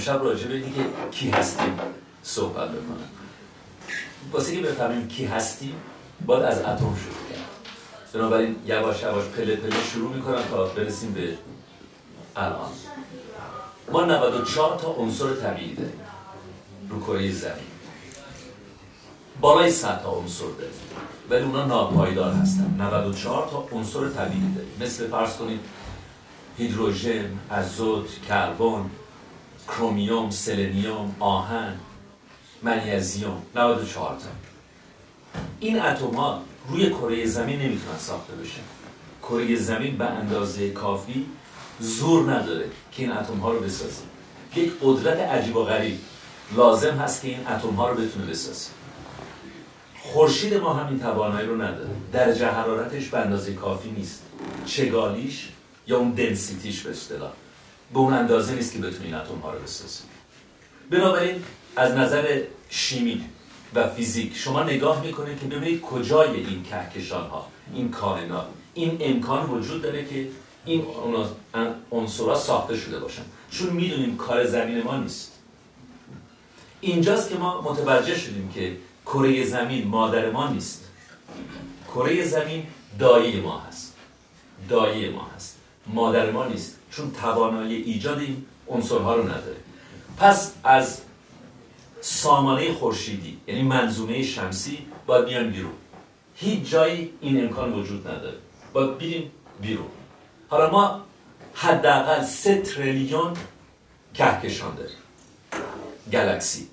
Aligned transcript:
امشب 0.00 0.24
راجع 0.24 0.48
به 0.48 0.54
اینکه 0.54 0.80
کی 1.10 1.30
هستیم 1.30 1.78
صحبت 2.22 2.68
بکنم. 2.68 3.08
واسه 4.32 4.56
که 4.56 4.62
بفهمیم 4.62 5.08
کی 5.08 5.24
هستیم 5.24 5.74
باید 6.26 6.42
از 6.42 6.58
اتم 6.58 6.78
شروع 6.78 7.28
کرد 7.30 8.12
بنابراین 8.12 8.56
یواش 8.66 9.02
یواش 9.02 9.24
پله 9.24 9.56
پله 9.56 9.84
شروع 9.92 10.14
می‌کنم 10.14 10.42
تا 10.50 10.64
برسیم 10.64 11.12
به 11.12 11.38
الان. 12.36 12.70
ما 13.92 14.04
94 14.04 14.78
تا 14.78 14.88
عنصر 14.88 15.34
طبیعی 15.34 15.74
داریم. 15.74 16.00
رو 16.90 17.00
کره 17.00 17.32
زمین. 17.32 17.54
بالای 19.40 19.70
100 19.70 20.02
تا 20.02 20.10
عنصر 20.10 20.44
داریم. 20.44 20.74
ولی 21.30 21.42
اونا 21.42 21.66
ناپایدار 21.66 22.32
هستن. 22.32 22.76
94 22.78 23.48
تا 23.50 23.76
عنصر 23.76 24.08
طبیعی 24.08 24.54
داریم. 24.54 24.72
مثل 24.80 25.08
فرض 25.10 25.36
کنید 25.36 25.60
هیدروژن، 26.58 27.38
ازوت، 27.50 28.08
کربن، 28.28 28.90
کرومیوم، 29.68 30.30
سلنیوم، 30.30 31.16
آهن، 31.20 31.76
منیزیوم 32.62 33.42
94 33.54 34.16
تا. 34.16 34.26
این 35.60 35.82
اتم 35.82 36.14
ها 36.14 36.42
روی 36.68 36.90
کره 36.90 37.26
زمین 37.26 37.60
نمی‌تونن 37.60 37.98
ساخته 37.98 38.32
بشن 38.32 38.60
کره 39.22 39.56
زمین 39.56 39.98
به 39.98 40.04
اندازه 40.04 40.70
کافی 40.70 41.26
زور 41.80 42.32
نداره 42.32 42.64
که 42.92 43.02
این 43.02 43.12
اتم 43.12 43.36
ها 43.36 43.52
رو 43.52 43.60
بسازه. 43.60 44.02
یک 44.56 44.72
قدرت 44.82 45.18
عجیب 45.18 45.56
و 45.56 45.64
غریب 45.64 45.98
لازم 46.56 46.96
هست 46.96 47.22
که 47.22 47.28
این 47.28 47.46
اتم 47.46 47.70
ها 47.70 47.88
رو 47.88 48.02
بتونه 48.02 48.26
بسازه. 48.26 48.70
خورشید 50.02 50.54
ما 50.54 50.74
همین 50.74 51.00
توانایی 51.00 51.46
رو 51.46 51.62
نداره. 51.62 51.90
درجه 52.12 52.46
حرارتش 52.46 53.08
به 53.08 53.18
اندازه 53.18 53.54
کافی 53.54 53.90
نیست. 53.90 54.22
چگالیش 54.66 55.48
یا 55.86 55.98
اون 55.98 56.10
دنسیتیش 56.10 56.82
به 56.82 56.90
اصطلاح. 56.90 57.32
به 57.92 57.98
اون 57.98 58.12
اندازه 58.12 58.54
نیست 58.54 58.72
که 58.72 58.78
بتونه 58.78 59.04
این 59.04 59.14
اتم 59.14 59.38
ها 59.38 59.52
رو 59.52 59.58
بسازه 59.58 60.02
بنابراین 60.90 61.42
از 61.76 61.92
نظر 61.92 62.42
شیمی 62.68 63.24
و 63.74 63.88
فیزیک 63.88 64.36
شما 64.36 64.62
نگاه 64.62 65.04
می‌کنید 65.04 65.40
که 65.40 65.46
ببینید 65.46 65.80
کجای 65.80 66.28
این 66.28 66.62
کهکشان 66.62 67.28
ها 67.28 67.46
این 67.74 67.90
کائنات. 67.90 68.46
این 68.74 68.96
امکان 69.00 69.50
وجود 69.50 69.82
داره 69.82 70.04
که 70.04 70.28
این 70.64 70.86
عنصرها 71.92 72.34
ساخته 72.34 72.76
شده 72.76 72.98
باشن. 72.98 73.22
چون 73.50 73.70
می‌دونیم 73.70 74.16
کار 74.16 74.46
زمین 74.46 74.82
ما 74.82 74.96
نیست. 74.96 75.32
اینجاست 76.80 77.28
که 77.28 77.34
ما 77.34 77.60
متوجه 77.60 78.18
شدیم 78.18 78.52
که 78.54 78.76
کره 79.06 79.44
زمین 79.44 79.88
مادر 79.88 80.30
ما 80.30 80.48
نیست. 80.48 80.84
کره 81.94 82.24
زمین 82.24 82.66
دایه 82.98 83.40
ما 83.40 83.58
هست. 83.58 83.94
دایه 84.68 85.10
ما 85.10 85.26
هست. 85.36 85.58
مادر 85.86 86.30
ما 86.30 86.46
نیست. 86.46 86.79
چون 86.90 87.12
توانایی 87.12 87.76
ایجاد 87.82 88.18
این 88.18 88.46
عنصرها 88.68 89.14
رو 89.14 89.22
نداره 89.22 89.56
پس 90.18 90.52
از 90.64 91.00
سامانه 92.00 92.72
خورشیدی 92.72 93.38
یعنی 93.46 93.62
منظومه 93.62 94.22
شمسی 94.22 94.78
باید 95.06 95.24
بیان 95.24 95.50
بیرون. 95.50 95.72
هیچ 96.34 96.70
جایی 96.70 97.12
این 97.20 97.44
امکان 97.44 97.72
وجود 97.72 98.08
نداره. 98.08 98.36
باید 98.72 98.98
بیریم 98.98 99.30
بیرون. 99.60 99.86
حالا 100.48 100.70
ما 100.70 101.00
حداقل 101.54 102.24
سه 102.24 102.60
تریلیون 102.60 103.34
کهکشان 104.14 104.74
داریم. 104.74 104.96
گلکسی. 106.12 106.68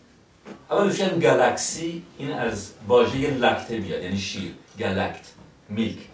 اول 0.71 0.87
میشن 0.87 1.19
گلکسی 1.19 2.03
این 2.17 2.31
از 2.31 2.71
واژه 2.87 3.31
لکته 3.31 3.79
میاد 3.79 4.03
یعنی 4.03 4.17
شیر. 4.17 4.53
گلکت 4.79 5.25
میلک. 5.69 6.06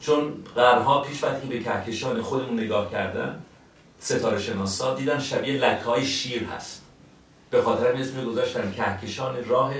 چون 0.00 0.44
قرنها 0.54 1.00
پیش 1.00 1.24
وقتی 1.24 1.48
به 1.48 1.62
کهکشان 1.62 2.22
خودمون 2.22 2.60
نگاه 2.60 2.90
کردن 2.90 3.42
ستاره 4.00 4.38
شناسا 4.38 4.94
دیدن 4.94 5.18
شبیه 5.18 5.54
لکه 5.54 5.84
های 5.84 6.06
شیر 6.06 6.44
هست. 6.44 6.82
به 7.50 7.62
خاطر 7.62 7.86
این 7.86 8.02
اسم 8.02 8.24
گذاشتن 8.24 8.72
کهکشان 8.72 9.44
راه 9.44 9.74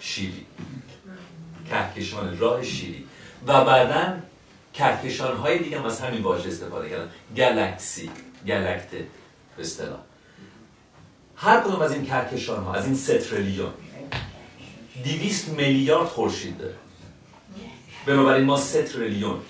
شیری. 0.00 0.46
کهکشان 1.68 2.38
راه 2.38 2.62
شیری. 2.62 3.06
و 3.46 3.64
بعدا 3.64 4.16
کهکشان 4.72 5.36
های 5.36 5.58
دیگه 5.58 5.86
از 5.86 6.00
همین 6.00 6.22
واژه 6.22 6.48
استفاده 6.48 6.88
کردن. 6.90 7.10
گلکسی 7.36 8.10
گلکته 8.46 9.06
به 9.56 9.62
اصطلاح. 9.62 10.00
هر 11.36 11.60
کدوم 11.60 11.80
از 11.82 11.92
این 11.92 12.06
کهکشان 12.06 12.64
ها 12.64 12.74
از 12.74 12.86
این 12.86 12.94
سترلیون 12.94 13.72
دیویست 15.04 15.48
میلیارد 15.48 16.08
خورشید 16.08 16.58
داره. 16.58 16.74
بنابراین 18.06 18.44
ما 18.44 18.56
سترلیون 18.56 19.40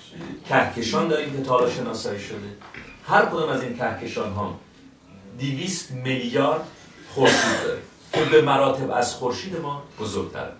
کهکشان 0.49 1.07
داریم 1.07 1.37
که 1.37 1.43
تالا 1.43 1.69
شناسایی 1.69 2.19
شده. 2.19 2.57
هر 3.07 3.25
کدوم 3.25 3.49
از 3.49 3.63
این 3.63 3.77
کهکشان 3.77 4.33
ها 4.33 4.59
دیویست 5.37 5.91
میلیارد 5.91 6.67
خورشید 7.13 7.61
داره 7.63 7.81
که 8.13 8.25
به 8.25 8.41
مراتب 8.41 8.91
از 8.91 9.15
خورشید 9.15 9.57
ما 9.57 9.83
بزرگتره 9.99 10.51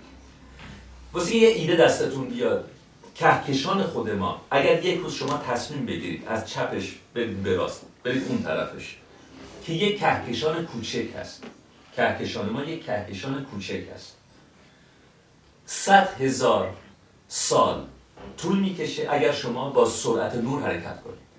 واسه 1.14 1.36
یه 1.36 1.48
ایده 1.48 1.76
دستتون 1.76 2.28
بیاد 2.28 2.70
کهکشان 3.16 3.84
خود 3.84 4.10
ما 4.10 4.42
اگر 4.52 4.86
یک 4.86 5.00
روز 5.00 5.14
شما 5.14 5.38
تصمیم 5.38 5.86
بگیرید 5.86 6.28
از 6.28 6.50
چپش 6.50 6.96
به 7.14 7.56
راست 7.56 7.82
برید 8.04 8.28
اون 8.28 8.44
طرفش 8.44 8.98
که 9.66 9.74
یک 9.74 10.00
کهکشان 10.00 10.66
کوچک 10.66 11.06
هست. 11.20 11.44
کهکشان 11.96 12.50
ما 12.50 12.64
یک 12.64 12.86
کهکشان 12.86 13.46
کوچک 13.46 13.84
هست. 13.96 14.16
صد 15.66 16.10
هزار 16.20 16.74
سال 17.34 17.84
طول 18.38 18.60
می‌کشه 18.60 19.08
اگر 19.10 19.32
شما 19.32 19.70
با 19.70 19.90
سرعت 19.90 20.36
نور 20.36 20.62
حرکت 20.62 21.02
کنید. 21.02 21.32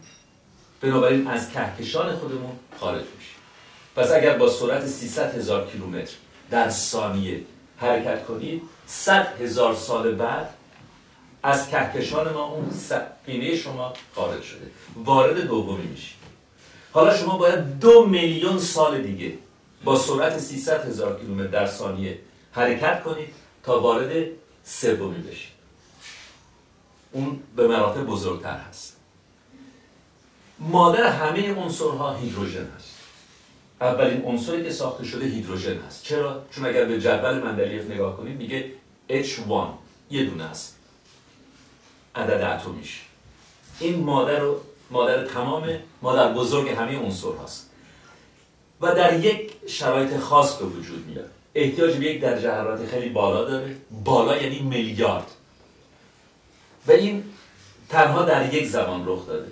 بنابراین 0.80 1.26
از 1.26 1.50
کهکشان 1.50 2.16
خودمون 2.16 2.52
خارج 2.80 3.02
میشه 3.18 3.34
پس 3.96 4.10
اگر 4.12 4.38
با 4.38 4.50
سرعت 4.50 4.86
300 4.86 5.34
هزار 5.38 5.66
کیلومتر 5.66 6.12
در 6.50 6.70
ثانیه 6.70 7.40
حرکت 7.76 8.26
کنید 8.26 8.62
100 8.86 9.40
هزار 9.40 9.74
سال 9.74 10.14
بعد 10.14 10.54
از 11.42 11.68
کهکشان 11.68 12.32
ما 12.32 12.44
اون 12.44 12.70
سفینه 12.70 13.56
شما 13.56 13.92
خارج 14.14 14.42
شده. 14.42 14.70
وارد 14.96 15.40
دومی 15.40 15.86
میشید 15.86 16.16
حالا 16.92 17.16
شما 17.16 17.38
باید 17.38 17.78
دو 17.78 18.06
میلیون 18.06 18.58
سال 18.58 19.02
دیگه 19.02 19.32
با 19.84 19.98
سرعت 19.98 20.38
300 20.38 20.88
هزار 20.88 21.20
کیلومتر 21.20 21.46
در 21.46 21.66
ثانیه 21.66 22.18
حرکت 22.52 23.02
کنید 23.02 23.28
تا 23.62 23.80
وارد 23.80 24.26
سومی 24.64 25.18
بشید. 25.18 25.51
اون 27.12 27.40
به 27.56 27.68
مراتب 27.68 28.06
بزرگتر 28.06 28.56
هست. 28.56 28.96
مادر 30.58 31.06
همه 31.06 31.54
عنصرها 31.54 32.16
هیدروژن 32.16 32.66
هست. 32.76 32.94
اولین 33.80 34.24
عنصری 34.24 34.64
که 34.64 34.70
ساخته 34.70 35.04
شده 35.04 35.26
هیدروژن 35.26 35.78
هست. 35.78 36.04
چرا؟ 36.04 36.42
چون 36.50 36.66
اگر 36.66 36.84
به 36.84 37.00
جدول 37.00 37.38
مندلیف 37.38 37.90
نگاه 37.90 38.16
کنید 38.16 38.36
میگه 38.36 38.72
H1 39.10 39.50
یه 40.10 40.24
دونه 40.24 40.44
است. 40.44 40.76
عدد 42.14 42.42
اتمیش. 42.42 43.02
این 43.80 44.04
مادر 44.04 44.38
رو 44.38 44.60
مادر 44.90 45.26
تمام 45.26 45.68
مادر 46.02 46.32
بزرگ 46.32 46.68
همه 46.68 46.98
عنصر 46.98 47.28
هست 47.44 47.70
و 48.80 48.94
در 48.94 49.20
یک 49.20 49.52
شرایط 49.66 50.16
خاص 50.16 50.56
به 50.56 50.64
وجود 50.64 51.06
میاد. 51.06 51.30
احتیاج 51.54 51.96
به 51.96 52.04
یک 52.04 52.20
درجه 52.20 52.50
حرارت 52.50 52.86
خیلی 52.86 53.08
بالا 53.08 53.44
داره. 53.44 53.76
بالا 54.04 54.36
یعنی 54.36 54.58
میلیارد. 54.58 55.30
و 56.86 56.92
این 56.92 57.24
تنها 57.88 58.22
در 58.22 58.54
یک 58.54 58.68
زمان 58.68 59.02
رخ 59.06 59.26
داده. 59.26 59.50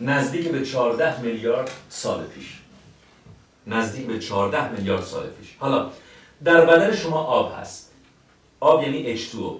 نزدیک 0.00 0.48
به 0.48 0.66
14 0.66 1.20
میلیارد 1.20 1.70
سال 1.88 2.24
پیش. 2.24 2.58
نزدیک 3.66 4.06
به 4.06 4.18
14 4.18 4.72
میلیارد 4.72 5.04
سال 5.04 5.26
پیش. 5.26 5.56
حالا 5.58 5.90
در 6.44 6.66
بدن 6.66 6.96
شما 6.96 7.18
آب 7.18 7.54
هست. 7.60 7.90
آب 8.60 8.82
یعنی 8.82 9.18
H2O 9.18 9.52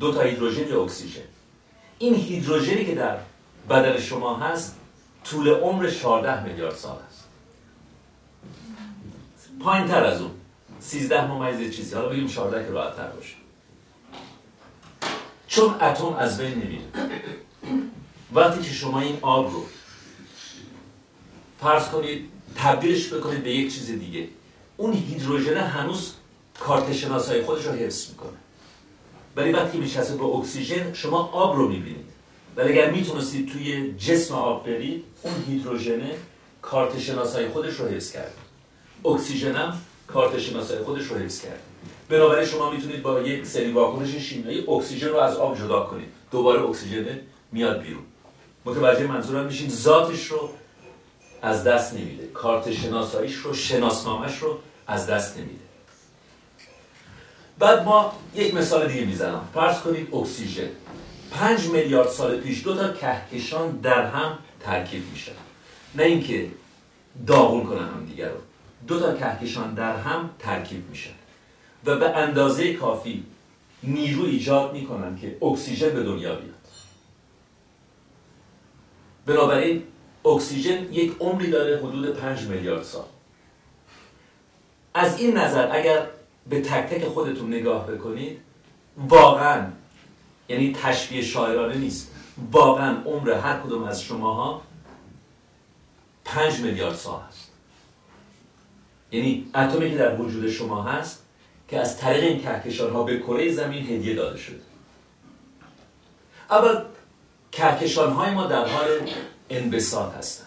دو 0.00 0.12
تا 0.12 0.20
هیدروژن 0.20 0.68
یا 0.68 0.82
اکسیژن. 0.82 1.20
این 1.98 2.14
هیدروژنی 2.14 2.84
که 2.84 2.94
در 2.94 3.16
بدن 3.70 4.00
شما 4.00 4.36
هست 4.36 4.76
طول 5.24 5.48
عمر 5.48 5.90
14 5.90 6.44
میلیارد 6.44 6.74
سال 6.74 6.96
است 7.08 7.24
پایین 9.60 9.88
تر 9.88 10.04
از 10.04 10.20
اون. 10.20 10.30
13 10.80 11.26
ممیز 11.26 11.76
چیزی. 11.76 11.94
حالا 11.94 12.08
بگیم 12.08 12.26
14 12.26 12.66
که 12.66 12.70
راحت 12.70 12.96
تر 12.96 13.06
باشه. 13.06 13.34
چون 15.50 15.74
اتم 15.80 16.16
از 16.18 16.38
بین 16.38 16.50
نمیره. 16.50 16.84
وقتی 18.34 18.62
که 18.62 18.74
شما 18.74 19.00
این 19.00 19.18
آب 19.22 19.52
رو 19.52 19.64
فرض 21.60 21.88
کنید 21.88 22.28
تبدیلش 22.56 23.12
بکنید 23.12 23.42
به 23.42 23.50
یک 23.50 23.74
چیز 23.74 23.86
دیگه 23.86 24.28
اون 24.76 24.92
هیدروژن 24.92 25.56
هنوز 25.56 26.12
کارت 26.60 26.92
شناسایی 26.92 27.42
خودش 27.42 27.66
رو 27.66 27.72
حفظ 27.72 28.10
می‌کنه. 28.10 28.38
ولی 29.36 29.52
وقتی 29.52 29.78
می‌چسبه 29.78 30.16
به 30.16 30.24
اکسیژن 30.24 30.92
شما 30.94 31.18
آب 31.18 31.56
رو 31.56 31.68
می‌بینید. 31.68 32.06
ولی 32.56 32.72
اگر 32.72 32.90
می‌تونستید 32.90 33.52
توی 33.52 33.94
جسم 33.98 34.34
آب 34.34 34.66
برید 34.66 35.04
اون 35.22 35.34
هیدروژنه 35.48 36.14
کارت 36.62 36.98
شناسایی 36.98 37.48
خودش 37.48 37.74
رو 37.74 37.88
حفظ 37.88 38.12
کرد. 38.12 38.34
اکسیژن 39.04 39.54
هم 39.54 39.80
کارت 40.06 40.38
شناسایی 40.38 40.84
خودش 40.84 41.04
رو 41.04 41.16
حفظ 41.16 41.42
کرد. 41.42 41.62
بنابراین 42.10 42.48
شما 42.48 42.70
می‌تونید 42.70 43.02
با 43.02 43.20
یک 43.20 43.46
سری 43.46 43.72
واکنش 43.72 44.16
شیمیایی 44.16 44.64
اکسیژن 44.68 45.08
رو 45.08 45.16
از 45.16 45.36
آب 45.36 45.58
جدا 45.58 45.80
کنید. 45.80 46.08
دوباره 46.30 46.62
اکسیژن 46.62 47.20
میاد 47.52 47.82
بیرون. 47.82 48.02
متوجه 48.64 49.06
منظورم 49.06 49.46
میشین؟ 49.46 49.68
ذاتش 49.70 50.26
رو 50.26 50.50
از 51.42 51.64
دست 51.64 51.94
نمیده. 51.94 52.26
کارت 52.26 52.72
شناساییش 52.72 53.34
رو 53.34 53.54
شناسنامش 53.54 54.38
رو 54.38 54.58
از 54.86 55.06
دست 55.06 55.36
نمیده. 55.36 55.60
بعد 57.58 57.84
ما 57.84 58.12
یک 58.34 58.54
مثال 58.54 58.88
دیگه 58.88 59.04
می‌زنم. 59.04 59.48
فرض 59.54 59.80
کنید 59.80 60.14
اکسیژن. 60.14 60.68
پنج 61.30 61.66
میلیارد 61.66 62.08
سال 62.08 62.40
پیش 62.40 62.64
دو 62.64 62.76
تا 62.76 62.92
کهکشان 62.92 63.70
در 63.70 64.06
هم 64.06 64.38
ترکیب 64.60 65.02
میشن 65.12 65.32
نه 65.94 66.02
اینکه 66.02 66.48
داغون 67.26 67.66
کنن 67.66 67.88
هم 67.88 68.04
دیگر 68.06 68.28
رو. 68.28 68.38
دو 68.88 69.00
تا 69.00 69.14
کهکشان 69.14 69.74
در 69.74 69.96
هم 69.96 70.30
ترکیب 70.38 70.90
میشن 70.90 71.19
و 71.84 71.96
به 71.96 72.16
اندازه 72.16 72.74
کافی 72.74 73.24
نیرو 73.82 74.24
ایجاد 74.24 74.72
می‌کنن 74.72 75.16
که 75.18 75.38
اکسیژن 75.42 75.90
به 75.90 76.02
دنیا 76.02 76.34
بیاد. 76.34 76.54
بنابراین 79.26 79.82
اکسیژن 80.24 80.92
یک 80.92 81.16
عمری 81.20 81.50
داره 81.50 81.78
حدود 81.78 82.16
5 82.16 82.42
میلیارد 82.42 82.82
سال. 82.82 83.04
از 84.94 85.20
این 85.20 85.36
نظر 85.36 85.76
اگر 85.76 86.06
به 86.48 86.60
تک 86.60 86.94
تک 86.94 87.04
خودتون 87.04 87.54
نگاه 87.54 87.86
بکنید 87.86 88.40
واقعا 88.96 89.66
یعنی 90.48 90.72
تشبیه 90.72 91.22
شاعرانه 91.22 91.74
نیست 91.74 92.10
واقعا 92.52 93.02
عمر 93.02 93.30
هر 93.30 93.60
کدوم 93.60 93.82
از 93.82 94.02
شماها 94.02 94.62
5 96.24 96.60
میلیارد 96.60 96.94
سال 96.94 97.20
هست. 97.28 97.50
یعنی 99.12 99.50
اتمی 99.54 99.90
که 99.90 99.96
در 99.96 100.20
وجود 100.20 100.50
شما 100.50 100.82
هست 100.82 101.19
که 101.70 101.80
از 101.80 101.98
طریق 101.98 102.24
این 102.24 102.40
کهکشان 102.40 102.90
ها 102.90 103.02
به 103.02 103.18
کره 103.18 103.52
زمین 103.52 103.86
هدیه 103.86 104.14
داده 104.14 104.38
شده. 104.38 104.60
اول 106.50 106.82
کهکشان 107.52 108.12
های 108.12 108.30
ما 108.30 108.46
در 108.46 108.68
حال 108.68 108.88
انبساط 109.50 110.14
هستن 110.14 110.44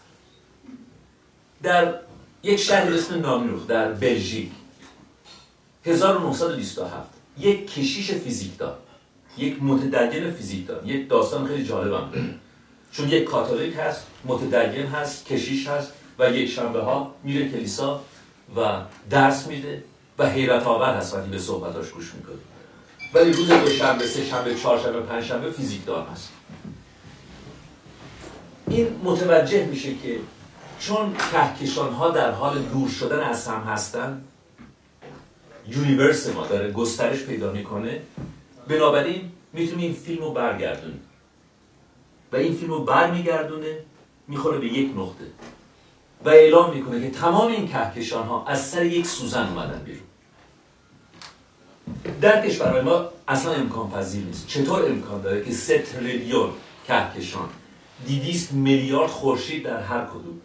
در 1.64 1.94
یک 2.44 2.60
شهر 2.60 2.94
اسم 2.94 3.20
نامروخ 3.20 3.68
در 3.68 3.92
بلژیک 3.92 4.52
1927 5.86 7.10
یک 7.40 7.74
کشیش 7.74 8.12
فیزیکدان 8.12 8.74
یک 9.38 9.64
متدین 9.64 10.32
فیزیکدان 10.32 10.88
یک 10.88 11.10
داستان 11.10 11.48
خیلی 11.48 11.66
جالبم 11.66 12.10
داره. 12.12 12.36
چون 12.92 13.10
یک 13.10 13.24
کاتولیک 13.24 13.76
هست 13.78 14.08
متدین 14.26 14.86
هست 14.86 15.26
کشیش 15.26 15.68
هست 15.68 15.94
و 16.20 16.32
یک 16.32 16.50
شنبه 16.50 16.82
ها 16.82 17.16
میره 17.24 17.50
کلیسا 17.50 18.02
و 18.56 18.82
درس 19.10 19.48
میده. 19.48 19.84
و 20.24 20.26
حیرت 20.26 20.64
آور 20.64 20.96
هست 20.96 21.14
وقتی 21.14 21.30
به 21.30 21.40
صحبتاش 21.40 21.90
گوش 21.90 22.14
می‌کنه 22.14 22.36
ولی 23.14 23.34
روز 23.34 23.52
دوشنبه 23.52 24.08
سه 24.08 24.26
شنبه 24.26 24.56
چهارشنبه 24.56 25.00
پنجشنبه 25.00 25.52
فیزیکدان 25.52 26.06
هست. 26.08 26.30
این 28.68 28.88
متوجه 29.04 29.66
میشه 29.66 29.96
که 29.96 30.20
چون 30.80 31.16
کهکشان 31.32 31.94
ها 31.94 32.10
در 32.10 32.32
حال 32.32 32.60
دور 32.60 32.90
شدن 32.90 33.20
از 33.20 33.48
هم 33.48 33.62
هستن 33.62 34.24
یونیورس 35.68 36.30
ما 36.30 36.48
داره 36.48 36.72
گسترش 36.72 37.24
پیدا 37.24 37.52
می‌کنه. 37.52 38.02
بنابراین 38.68 39.32
می‌تونیم 39.54 39.80
این 39.80 39.94
فیلم 39.94 40.24
رو 40.24 40.32
برگردونیم. 40.32 41.02
و 42.32 42.36
این 42.36 42.56
فیلم 42.56 42.72
رو 42.72 42.84
برمیگردونه 42.84 43.78
می‌خوره 44.28 44.58
به 44.58 44.68
یک 44.68 44.92
نقطه. 44.98 45.26
و 46.26 46.30
اعلام 46.30 46.76
می‌کنه 46.76 47.02
که 47.02 47.20
تمام 47.20 47.52
این 47.52 47.68
کهکشان 47.68 48.28
ها 48.28 48.46
از 48.46 48.70
سر 48.70 48.86
یک 48.86 49.06
سوزن 49.06 49.48
اومدن 49.48 49.82
بیرون. 49.86 50.13
درکش 52.22 52.58
برای 52.58 52.82
ما 52.82 53.06
اصلا 53.28 53.54
امکان 53.54 53.92
پذیر 53.92 54.26
نیست. 54.26 54.48
چطور 54.48 54.86
امکان 54.86 55.22
داره 55.22 55.44
که 55.44 55.52
سه 55.52 55.80
تریلیون 55.80 56.50
کهکشان 56.88 57.50
دیویست 58.08 58.54
میلیارد 58.54 59.10
خورشید 59.10 59.64
در 59.64 59.80
هر 59.80 60.06
کدوم؟ 60.06 60.42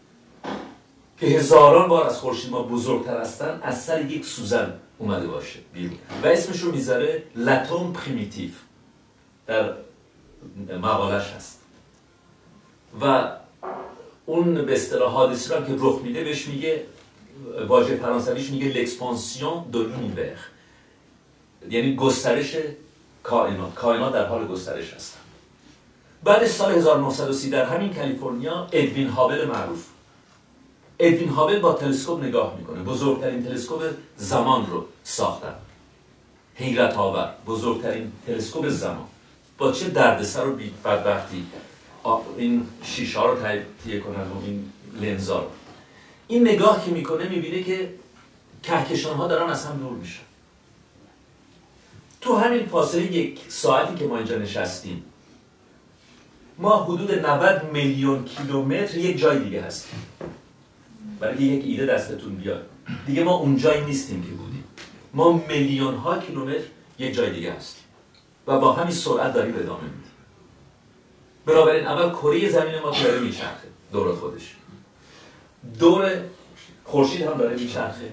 که 1.20 1.26
هزاران 1.26 1.88
بار 1.88 2.06
از 2.06 2.18
خورشید 2.18 2.50
ما 2.50 2.62
بزرگتر 2.62 3.20
هستن 3.20 3.60
از 3.62 3.82
سر 3.82 4.10
یک 4.10 4.24
سوزن 4.24 4.74
اومده 4.98 5.26
باشه 5.26 5.58
بیرون. 5.72 5.98
و 6.22 6.26
اسمش 6.26 6.60
رو 6.60 6.72
می‌ذاره 6.72 7.22
l'atome 7.36 7.92
primitif. 7.92 8.54
در 9.46 9.72
مقالش 10.82 11.30
هست. 11.30 11.60
و 13.00 13.32
اون 14.26 14.54
به 14.66 14.72
اصطلاح 14.72 15.12
حادثه‌ای 15.12 15.48
که 15.48 15.76
رخ 15.78 16.00
میده 16.02 16.24
بهش 16.24 16.46
میگه 16.46 16.82
واژه 17.68 17.96
فرانسویش 17.96 18.50
میگه 18.50 18.68
l'expansion 18.68 19.64
de 19.72 19.82
l'univers 19.82 20.36
یعنی 21.70 21.96
گسترش 21.96 22.56
کائنات. 23.22 23.74
کائنات 23.74 24.12
در 24.12 24.26
حال 24.26 24.46
گسترش 24.46 24.94
هستن. 24.94 25.18
بعد 26.24 26.46
سال 26.46 26.74
1930 26.74 27.50
در 27.50 27.64
همین 27.64 27.94
کالیفرنیا 27.94 28.68
ادوین 28.72 29.08
هابل 29.08 29.44
معروف. 29.44 29.84
ادوین 30.98 31.28
هابل 31.28 31.58
با 31.58 31.72
تلسکوپ 31.72 32.24
نگاه 32.24 32.56
می‌کنه. 32.58 32.82
بزرگترین 32.82 33.44
تلسکوپ 33.44 33.82
زمان 34.16 34.66
رو 34.66 34.86
ساختن. 35.04 35.54
حیرت 36.54 36.96
آور. 36.96 37.34
بزرگترین 37.46 38.12
تلسکوپ 38.26 38.68
زمان. 38.68 39.06
با 39.58 39.72
چه 39.72 39.88
دردسر 39.88 40.46
و 40.46 40.58
بدبختی. 40.84 41.46
این 42.36 42.66
شیشه 42.82 43.22
رو 43.22 43.36
تهیه 43.84 44.00
کنن 44.00 44.22
و 44.22 44.44
این 44.44 44.72
لنزا 45.00 45.46
این 46.28 46.48
نگاه 46.48 46.84
که 46.84 46.90
می‌کنه 46.90 47.28
می‌بینه 47.28 47.62
که 47.62 47.94
کهکشان 48.62 49.16
ها 49.16 49.28
دارن 49.28 49.50
از 49.50 49.66
هم 49.66 49.78
دور 49.78 49.92
میشن. 49.92 50.27
تو 52.20 52.36
همین 52.36 52.66
فاصله 52.66 53.12
یک 53.12 53.40
ساعتی 53.48 53.94
که 53.94 54.06
ما 54.06 54.16
اینجا 54.16 54.38
نشستیم 54.38 55.04
ما 56.58 56.84
حدود 56.84 57.12
90 57.12 57.72
میلیون 57.72 58.24
کیلومتر 58.24 58.98
یک 58.98 59.18
جای 59.18 59.38
دیگه 59.38 59.62
هستیم. 59.62 60.00
برای 61.20 61.36
یک 61.36 61.64
ایده 61.64 61.86
دستتون 61.86 62.34
بیاد. 62.34 62.66
دیگه 63.06 63.24
ما 63.24 63.36
اون 63.36 63.56
جایی 63.56 63.84
نیستیم 63.84 64.22
که 64.22 64.28
بودیم. 64.28 64.64
ما 65.14 65.32
میلیون 65.48 65.94
ها 65.94 66.18
کیلومتر 66.18 66.64
یک 66.98 67.14
جای 67.14 67.30
دیگه 67.30 67.52
هستیم. 67.52 67.82
و 68.46 68.58
با 68.58 68.72
همین 68.72 68.94
سرعت 68.94 69.32
داریم 69.34 69.54
ادامه 69.54 69.82
میدیم. 69.82 70.02
بنابراین 71.46 71.86
اول 71.86 72.10
کره 72.10 72.50
زمین 72.50 72.78
ما 72.78 72.90
داره 72.90 73.20
میچرخه. 73.20 73.68
دور 73.92 74.14
خودش. 74.14 74.54
دور 75.78 76.20
خورشید 76.84 77.22
هم 77.22 77.38
داره 77.38 77.56
میچرخه. 77.56 78.12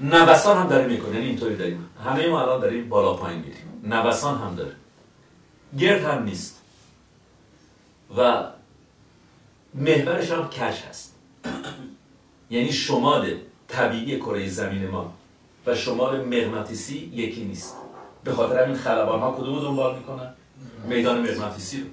نوسان 0.00 0.58
هم 0.58 0.68
داره 0.68 0.86
می‌کنه 0.86 1.14
یعنی 1.14 1.26
اینطوری 1.26 1.56
داریم. 1.56 1.90
همه 2.04 2.28
ما 2.28 2.42
الان 2.42 2.60
داریم 2.60 2.88
بالا 2.88 3.14
پایین 3.14 3.38
میریم. 3.38 3.82
نوسان 3.84 4.38
هم 4.38 4.54
داره. 4.54 4.72
گرد 5.78 6.04
هم 6.04 6.22
نیست. 6.22 6.60
و 8.16 8.44
محورش 9.74 10.30
هم 10.30 10.48
کش 10.48 10.82
هست. 10.82 11.14
یعنی 12.50 12.72
شمال 12.72 13.34
طبیعی 13.68 14.18
کره 14.18 14.48
زمین 14.48 14.88
ما 14.88 15.12
و 15.66 15.74
شمال 15.74 16.24
مغناطیسی 16.24 17.10
یکی 17.14 17.44
نیست. 17.44 17.76
به 18.24 18.32
خاطر 18.32 18.64
همین 18.64 18.76
خلبان 18.76 19.20
ها 19.20 19.32
کدوم 19.32 19.60
دنبال 19.60 19.96
می‌کنن؟ 19.96 20.32
میدان 20.88 21.20
مغناطیسی 21.20 21.80
رو. 21.80 21.86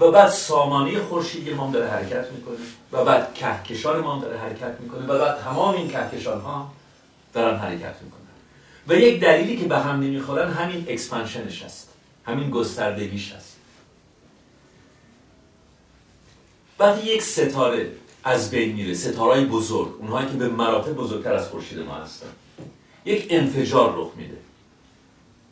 و 0.00 0.10
بعد 0.10 0.30
سامانه 0.30 1.00
خورشیدی 1.00 1.54
ما 1.54 1.70
داره 1.70 1.90
حرکت 1.90 2.32
می‌کنه. 2.32 2.56
و 2.92 3.04
بعد 3.04 3.34
کهکشان 3.34 4.00
ما 4.00 4.18
داره 4.18 4.38
حرکت 4.38 4.80
می‌کنه. 4.80 5.06
و 5.06 5.18
بعد 5.18 5.40
تمام 5.40 5.74
این 5.74 5.88
کهکشان 5.88 6.40
ها 6.40 6.72
دارن 7.32 7.58
حرکت 7.58 7.94
می‌کنن. 8.02 8.20
و 8.88 8.94
یک 8.94 9.20
دلیلی 9.20 9.56
که 9.56 9.64
به 9.64 9.78
هم 9.78 10.00
نمی‌خورن 10.00 10.52
همین 10.52 10.86
اکسپنشنش 10.88 11.62
هست. 11.62 11.88
همین 12.24 12.50
گستردگیش 12.50 13.32
هست. 13.32 13.56
وقتی 16.78 17.06
یک 17.06 17.22
ستاره 17.22 17.90
از 18.24 18.50
بین 18.50 18.72
میره. 18.72 18.94
ستاره 18.94 19.44
بزرگ. 19.44 19.88
اونهایی 19.98 20.28
که 20.28 20.34
به 20.34 20.48
مراتب 20.48 20.92
بزرگتر 20.92 21.34
از 21.34 21.48
خورشید 21.48 21.78
ما 21.78 21.94
هستن. 21.94 22.26
یک 23.04 23.26
انفجار 23.30 23.94
رخ 23.96 24.08
میده. 24.16 24.36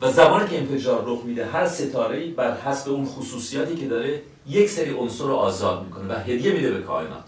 و 0.01 0.11
زمانی 0.11 0.49
که 0.49 0.57
انفجار 0.57 1.03
رخ 1.05 1.23
میده 1.23 1.45
هر 1.45 1.67
ستاره 1.67 2.27
بر 2.27 2.61
حسب 2.61 2.91
اون 2.91 3.05
خصوصیاتی 3.05 3.75
که 3.75 3.87
داره 3.87 4.21
یک 4.49 4.69
سری 4.69 4.91
عنصر 4.91 5.23
رو 5.23 5.35
آزاد 5.35 5.83
می‌کنه 5.85 6.13
و 6.13 6.19
هدیه 6.19 6.51
میده 6.51 6.71
به 6.71 6.81
کائنات. 6.81 7.23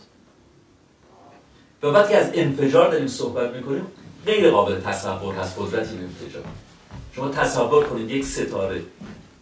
و 1.84 1.88
وقتی 1.88 2.14
از 2.14 2.32
انفجار 2.34 2.92
داریم 2.92 3.08
صحبت 3.08 3.56
می‌کنیم 3.56 3.88
غیر 4.26 4.52
قابل 4.52 4.82
تصور 4.82 5.36
هست 5.36 5.60
قدرت 5.60 5.90
این 5.90 6.02
انفجار. 6.02 6.44
شما 7.16 7.30
تصور 7.30 7.84
کنید 7.86 8.12
یک 8.12 8.26
ستاره 8.26 8.82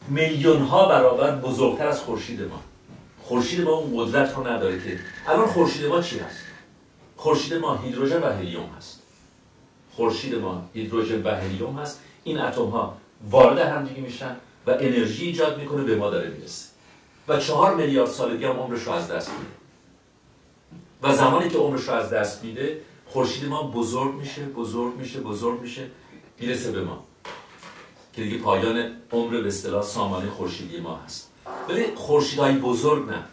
میلیون 0.07 0.61
ها 0.61 0.89
برابر 0.89 1.35
بزرگتر 1.35 1.87
از 1.87 1.99
خورشید 1.99 2.41
ما. 2.41 2.59
خورشید 3.23 3.61
ما 3.61 3.71
اون 3.71 4.05
قدرت 4.05 4.35
رو 4.35 4.47
نداره 4.47 4.79
که 4.83 4.99
الان 5.27 5.47
خورشید 5.47 5.85
ما 5.85 6.01
چی 6.01 6.19
هست؟ 6.19 6.37
خورشید 7.15 7.53
ما 7.53 7.75
هیدروژن 7.75 8.23
و 8.23 8.25
هلیوم 8.25 8.69
هست. 8.77 9.01
خورشید 9.95 10.35
ما 10.35 10.69
هیدروژن 10.73 11.23
و 11.23 11.29
هلیوم 11.29 11.79
هست. 11.79 11.99
این 12.23 12.39
اتم 12.39 12.65
ها 12.65 12.97
وارد 13.29 13.57
هم 13.57 13.85
دیگه 13.85 14.01
میشن 14.01 14.35
و 14.67 14.71
انرژی 14.71 15.25
ایجاد 15.25 15.59
می‌کنه 15.59 15.83
به 15.83 15.95
ما 15.95 16.09
داره 16.09 16.29
می‌رسه. 16.29 16.68
و 17.29 17.39
چهار 17.39 17.75
میلیارد 17.75 18.09
سال 18.09 18.33
دیگه 18.33 18.49
هم 18.49 18.59
عمرش 18.59 18.83
رو 18.83 18.91
از 18.91 19.07
دست 19.07 19.29
میده. 19.29 19.51
و 21.03 21.15
زمانی 21.15 21.49
که 21.49 21.57
عمرش 21.57 21.83
رو 21.83 21.93
از 21.93 22.09
دست 22.09 22.43
میده 22.43 22.81
خورشید 23.05 23.45
ما 23.45 23.63
بزرگ 23.63 24.13
میشه 24.13 24.45
بزرگ 24.45 24.95
میشه 24.95 25.19
بزرگ 25.19 25.61
میشه 25.61 25.87
می‌رسه 26.39 26.71
به 26.71 26.81
ما. 26.81 27.03
که 28.13 28.23
دیگه 28.23 28.37
پایان 28.37 28.91
عمر 29.11 29.41
به 29.41 29.47
اصطلاح 29.47 29.83
سامانه 29.83 30.29
خورشیدی 30.29 30.79
ما 30.79 30.95
هست. 30.95 31.31
ولی 31.69 31.85
خورشیدهای 31.95 32.53
بزرگ 32.53 33.09
نه. 33.09 33.23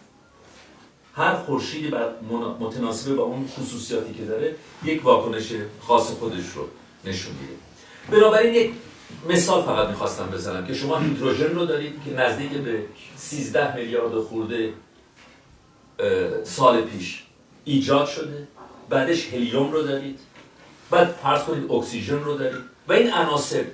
هر 1.14 1.34
خورشیدی 1.34 1.88
بر 1.88 2.10
متناسب 2.60 3.14
با 3.14 3.22
اون 3.22 3.48
خصوصیاتی 3.48 4.14
که 4.14 4.24
داره 4.24 4.56
یک 4.84 5.04
واکنش 5.04 5.52
خاص 5.80 6.10
خودش 6.10 6.48
رو 6.54 6.68
نشون 7.04 7.32
میده. 7.40 7.54
بنابراین 8.10 8.54
یک 8.54 8.72
مثال 9.28 9.62
فقط 9.62 9.88
می‌خواستم 9.88 10.26
بزنم 10.26 10.66
که 10.66 10.74
شما 10.74 10.98
هیدروژن 10.98 11.54
رو 11.54 11.66
دارید 11.66 12.00
که 12.04 12.10
نزدیک 12.10 12.50
به 12.50 12.82
13 13.16 13.76
میلیارد 13.76 14.18
خورده 14.20 14.72
سال 16.44 16.82
پیش 16.82 17.22
ایجاد 17.64 18.08
شده 18.08 18.48
بعدش 18.88 19.32
هلیوم 19.32 19.72
رو 19.72 19.82
دارید 19.82 20.18
بعد 20.90 21.08
فرض 21.22 21.42
کنید 21.42 21.70
اکسیژن 21.70 22.18
رو 22.24 22.38
دارید 22.38 22.64
و 22.88 22.92
این 22.92 23.12
عناصر 23.12 23.64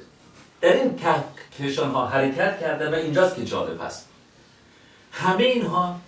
در 0.61 0.73
این 0.73 0.97
کهکشان 0.97 1.91
ها 1.91 2.07
حرکت 2.07 2.61
کرده 2.61 2.91
و 2.91 2.95
اینجاست 2.95 3.37
که 3.37 3.45
جالب 3.45 3.83
هست. 3.83 4.09
همه 5.12 5.45
اینها 5.45 6.01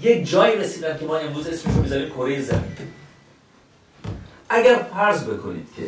یک 0.00 0.30
جایی 0.30 0.56
رسیدن 0.56 0.98
که 0.98 1.04
ما 1.04 1.16
امروز 1.16 1.46
اسمش 1.46 1.74
رو 1.74 1.82
می‌ذاریم 1.82 2.10
کره 2.10 2.42
زمین. 2.42 2.76
اگر 4.48 4.86
فرض 4.94 5.24
بکنید 5.24 5.68
که 5.76 5.82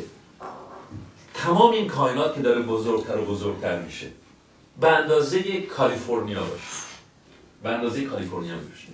تمام 1.43 1.73
این 1.73 1.89
کائنات 1.89 2.35
که 2.35 2.41
داره 2.41 2.63
بزرگتر 2.63 3.19
و 3.19 3.25
بزرگتر 3.25 3.79
میشه 3.79 4.07
به 4.81 4.89
اندازه 4.89 5.61
کالیفرنیا 5.61 6.41
باشه. 6.41 6.63
به 7.63 7.69
اندازه 7.69 8.05
کالیفرنیا 8.05 8.55
باشه. 8.55 8.89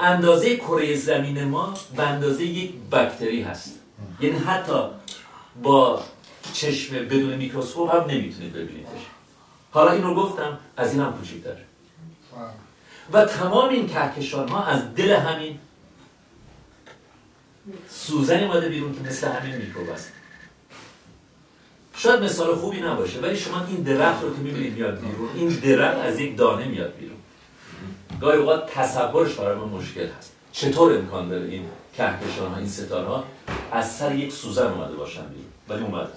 اندازه 0.00 0.56
کره 0.56 0.96
زمین 0.96 1.44
ما 1.44 1.74
به 1.96 2.02
اندازه 2.02 2.44
یک 2.44 2.72
بکتری 2.92 3.42
هست. 3.42 3.72
یعنی 4.20 4.38
حتی 4.38 4.82
با 5.62 6.02
چشم 6.52 6.94
بدون 6.94 7.36
میکروسکوپ 7.36 7.94
هم 7.94 8.00
نمی‌تونید 8.10 8.52
ببینیدش. 8.52 9.06
حالا 9.70 9.92
این 9.92 10.02
رو 10.02 10.14
گفتم 10.14 10.58
از 10.76 10.92
این 10.92 11.02
هم 11.02 11.12
کوچیک‌تر 11.12 11.56
و 13.12 13.24
تمام 13.24 13.68
این 13.68 13.88
کهکشان 13.88 14.48
ها 14.48 14.64
از 14.64 14.94
دل 14.94 15.10
همین 15.10 15.58
سوزنی 17.88 18.44
اومده 18.44 18.68
بیرون 18.68 18.94
که 18.94 19.00
مثل 19.00 19.28
همین 19.28 19.56
میکروب 19.56 19.90
است 19.90 20.12
شاید 22.02 22.22
مثال 22.22 22.54
خوبی 22.54 22.80
نباشه 22.80 23.20
ولی 23.20 23.36
شما 23.36 23.64
این 23.68 23.82
درخت 23.82 24.22
رو 24.22 24.34
که 24.34 24.40
می‌بینید 24.40 24.74
میاد 24.74 25.00
بیرون 25.00 25.28
این 25.34 25.48
درخت 25.48 25.96
از 25.96 26.20
یک 26.20 26.36
دانه 26.36 26.64
میاد 26.64 26.94
بیرون. 26.94 27.16
گاهی 28.20 28.38
اوقات 28.38 28.70
تصورش 28.70 29.34
برای 29.34 29.56
ما 29.56 29.66
مشکل 29.66 30.06
هست. 30.18 30.32
چطور 30.52 30.98
امکان 30.98 31.28
داره 31.28 31.44
این 31.44 31.64
کهکشان 31.96 32.52
ها 32.52 32.56
این 32.56 32.68
ستاره 32.68 33.08
ها 33.08 33.24
از 33.72 33.96
سر 33.96 34.14
یک 34.14 34.32
سوزن 34.32 34.66
اومده 34.66 34.94
باشن 34.94 35.22
بیرون؟ 35.26 35.46
ولی 35.68 35.82
اومده 35.82 36.12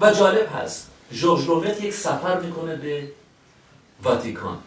و 0.00 0.12
جالب 0.12 0.48
هست 0.56 0.90
ژورژ 1.12 1.44
رومت 1.44 1.84
یک 1.84 1.94
سفر 1.94 2.40
می‌کنه 2.40 2.76
به 2.76 3.08
واتیکان 4.02 4.58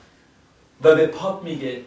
و 0.83 0.95
به 0.95 1.07
پاپ 1.07 1.43
میگه 1.43 1.81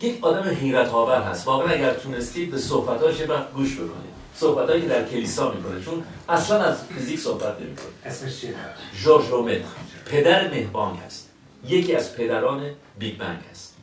یک 0.00 0.24
آدم 0.24 0.48
حیرت 0.48 0.88
آور 0.88 1.22
هست. 1.22 1.46
واقعا 1.46 1.68
اگر 1.68 1.94
تونستید 1.94 2.50
به 2.50 2.58
صحبتاش 2.58 3.20
یه 3.20 3.26
وقت 3.26 3.52
گوش 3.52 3.74
بکنید. 3.74 4.15
صحبتایی 4.36 4.82
که 4.82 4.88
در 4.88 5.04
کلیسا 5.08 5.52
می‌کنه. 5.52 5.84
چون 5.84 6.04
اصلا 6.28 6.62
از 6.62 6.84
فیزیک 6.84 7.20
صحبت 7.20 7.60
نمی‌کنه. 7.60 7.86
اسمش 8.04 8.40
چیه؟ 8.40 8.54
ژورژ 8.94 9.28
لومتر 9.28 9.60
پدر 10.06 10.50
مهبانگ 10.50 10.98
هست. 10.98 11.30
یکی 11.68 11.94
از 11.94 12.16
پدران 12.16 12.70
بیگ 12.98 13.18
بنگ 13.18 13.38
هست. 13.50 13.76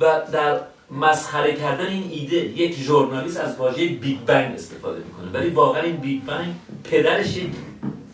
و 0.00 0.22
در 0.32 0.60
مسخره 0.90 1.54
کردن 1.54 1.86
این 1.86 2.10
ایده 2.10 2.36
یک 2.36 2.76
ژورنالیست 2.76 3.36
از 3.36 3.56
واژه 3.56 3.88
بیگ 3.88 4.20
بنگ 4.20 4.54
استفاده 4.54 4.98
می‌کنه. 4.98 5.30
ولی 5.30 5.50
واقعا 5.50 5.82
این 5.82 5.96
بیگ 5.96 6.22
بنگ 6.22 6.54
پدرش 6.84 7.36
یک 7.36 7.52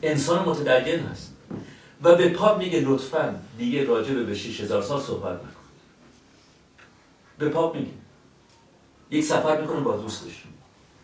انسان 0.03 0.49
متدین 0.49 1.01
هست. 1.01 1.33
و 2.03 2.15
به 2.15 2.29
پاپ 2.29 2.59
میگه 2.59 2.81
لطفا 2.81 3.35
دیگه 3.59 3.85
راجع 3.85 4.15
به 4.15 4.35
6000 4.35 4.83
سال 4.83 5.01
صحبت 5.01 5.35
نکن. 5.35 5.47
به 7.39 7.49
پاپ 7.49 7.77
میگه. 7.77 7.91
یک 9.11 9.25
سفر 9.25 9.61
می‌کنه 9.61 9.81
با 9.81 9.97
دوستش. 9.97 10.43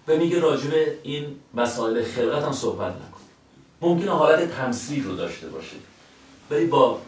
و 0.09 0.17
میگه 0.17 0.41
راجع 0.41 0.71
به 0.71 0.99
این 1.03 1.37
مسائل 1.55 2.05
خلقت 2.05 2.43
هم 2.43 2.53
صحبت 2.53 2.93
نکن. 2.93 3.21
ممکنه 3.81 4.11
حالت 4.11 4.51
تمثیل 4.51 5.05
رو 5.05 5.17
داشته 5.17 5.49
باشه. 5.49 5.77
ولی 6.51 6.67
با 6.67 7.01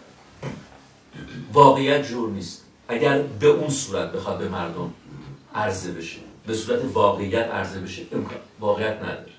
واقعیت 1.53 2.09
جور 2.09 2.31
نیست. 2.31 2.65
اگر 2.89 3.23
به 3.23 3.47
اون 3.47 3.69
صورت 3.69 4.13
بخواد 4.13 4.39
به 4.39 4.49
مردم 4.49 4.95
عرضه 5.55 5.93
بشه 5.93 6.19
به 6.47 6.55
صورت 6.55 6.81
واقعیت 6.93 7.47
عرضه 7.49 7.81
بشه 7.81 8.03
امکان 8.13 8.39
واقعیت 8.61 8.99
نداره. 9.03 9.33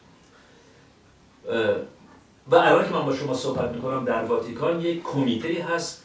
و 2.47 2.55
الان 2.55 2.85
که 2.87 2.93
من 2.93 3.05
با 3.05 3.15
شما 3.15 3.33
صحبت 3.33 3.71
می‌کنم 3.71 4.05
در 4.05 4.23
واتیکان 4.23 4.81
یک 4.81 5.03
کمیته 5.03 5.63
هست 5.63 6.03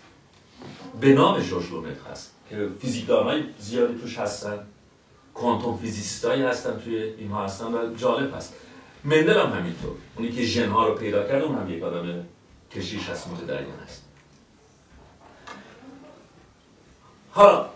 به 1.01 1.13
نام 1.13 1.41
جورج 1.41 1.65
هست 2.11 2.33
که 2.51 2.69
فیزیکدان 2.81 3.25
های 3.25 3.43
زیادی 3.59 3.99
توش 3.99 4.19
هستن. 4.19 4.59
کوانتوم 5.37 5.79
فیزیستایی 5.79 6.43
هستن 6.43 6.81
توی 6.81 6.97
اینها 6.97 7.45
هستن 7.45 7.75
و 7.75 7.95
جالب 7.97 8.35
هست. 8.35 8.55
مندل 9.05 9.41
هم 9.41 9.53
همینطور. 9.53 9.93
اونی 10.17 10.33
که 10.33 10.43
ژن 10.43 10.69
ها 10.69 10.87
رو 10.87 10.95
پیدا 10.95 11.29
کرد 11.29 11.43
اون 11.43 11.59
هم 11.59 11.71
یک 11.71 11.83
آدم 11.83 12.25
کشیش 12.71 13.09
هست 13.09 13.29
متدین 13.29 13.73
هست. 13.85 14.03
حالا 17.31 17.67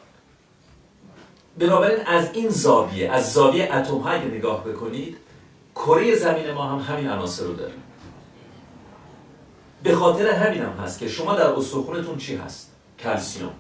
بنابراین 1.59 2.07
از 2.07 2.35
این 2.35 2.49
زاویه 2.49 3.11
از 3.11 3.33
زاویه 3.33 3.75
اتم 3.75 3.99
های 3.99 4.25
نگاه 4.25 4.65
بکنید 4.65 5.17
کره 5.75 6.15
زمین 6.15 6.51
ما 6.51 6.65
هم 6.65 6.95
همین 6.95 7.11
عناصر 7.11 7.45
رو 7.45 7.55
داره. 7.55 7.73
به 9.83 9.95
خاطر 9.95 10.31
همین 10.31 10.63
هم 10.63 10.73
هست 10.73 10.99
که 10.99 11.09
شما 11.09 11.35
در 11.35 11.47
استخونتون 11.47 12.19
چی 12.19 12.37
هست؟ 12.37 12.71
کلسیوم 12.99 13.53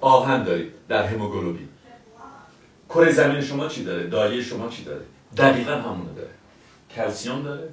آهن 0.00 0.44
دارید 0.44 0.72
در 0.88 1.06
هموگلوبین. 1.06 1.68
کره 2.94 3.12
زمین 3.12 3.40
شما 3.40 3.68
چی 3.68 3.84
داره؟ 3.84 4.06
دایه 4.06 4.42
شما 4.42 4.68
چی 4.68 4.84
داره؟ 4.84 5.04
دقیقا 5.36 5.72
همونه 5.72 6.12
داره. 6.16 6.30
کلسیوم 6.96 7.42
داره. 7.42 7.68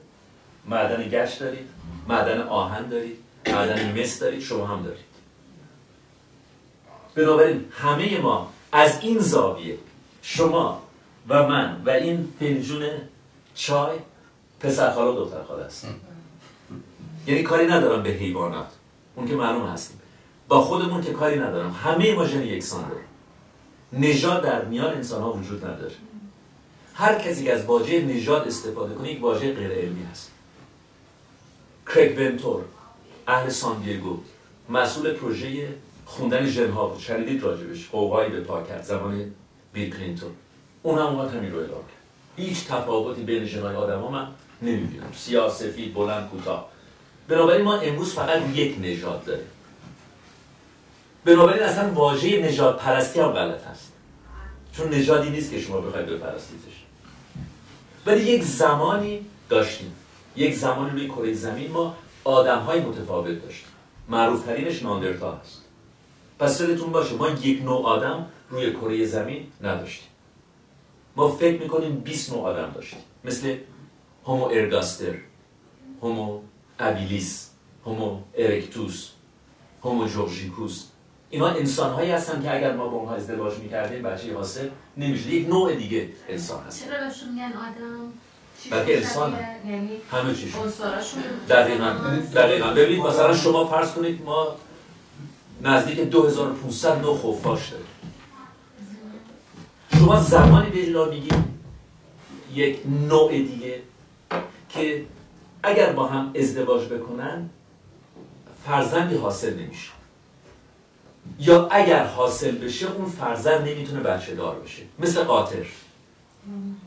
معدن 0.65 1.09
گشت 1.09 1.39
دارید. 1.39 1.69
معدن 2.07 2.41
آهن 2.41 2.89
دارید. 2.89 3.17
معدن 3.47 4.01
مس 4.01 4.19
دارید. 4.19 4.41
شما 4.41 4.67
هم 4.67 4.83
دارید. 4.83 5.09
بنابراین 7.15 7.65
همه 7.71 8.19
ما 8.19 8.51
از 8.71 8.99
این 9.01 9.19
زاویه 9.19 9.77
شما 10.21 10.81
و 11.27 11.47
من 11.47 11.81
و 11.85 11.89
این 11.89 12.33
فنجون 12.39 12.83
چای 13.55 13.97
پسر 14.59 14.91
خاله 14.91 15.11
و 15.11 15.15
دختر 15.15 15.43
خاله 15.43 15.65
هست 15.65 15.87
یعنی 17.27 17.43
کاری 17.43 17.67
ندارم 17.67 18.03
به 18.03 18.09
حیوانات. 18.09 18.67
اون 19.15 19.27
که 19.27 19.35
معلوم 19.35 19.67
هستیم 19.67 19.99
با 20.47 20.61
خودمون 20.61 21.01
که 21.01 21.13
کاری 21.13 21.39
ندارم. 21.39 21.71
همه 21.83 22.15
ما 22.15 22.25
ژن 22.25 22.43
یکسان 22.43 22.89
داریم. 22.89 23.08
نژاد 23.93 24.43
در 24.43 24.65
میان 24.65 24.93
انسان 24.93 25.21
ها 25.21 25.33
وجود 25.33 25.65
نداره. 25.65 25.95
هر 26.93 27.19
کسی 27.19 27.43
که 27.43 27.53
از 27.53 27.65
واژه 27.65 28.01
نژاد 28.01 28.47
استفاده 28.47 28.95
کنه 28.95 29.11
یک 29.11 29.23
واژه 29.23 29.53
غیر 29.53 29.71
علمی 29.71 30.03
هست. 30.11 30.31
کریگ 31.87 32.19
ونتور 32.19 32.63
اهل 33.27 33.49
سان 33.49 33.81
دیگو 33.81 34.17
مسئول 34.69 35.13
پروژه 35.13 35.67
خوندن 36.05 36.45
ژن 36.45 36.71
ها 36.71 36.87
بود. 36.87 36.99
شنیدید 36.99 37.43
راجبش؟ 37.43 37.89
قوقایی 37.89 38.29
به 38.29 38.39
پا 38.39 38.63
کرد 38.63 38.83
زمان 38.83 39.31
بیل 39.73 39.95
کلینتون. 39.95 40.31
اون 40.83 40.99
هم 40.99 41.37
همین 41.37 41.51
رو 41.51 41.59
اعلام 41.59 41.81
کرد. 41.81 42.45
هیچ 42.45 42.67
تفاوتی 42.67 43.23
بین 43.23 43.45
ژن 43.45 43.61
های 43.61 43.75
آدم 43.75 44.01
ها 44.01 44.11
من 44.11 44.27
نمی‌بینم. 44.61 45.11
سیاه 45.15 45.53
سفید 45.53 45.93
بلند 45.93 46.29
کوتاه. 46.29 46.69
بنابراین 47.27 47.61
ما 47.61 47.77
امروز 47.77 48.13
فقط 48.13 48.41
یک 48.55 48.75
نژاد 48.81 49.25
داریم. 49.25 49.45
بنابراین 51.25 51.63
اصلا 51.63 51.93
واژه 51.93 52.41
نژاد 52.41 52.77
پرستی 52.77 53.19
هم 53.19 53.27
غلط 53.27 53.63
هست. 53.63 53.93
چون 54.71 54.89
نژادی 54.89 55.29
نیست 55.29 55.51
که 55.51 55.59
شما 55.59 55.81
بخواید 55.81 56.05
بپرستیدش. 56.05 56.83
ولی 58.05 58.21
یک 58.21 58.43
زمانی 58.43 59.25
داشتیم. 59.49 59.95
یک 60.35 60.55
زمانی 60.55 60.91
روی 60.91 61.07
کره 61.07 61.33
زمین 61.33 61.71
ما 61.71 61.95
آدم 62.23 62.59
های 62.59 62.79
متفاوت 62.79 63.41
داشتیم. 63.41 63.69
معروف 64.09 64.45
ترینش 64.45 64.83
ناندرتا 64.83 65.31
هست. 65.31 65.63
پس 66.39 66.61
یادتون 66.61 66.91
باشه 66.91 67.15
ما 67.15 67.29
یک 67.29 67.63
نوع 67.63 67.85
آدم 67.85 68.25
روی 68.49 68.73
کره 68.73 69.05
زمین 69.05 69.47
نداشتیم. 69.61 70.09
ما 71.15 71.27
فکر 71.27 71.61
می‌کنیم 71.61 71.95
20 71.95 72.33
نوع 72.33 72.41
آدم 72.41 72.71
داشتیم. 72.71 72.99
مثل 73.23 73.55
هومو 74.25 74.45
ارگاستر 74.45 75.15
هومو 76.01 76.41
ابیلیس 76.79 77.49
هومو 77.85 78.19
ارکتوس 78.33 79.09
هومو 79.83 80.07
جورجیکوس 80.07 80.85
اینا 81.29 81.47
انسان 81.47 81.93
هایی 81.93 82.11
هستن 82.11 82.43
که 82.43 82.55
اگر 82.55 82.75
ما 82.75 82.87
با 82.87 82.97
اونها 82.97 83.15
ازدواج 83.15 83.57
می‌کردیم 83.57 84.03
بچه 84.03 84.35
حاصل 84.35 84.69
نمیشه 84.97 85.29
یک 85.29 85.49
نوع 85.49 85.75
دیگه 85.75 86.09
انسان 86.29 86.63
هست. 86.63 86.85
چرا 86.85 87.07
بهشون 87.07 87.29
میگن 87.29 87.45
آدم؟ 87.45 88.13
بلکه 88.71 88.97
انسان 88.97 89.39
یعنی 89.67 89.91
همه 90.11 90.35
چیش 90.35 90.55
عنصراشون 90.55 91.23
دقیقا. 91.49 91.95
دقیقا. 92.35 92.67
ببینید 92.67 93.05
مثلا 93.05 93.35
شما 93.35 93.67
فرض 93.67 93.91
کنید 93.91 94.21
ما 94.21 94.55
نزدیک 95.61 95.99
2500 95.99 97.01
نوع 97.01 97.17
خفاش 97.17 97.69
داریم. 97.69 97.85
شما 99.93 100.21
زمانی 100.21 100.69
به 100.69 100.81
اجلا 100.81 101.05
میگید 101.05 101.33
یک 102.53 102.79
نوع 103.09 103.31
دیگه 103.31 103.81
که 104.69 105.05
اگر 105.63 105.93
با 105.93 106.07
هم 106.07 106.33
ازدواج 106.35 106.87
بکنن 106.87 107.49
فرزندی 108.65 109.15
حاصل 109.15 109.53
نمیشه. 109.53 109.89
یا 111.39 111.67
اگر 111.67 112.05
حاصل 112.05 112.51
بشه 112.51 112.91
اون 112.91 113.09
فرزند 113.09 113.67
نمی‌تونه 113.67 113.99
بچه 113.99 114.35
دار 114.35 114.59
بشه 114.59 114.81
مثل 114.99 115.23
قاطر. 115.23 115.65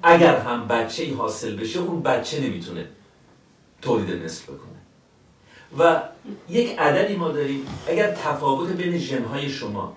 اگر 0.02 0.37
هم 0.37 0.68
بچه 0.68 1.02
ای 1.02 1.12
حاصل 1.12 1.56
بشه 1.56 1.80
اون 1.80 2.02
بچه 2.02 2.40
نمی‌تونه 2.40 2.87
تولید 3.82 4.25
نسل 4.25 4.44
بکنه. 4.44 4.72
و 5.78 6.02
یک 6.49 6.78
عددی 6.78 7.16
ما 7.16 7.28
داریم 7.28 7.66
اگر 7.88 8.11
تفاوت 8.11 8.70
بین 8.70 8.99
ژنهای 8.99 9.49
شما 9.49 9.96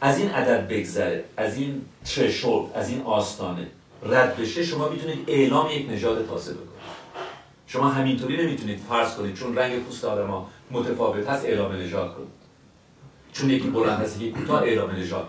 از 0.00 0.18
این 0.18 0.30
عدد 0.30 0.68
بگذره 0.68 1.24
از 1.36 1.56
این 1.56 1.84
ترشولد 2.04 2.70
از 2.74 2.88
این 2.88 3.02
آستانه 3.02 3.66
رد 4.02 4.36
بشه 4.36 4.64
شما 4.64 4.88
می‌تونید 4.88 5.24
اعلام 5.26 5.70
یک 5.70 5.90
نژاد 5.90 6.26
تازه 6.26 6.52
بکنید 6.54 6.68
شما 7.66 7.88
همینطوری 7.88 8.46
نمی‌تونید 8.46 8.80
فرض 8.88 9.14
کنید 9.14 9.34
چون 9.34 9.56
رنگ 9.56 9.82
پوست 9.82 10.04
آدم 10.04 10.46
متفاوت 10.70 11.28
هست 11.28 11.44
اعلام 11.44 11.72
نژاد 11.72 12.14
کنید. 12.14 12.37
چون 13.38 13.50
یکی 13.50 13.68
بلند 13.68 14.00
هست 14.00 14.16
یکی 14.16 14.30
کوتاه 14.30 14.62
اعلام 14.68 14.90
نژاد 14.90 15.28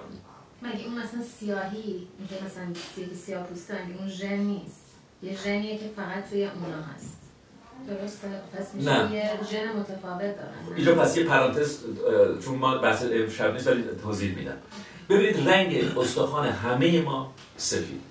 مگه 0.62 0.86
اون 0.86 0.94
مثلا 0.94 1.22
سیاهی؟ 1.40 2.08
اینکه 2.20 2.36
مثلا 2.46 2.66
سیاه 3.26 3.44
پوستن 3.44 3.96
اون 4.00 4.10
ژن 4.10 4.38
نیست؟ 4.38 4.86
یه 5.24 5.38
ژنیه 5.44 5.78
که 5.78 5.86
فقط 5.96 6.30
توی 6.30 6.44
اونا 6.44 6.84
هست. 6.96 7.18
درسته؟ 7.88 8.28
پس 8.58 8.76
میشه 8.76 9.04
نه. 9.04 9.16
یه 9.16 9.30
ژن 9.52 9.80
متفاوت 9.80 10.22
دارن. 10.22 10.76
اینجا 10.76 10.96
پس 10.96 11.18
یه 11.18 11.24
پرانتز 11.24 11.80
چون 12.46 12.56
ما 12.56 12.78
بحث 12.78 13.04
امشب 13.12 13.54
نیست 13.54 13.68
ولی 13.68 13.84
توضیح 14.04 14.36
میدم. 14.36 14.58
ببینید 15.10 15.50
رنگ 15.50 15.98
استخوان 15.98 16.48
همه 16.48 17.02
ما 17.02 17.34
سفید. 17.58 18.02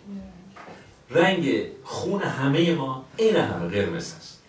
رنگ 1.11 1.67
خون 1.85 2.23
همه 2.23 2.75
ما 2.75 3.05
این 3.17 3.37
همه 3.37 3.69
قرمز 3.69 4.15
هست. 4.15 4.43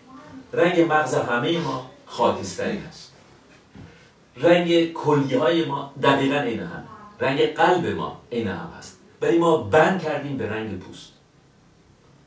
رنگ 0.52 0.80
مغز 0.80 1.14
همه 1.14 1.58
ما 1.58 1.90
خاکستری 2.06 2.78
هست. 2.78 3.09
رنگ 4.36 4.92
کلیه 4.92 5.38
های 5.38 5.64
ما 5.64 5.94
دقیقا 6.02 6.40
این 6.40 6.60
هم. 6.60 6.84
رنگ 7.20 7.40
قلب 7.40 7.86
ما 7.86 8.20
این 8.30 8.48
هم 8.48 8.72
هست. 8.78 8.98
ولی 9.22 9.38
ما 9.38 9.56
بند 9.56 10.02
کردیم 10.02 10.36
به 10.36 10.48
رنگ 10.50 10.78
پوست. 10.78 11.12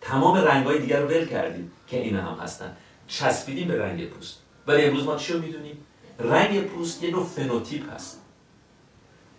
تمام 0.02 0.38
رنگ 0.38 0.66
های 0.66 0.80
دیگر 0.80 1.00
رو 1.00 1.08
ول 1.08 1.26
کردیم 1.26 1.72
که 1.88 2.00
این 2.02 2.16
هم 2.16 2.38
هستن. 2.42 2.78
چسبیدیم 3.08 3.68
به 3.68 3.82
رنگ 3.82 4.10
پوست. 4.10 4.40
ولی 4.68 4.86
امروز 4.86 5.04
ما 5.04 5.16
چی 5.16 5.34
رو 5.34 5.42
می‌دونیم؟ 5.42 5.78
رنگ 6.20 6.62
پوست 6.62 7.04
یه 7.04 7.12
نوع 7.12 7.24
فنوتیپ 7.24 7.94
هست. 7.94 8.22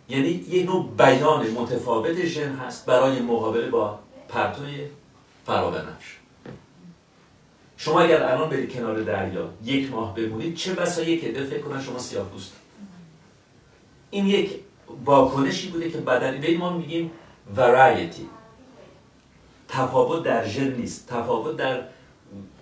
یعنی 0.08 0.44
یه 0.48 0.64
نوع 0.64 0.88
بیان 0.98 1.46
متفاوت 1.50 2.24
ژن 2.24 2.54
هست 2.54 2.86
برای 2.86 3.20
مقابله 3.20 3.68
با 3.68 3.98
پرتوی 4.28 4.86
فرابنفش 5.46 6.18
شما 7.84 8.00
اگر 8.00 8.22
الان 8.22 8.50
برید 8.50 8.72
کنار 8.72 9.00
دریا 9.00 9.50
یک 9.64 9.90
ماه 9.90 10.14
بمونید 10.14 10.56
چه 10.56 10.74
بسا 10.74 11.02
یک 11.02 11.24
عده 11.24 11.44
فکر 11.44 11.60
کنن 11.60 11.82
شما 11.82 11.98
سیاه 11.98 12.26
پوست. 12.26 12.52
این 14.10 14.26
یک 14.26 14.50
واکنشی 15.04 15.70
بوده 15.70 15.90
که 15.90 15.98
بدن 15.98 16.40
به 16.40 16.58
ما 16.58 16.76
میگیم 16.76 17.10
ورایتی 17.56 18.28
تفاوت 19.68 20.24
در 20.24 20.46
ژن 20.46 20.74
نیست. 20.74 21.08
تفاوت 21.08 21.56
در 21.56 21.82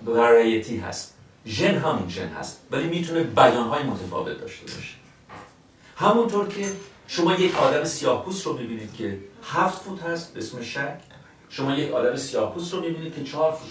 ورایتی 0.06 0.76
هست. 0.76 1.14
ژن 1.46 1.74
همون 1.74 2.08
ژن 2.08 2.28
هست 2.28 2.60
ولی 2.70 2.88
می‌تونه 2.88 3.22
بیانهای 3.22 3.82
متفاوت 3.82 4.40
داشته 4.40 4.62
باشه. 4.62 4.94
همونطور 5.96 6.48
که 6.48 6.72
شما 7.06 7.34
یک 7.34 7.58
آدم 7.58 7.84
سیاه 7.84 8.24
پوست 8.24 8.46
رو 8.46 8.58
می‌بینید 8.58 8.94
که 8.94 9.18
هفت 9.44 9.82
فوت 9.82 10.02
هست 10.02 10.34
به 10.34 10.40
اسم 10.40 10.62
شک. 10.62 10.98
شما 11.48 11.74
یک 11.74 11.92
آدم 11.92 12.16
سیاه 12.16 12.54
پوست 12.54 12.74
رو 12.74 12.80
می‌بینید 12.80 13.14
که 13.14 13.24
چهار 13.24 13.52
فوت. 13.52 13.70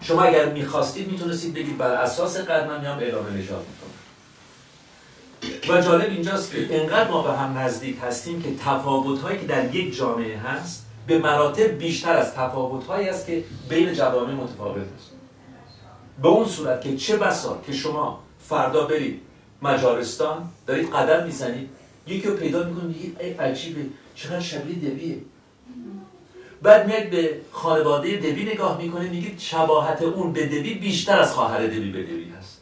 شما 0.00 0.22
اگر 0.22 0.52
می‌خواستید 0.52 1.12
می‌تونستید 1.12 1.54
بگید 1.54 1.78
بر 1.78 1.90
اساس 1.90 2.38
قد 2.38 2.80
میام 2.80 2.98
اعلام 2.98 3.36
نژاد 3.36 3.66
می‌کنم. 3.68 3.90
و 5.68 5.82
جالب 5.82 6.10
اینجاست 6.10 6.52
که 6.52 6.80
انقدر 6.82 7.10
ما 7.10 7.22
به 7.22 7.32
هم 7.32 7.58
نزدیک 7.58 7.96
هستیم 8.02 8.42
که 8.42 8.54
تفاوت‌هایی 8.64 9.38
که 9.38 9.46
در 9.46 9.74
یک 9.74 9.96
جامعه 9.96 10.38
هست 10.38 10.86
به 11.06 11.18
مراتب 11.18 11.78
بیشتر 11.78 12.16
از 12.16 12.34
تفاوت‌هایی 12.34 13.08
است 13.08 13.26
که 13.26 13.44
بین 13.68 13.94
جوامع 13.94 14.32
متفاوت 14.32 14.82
است. 14.98 15.10
به 16.22 16.28
اون 16.28 16.48
صورت 16.48 16.80
که 16.80 16.96
چه 16.96 17.16
بسا 17.16 17.62
که 17.66 17.72
شما 17.72 18.22
فردا 18.48 18.86
برید 18.86 19.20
مجارستان 19.62 20.48
دارید 20.66 20.90
قدم 20.90 21.26
می‌زنید 21.26 21.68
یکی 22.06 22.28
رو 22.28 22.36
پیدا 22.36 22.62
می‌کنید 22.62 22.96
میگید 22.96 23.16
ای 23.20 23.30
عجیبه 23.30 23.80
چقدر 24.14 24.40
شبیه 24.40 24.90
دبیه 24.90 25.16
بعد 26.62 26.86
میاد 26.86 27.10
به 27.10 27.40
خانواده 27.52 28.16
دبی 28.16 28.44
نگاه 28.44 28.82
می‌کنید 28.82 29.10
میگید 29.10 29.38
شباهت 29.38 30.02
اون 30.02 30.32
به 30.32 30.46
دبی 30.46 30.74
بیشتر 30.74 31.18
از 31.18 31.32
خواهر 31.32 31.66
دبی 31.66 31.92
به 31.92 32.02
دبی 32.02 32.32
هست. 32.38 32.60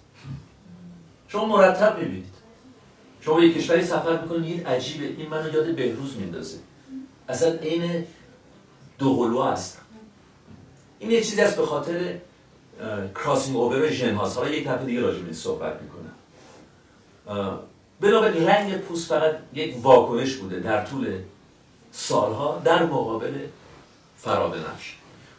شما 1.29 1.45
مرتب 1.45 1.99
می‌بینید. 1.99 2.35
شما 3.21 3.41
یک 3.41 3.57
کشوری 3.57 3.85
سفر 3.85 4.23
می‌کنید 4.23 4.67
عجیبه. 4.67 5.05
این 5.05 5.29
منو 5.29 5.55
یاد 5.55 5.75
بهروز 5.77 6.17
میندازه. 6.17 6.59
اصلا 7.29 7.53
عین 7.53 8.05
دوقلو 8.99 9.43
هستم 9.43 9.83
این 10.99 11.11
یه 11.11 11.21
چیزی 11.21 11.41
است 11.41 11.57
به 11.57 11.67
خاطر 11.67 12.15
crossing 13.15 13.57
over 13.57 13.91
ژن 13.91 14.15
هاست. 14.15 14.39
حالا 14.39 14.51
یک 14.51 14.69
دفعه 14.69 14.87
دیگه 14.87 15.01
راجع 15.01 15.21
به 15.21 15.33
صحبت 15.33 15.81
می‌کنم. 15.83 16.15
بنابراین 18.01 18.47
رنگ 18.47 18.79
پوست 18.79 19.09
فقط 19.09 19.35
یک 19.55 19.77
واکنش 19.83 20.35
بوده 20.35 20.61
در 20.61 20.85
طول 20.85 21.19
سالها 21.93 22.63
در 22.65 22.83
مقابل 22.83 23.35
فرابنفش 24.19 24.97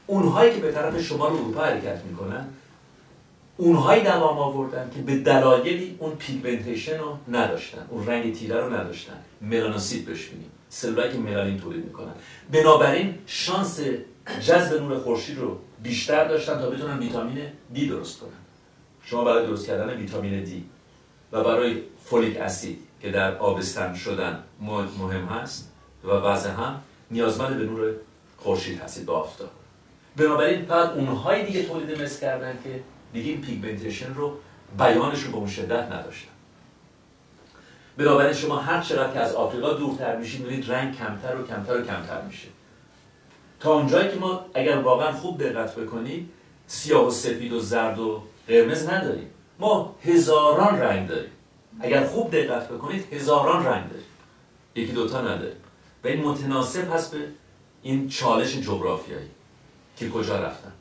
اونهایی 0.08 0.56
که 0.56 0.60
به 0.60 0.72
طرف 0.72 1.02
شمال 1.02 1.32
اروپا 1.32 1.62
حرکت 1.62 2.02
می‌کنن 2.06 2.48
اونهایی 3.58 4.04
دوام 4.04 4.38
آوردن 4.38 4.92
که 4.96 5.02
به 5.02 5.18
دلایلی 5.18 5.96
اون 6.00 6.16
pigmentation 6.16 6.98
رو 6.98 7.18
نداشتن 7.28 7.86
اون 7.90 8.08
رنگ 8.08 8.36
تیره 8.36 8.56
رو 8.56 8.74
نداشتن. 8.74 9.14
ملانوسیت 9.42 10.06
بهش 10.06 10.30
میگیم. 10.30 10.52
سلولایی 10.70 11.12
که 11.12 11.18
ملانین 11.18 11.60
تولید 11.60 11.86
می‌کنن. 11.86 12.12
بنابراین 12.52 13.16
شانس 13.26 13.80
جذب 14.42 14.82
نور 14.82 15.00
خورشید 15.00 15.38
رو 15.38 15.58
بیشتر 15.84 16.28
داشتن 16.28 16.60
تا 16.60 16.70
بتونن 16.70 17.00
ویتامین 17.00 17.42
دی 17.74 17.88
درست 17.88 18.20
کنن. 18.20 18.30
شما 19.04 19.24
برای 19.24 19.46
درست 19.46 19.68
کردن 19.68 19.98
ویتامین 19.98 20.44
دی 20.44 20.66
و 21.32 21.44
برای 21.44 21.82
folic 22.06 22.38
acid 22.38 22.80
که 23.02 23.12
در 23.12 23.38
آبستن 23.38 23.94
شدن 23.94 24.44
مهم 25.00 25.26
هست 25.26 25.72
و 26.04 26.08
وضع 26.08 26.50
هم 26.50 26.82
نیازمند 27.12 27.58
به 27.58 27.64
نور 27.64 27.94
خورشید 28.40 28.82
هستید 28.82 29.06
با 29.06 29.20
آفتاب. 29.20 29.50
بنابراین 30.16 30.66
فقط 30.66 30.90
اونهای 30.90 31.46
دیگه 31.46 31.64
تولید 31.64 32.02
مثل 32.02 32.22
کردن 32.22 32.60
که 32.64 32.84
دیگه 33.14 33.32
این 33.32 33.42
pigmentation 33.42 34.14
رو 34.14 34.38
بیانش 34.78 35.24
رو 35.24 35.32
به 35.32 35.38
اون 35.38 35.48
شدت 35.48 35.92
نداشتن. 35.92 36.32
بنابراین 37.98 38.34
شما 38.34 38.58
هر 38.58 38.82
چقدر 38.82 39.14
که 39.14 39.20
از 39.20 39.36
آفریقا 39.36 39.74
دورتر 39.74 40.16
میشید 40.16 40.42
می‌بینید 40.42 40.72
رنگ 40.72 40.98
کمتر 40.98 41.36
و 41.36 41.48
کمتر 41.48 41.78
و 41.78 41.86
کمتر 41.86 42.22
میشه. 42.22 42.48
تا 43.60 43.74
اونجایی 43.74 44.10
که 44.12 44.16
ما 44.16 44.46
اگر 44.54 44.78
واقعا 44.78 45.12
خوب 45.12 45.44
دقت 45.44 45.76
بکنید 45.76 46.30
سیاه 46.68 47.08
و 47.08 47.12
سفید 47.12 47.54
و 47.54 47.60
زرد 47.60 48.00
و 48.00 48.24
قرمز 48.48 48.88
نداریم. 48.88 49.28
ما 49.60 49.96
هزاران 50.04 50.80
رنگ 50.80 51.08
داریم. 51.08 51.32
اگر 51.80 52.08
خوب 52.08 52.32
دقت 52.32 52.70
بکنید 52.70 53.14
هزاران 53.14 53.66
رنگ 53.66 53.90
داریم. 53.90 54.06
یکی 54.76 54.92
دوتا 54.92 55.22
نداریم. 55.22 55.58
و 56.04 56.08
این 56.08 56.22
متناسب 56.22 56.94
هست 56.94 57.12
به 57.12 57.28
این 57.84 58.10
چالش 58.10 58.58
جغرافیایی 58.58 59.30
که 59.98 60.10
کجا 60.10 60.40
رفتن. 60.40 60.72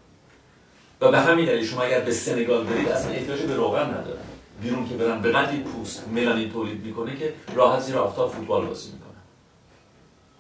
و 1.01 1.11
به 1.11 1.21
همین 1.21 1.47
دلیل 1.47 1.67
شما 1.67 1.83
اگر 1.83 2.01
به 2.01 2.13
سنگال 2.13 2.65
برید 2.65 2.89
اصلا 2.89 3.11
احتیاج 3.11 3.41
به 3.41 3.55
روغن 3.55 3.85
ندارن. 3.85 4.25
بیرون 4.63 4.89
که 4.89 4.95
برن 4.95 5.23
به 5.23 5.33
قدری 5.33 5.59
پوست 5.59 6.09
ملانین 6.09 6.53
تولید 6.53 6.85
می‌کنه 6.85 7.17
که 7.17 7.35
راحت 7.55 7.81
زیر 7.81 7.97
آفتاب 7.99 8.33
فوتبال 8.33 8.67
بازی 8.67 8.93
می‌کنن. 8.93 9.09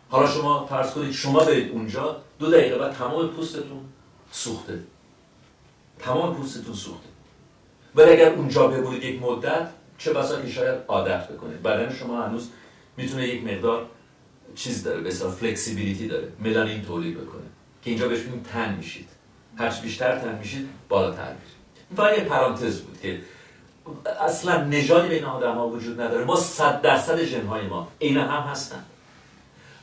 حالا 0.08 0.30
شما 0.30 0.66
فرض 0.66 0.90
کنید 0.90 1.12
شما 1.12 1.44
برید 1.44 1.72
اونجا 1.72 2.16
دو 2.38 2.50
دقیقه 2.50 2.78
بعد 2.78 2.92
تمام 2.92 3.28
پوستتون 3.28 3.80
سوخته. 4.32 4.78
تمام 5.98 6.34
پوستتون 6.34 6.74
سوخته. 6.74 7.08
ولی 7.94 8.10
اگر 8.12 8.34
اونجا 8.34 8.66
بمونید 8.66 9.04
یک 9.04 9.22
مدت 9.22 9.68
چه 9.98 10.12
بسا 10.12 10.42
که 10.42 10.48
شاید 10.48 10.78
عادت 10.88 11.28
بکنید 11.28 11.62
بدن 11.62 11.94
شما 11.94 12.22
هنوز 12.22 12.48
می‌تونه 12.96 13.28
یک 13.28 13.44
مقدار 13.44 13.86
چیز 14.58 14.82
داره 14.82 15.00
به 15.00 15.08
اصطلاح 15.08 15.32
فلکسیبیلیتی 15.32 16.08
داره 16.08 16.28
ملانین 16.40 16.82
تولید 16.82 17.20
بکنه 17.20 17.42
که 17.82 17.90
اینجا 17.90 18.08
بهش 18.08 18.20
میگیم 18.20 18.42
تن 18.42 18.74
میشید. 18.74 19.08
هرچی 19.56 19.82
بیشتر 19.82 20.18
تن 20.18 20.38
میشید 20.38 20.68
بالاتر 20.88 21.32
میشید. 21.32 21.58
و 21.98 22.18
یه 22.18 22.24
پرانتز 22.24 22.80
بود 22.80 23.00
که 23.02 23.20
اصلا 24.20 24.64
نژادی 24.64 25.08
بین 25.08 25.24
آدم 25.24 25.54
ها 25.54 25.68
وجود 25.68 26.00
نداره. 26.00 26.24
ما 26.24 26.36
صد 26.36 26.80
درصد 26.80 27.24
ژن 27.24 27.46
های 27.46 27.66
ما 27.66 27.88
عین 28.00 28.16
هم 28.16 28.42
هستن. 28.42 28.84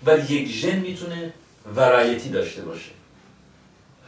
ولی 0.05 0.35
یک 0.35 0.47
ژن 0.47 0.79
می‌تونه 0.79 1.33
ورایتی 1.75 2.29
داشته 2.29 2.61
باشه. 2.61 2.91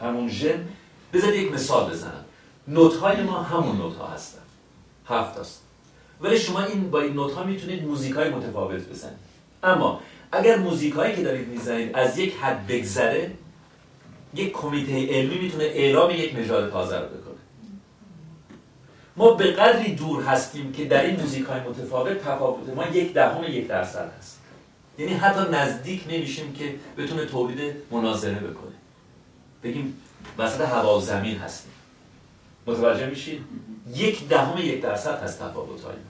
همون 0.00 0.28
ژن 0.28 0.68
بذارید 1.12 1.42
یک 1.42 1.52
مثال 1.52 1.90
بزنم. 1.90 2.24
نوت 2.68 2.96
های 2.96 3.22
ما 3.22 3.42
همون 3.42 3.76
نوت 3.76 3.96
ها 3.96 4.06
هستن. 4.06 4.42
هفت 5.06 5.38
هست 5.38 5.62
ولی 6.20 6.38
شما 6.38 6.64
این 6.64 6.90
با 6.90 7.00
این 7.00 7.12
نوت 7.12 7.32
ها 7.32 7.44
می‌تونید 7.44 7.84
موزیک 7.84 8.14
های 8.14 8.30
متفاوت 8.30 8.88
بزنید. 8.88 9.28
اما 9.62 10.00
اگر 10.32 10.56
موزیک 10.56 10.94
هایی 10.94 11.16
که 11.16 11.22
دارید 11.22 11.48
می‌زنید 11.48 11.94
از 11.94 12.18
یک 12.18 12.34
حد 12.34 12.66
بگذره 12.66 13.30
یک 14.34 14.52
کمیته 14.52 15.06
علمی 15.06 15.38
می‌تونه 15.38 15.64
اعلام 15.64 16.10
یک 16.10 16.38
نژاد 16.38 16.70
تازه 16.70 16.98
رو 16.98 17.06
بکنه. 17.06 17.34
ما 19.16 19.34
به 19.34 19.52
قدری 19.52 19.94
دور 19.94 20.22
هستیم 20.22 20.72
که 20.72 20.84
در 20.84 21.04
این 21.04 21.20
موزیک 21.20 21.44
های 21.44 21.60
متفاوت 21.60 22.18
تفاوت 22.18 22.68
ما 22.68 22.86
یک 22.86 23.12
دهم 23.12 23.44
یک 23.44 23.66
درصد 23.66 24.12
هست. 24.18 24.38
یعنی 24.98 25.14
حتی 25.14 25.40
نزدیک 25.52 26.04
نمیشیم 26.08 26.52
که 26.52 26.74
بتونه 26.98 27.26
تولید 27.26 27.74
مناظره 27.90 28.34
بکنه. 28.34 28.72
بگیم 29.62 30.02
وسط 30.38 30.60
هوا 30.60 30.98
و 30.98 31.00
زمین 31.00 31.38
هستیم. 31.38 31.72
متوجه 32.66 33.06
میشید 33.06 33.44
یک 33.94 34.28
دهم 34.28 34.58
یک 34.58 34.82
درصد 34.82 35.22
هست 35.22 35.38
تفاوت 35.38 35.80
های 35.80 35.94
ما. 35.94 36.07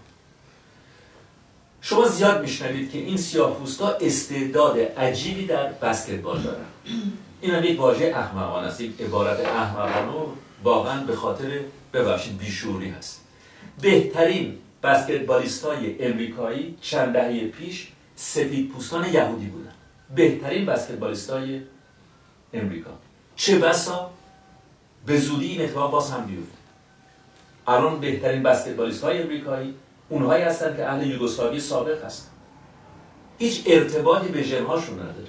شما 1.81 2.09
زیاد 2.09 2.43
میشنوید 2.43 2.93
که 2.93 2.99
این 2.99 3.17
سیاه 3.17 3.57
استعداد 4.01 4.79
عجیبی 4.79 5.47
در 5.47 5.67
بسکتبال 5.73 6.43
دارن. 6.43 6.64
این 7.41 7.55
هم 7.55 7.64
یک 7.64 7.81
واژه 7.81 8.12
احمقانه 8.17 8.67
است 8.67 8.81
یک 8.81 9.01
عبارت 9.01 9.47
احمقانه 9.47 10.27
واقعا 10.64 11.05
به 11.05 11.17
خاطر 11.17 11.61
ببخشید 11.93 12.38
بیشوری 12.38 12.88
هست. 12.88 13.25
بهترین 13.81 14.59
بسکتبالیست 14.83 15.64
های 15.64 16.07
امریکایی 16.07 16.77
چند 16.81 17.12
دهه 17.12 17.47
پیش 17.47 17.88
سفید 18.17 18.71
پوستان 18.71 19.12
یهودی 19.12 19.47
بودن. 19.47 19.73
بهترین 20.14 20.67
بسکتبالیست 20.67 21.31
های 21.31 21.61
امریکا. 22.55 22.91
چه 23.37 23.59
بسا؟ 23.59 24.11
به 25.07 25.19
زودی 25.19 25.47
این 25.47 25.61
اتفاق 25.61 25.91
باز 25.91 26.11
هم 26.11 26.27
بیفته. 26.27 26.59
الان 27.69 28.01
بهترین 28.01 28.43
بسکتبالیست 28.43 29.05
های 29.05 29.23
امریکایی 29.23 29.75
اونهایی 30.09 30.44
هستن 30.44 30.77
که 30.77 30.88
اهل 30.88 31.07
یوگسلاوی 31.07 31.61
سابق 31.61 32.05
هستن. 32.05 32.29
هیچ 33.38 33.62
ارتباطی 33.66 34.29
به 34.29 34.44
جنهاشون 34.44 34.94
نداره. 35.01 35.29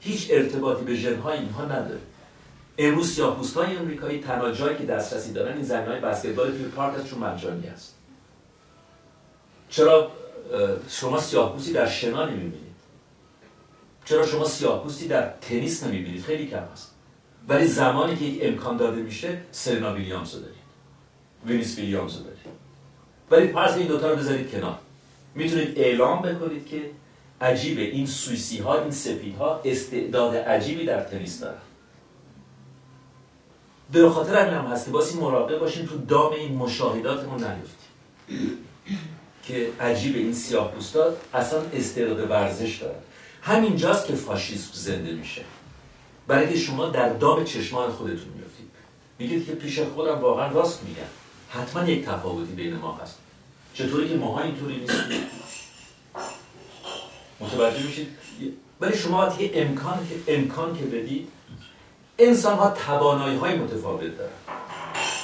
هیچ 0.00 0.28
ارتباطی 0.30 0.84
به 0.84 0.94
ژنهای 0.94 1.38
اینها 1.38 1.64
نداره. 1.64 2.00
امروز 2.78 3.14
سیاه‌پوست 3.14 3.56
های 3.56 3.76
امریکایی 3.76 4.20
تنها 4.20 4.50
جایی 4.50 4.78
که 4.78 4.84
دسترسی 4.84 5.32
دارن 5.32 5.54
این 5.54 5.64
زمین 5.64 5.88
های 5.88 6.00
بسکتبال 6.00 6.50
توی 6.50 6.64
پارک 6.64 6.98
هست 6.98 7.06
چون 7.06 7.18
مجانی 7.18 7.66
است 7.66 7.94
چرا 9.68 10.10
شما 10.88 11.20
سیاه‌پوستی 11.20 11.72
در 11.72 11.88
شنا 11.88 12.26
نمی‌بینید؟ 12.26 12.68
چرا 14.04 14.26
شما 14.26 14.44
سیاه‌پوستی 14.44 15.08
در 15.08 15.32
تنیس 15.40 15.84
نمی‌بینید؟ 15.84 16.22
خیلی 16.22 16.46
کم 16.46 16.62
هست. 16.72 16.94
ولی 17.48 17.66
زمانی 17.66 18.16
که 18.16 18.24
یک 18.24 18.38
امکان 18.42 18.76
داده 18.76 19.02
میشه 19.02 19.40
سرنا 19.50 19.94
ویلیامز 19.94 20.34
رو 20.34 20.40
دارید. 20.40 20.58
وینیس 21.46 21.78
ویلیامز 21.78 22.16
رو 22.16 22.22
دارید. 22.22 22.38
ولی 23.30 23.48
فرض 23.48 23.76
این 23.76 23.86
دوتا 23.86 24.10
رو 24.10 24.16
بذارید 24.16 24.50
کنار. 24.50 24.78
می‌تونید 25.34 25.78
اعلام 25.78 26.22
بکنید 26.22 26.66
که 26.66 26.90
عجیبه. 27.40 27.82
این 27.82 28.06
سویسی 28.06 28.58
ها 28.58 28.82
این 28.82 28.90
سفید 28.90 29.36
ها 29.36 29.60
استعداد 29.64 30.36
عجیبی 30.36 30.84
در 30.84 31.02
تنیس 31.02 31.40
دارن. 31.40 31.58
به 33.92 34.10
خاطر 34.10 34.48
هم 34.48 34.64
هست 34.64 34.84
که 34.84 34.90
باسی 34.90 35.18
مراقب 35.18 35.58
باشیم 35.58 35.86
تو 35.86 35.98
دام 35.98 36.32
این 36.32 36.54
مشاهداتمون 36.54 37.44
نیفتیم 37.44 38.58
که 39.42 39.68
عجیب 39.80 40.16
این 40.16 40.32
سیاه 40.32 40.72
پوستا 40.72 41.14
اصلا 41.34 41.60
استعداد 41.72 42.30
ورزش 42.30 42.76
دارن. 42.76 42.98
همینجاست 43.42 44.06
که 44.06 44.14
فاشیسم 44.14 44.70
زنده 44.72 45.12
میشه. 45.12 45.42
برای 46.26 46.48
که 46.48 46.58
شما 46.58 46.86
در 46.86 47.08
دام 47.08 47.44
چشمان 47.44 47.90
خودتون 47.90 48.32
میفتید 48.36 48.70
میگید 49.18 49.46
که 49.46 49.52
پیش 49.52 49.80
خودم 49.80 50.18
واقعا 50.18 50.52
راست 50.52 50.82
میگن 50.82 51.08
حتما 51.50 51.88
یک 51.88 52.04
تفاوتی 52.04 52.52
بین 52.52 52.76
ما 52.76 52.94
هست. 53.02 53.18
چطوری 53.74 54.08
که 54.08 54.16
ماها 54.16 54.42
اینطوری 54.42 54.76
نیستیم 54.76 55.22
متوجه 57.40 57.86
میشید؟ 57.86 58.08
ولی 58.80 58.96
شما 58.96 59.26
وقتی 59.26 59.50
امکان 59.54 60.08
که 60.08 60.34
امکان 60.34 60.78
که 60.78 60.84
بدید 60.84 61.28
انسان 62.18 62.58
ها 62.58 62.70
توانایی 62.70 63.38
های 63.38 63.56
متفاوت 63.56 64.18
دارن. 64.18 64.32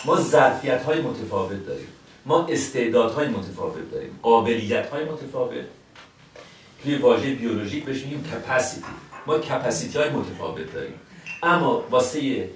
ما 0.05 0.17
ظرفیت 0.21 0.83
های 0.83 1.01
متفاوت 1.01 1.67
داریم. 1.67 1.89
ما 2.27 2.47
استعدادهای 2.47 3.29
متفاوت 3.29 3.91
داریم. 3.91 4.19
قابلیت 4.23 4.91
های 4.91 5.05
متفاوت. 5.05 5.65
توی 6.83 6.97
واژه 6.97 7.35
بیولوژیک 7.35 7.85
بهش 7.85 8.03
میگیم 8.03 8.25
کپاسیتی 8.25 8.87
ما 9.27 9.39
کپاسیتی 9.39 9.99
های 9.99 10.11
متفاوت 10.11 10.73
داریم. 10.73 11.01
اما 11.43 11.85
واسه 11.91 12.51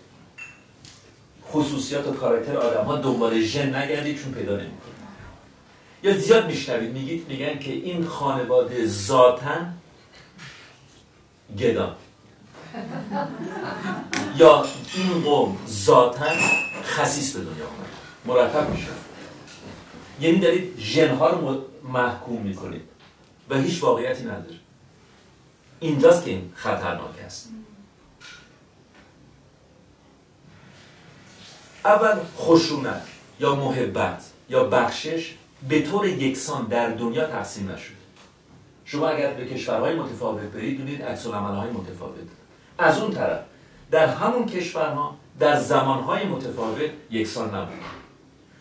خصوصیات 1.52 2.06
و 2.06 2.12
کاراکتر 2.12 2.56
آدم 2.56 2.84
ها 2.84 2.96
دنبال 2.96 3.40
ژن 3.40 3.76
نگردید 3.76 4.22
چون 4.22 4.32
پیدا 4.32 4.52
نمی‌کنید. 4.52 4.98
یا 6.02 6.18
زیاد 6.18 6.46
میشنوید 6.46 6.92
میگید 6.92 7.28
میگن 7.28 7.58
که 7.58 7.72
این 7.72 8.04
خانواده 8.04 8.86
ذاتن 8.86 9.74
گدا 11.58 11.96
یا 14.38 14.66
این 14.94 15.22
قوم 15.22 15.58
ذاتن 15.68 16.36
خصیص 16.84 17.36
به 17.36 17.44
دنیا 17.44 17.64
آمد 17.66 17.88
مرتب 18.26 18.70
میشن. 18.70 18.88
یعنی 20.20 20.38
دارید 20.38 20.78
ژنها 20.78 21.30
رو 21.30 21.64
محکوم 21.84 22.42
می‌کنید 22.42 22.82
و 23.50 23.56
هیچ 23.60 23.82
واقعیتی 23.82 24.24
نداره. 24.24 24.56
اینجاست 25.80 26.24
که 26.24 26.30
این 26.30 26.52
خطرناک 26.54 27.18
است. 27.26 27.48
اول 31.84 32.18
خشونت 32.38 33.02
یا 33.40 33.54
محبت 33.54 34.22
یا 34.48 34.64
بخشش 34.64 35.34
به 35.68 35.82
طور 35.82 36.06
یکسان 36.06 36.66
در 36.66 36.88
دنیا 36.88 37.26
تقسیم 37.26 37.70
نشده. 37.70 37.94
شما 38.84 39.08
اگر 39.08 39.34
به 39.34 39.46
کشورهای 39.46 39.94
متفاوت 39.94 40.42
برید 40.42 40.80
ببینید 40.80 41.02
عکس 41.02 41.26
های 41.26 41.70
متفاوت. 41.70 42.14
از 42.78 42.98
اون 42.98 43.10
طرف 43.10 43.40
در 43.90 44.06
همون 44.06 44.46
کشورها 44.46 45.16
در 45.38 45.60
زمانهای 45.60 46.24
متفاوت 46.24 46.90
یکسان 47.10 47.54
نبود. 47.54 47.74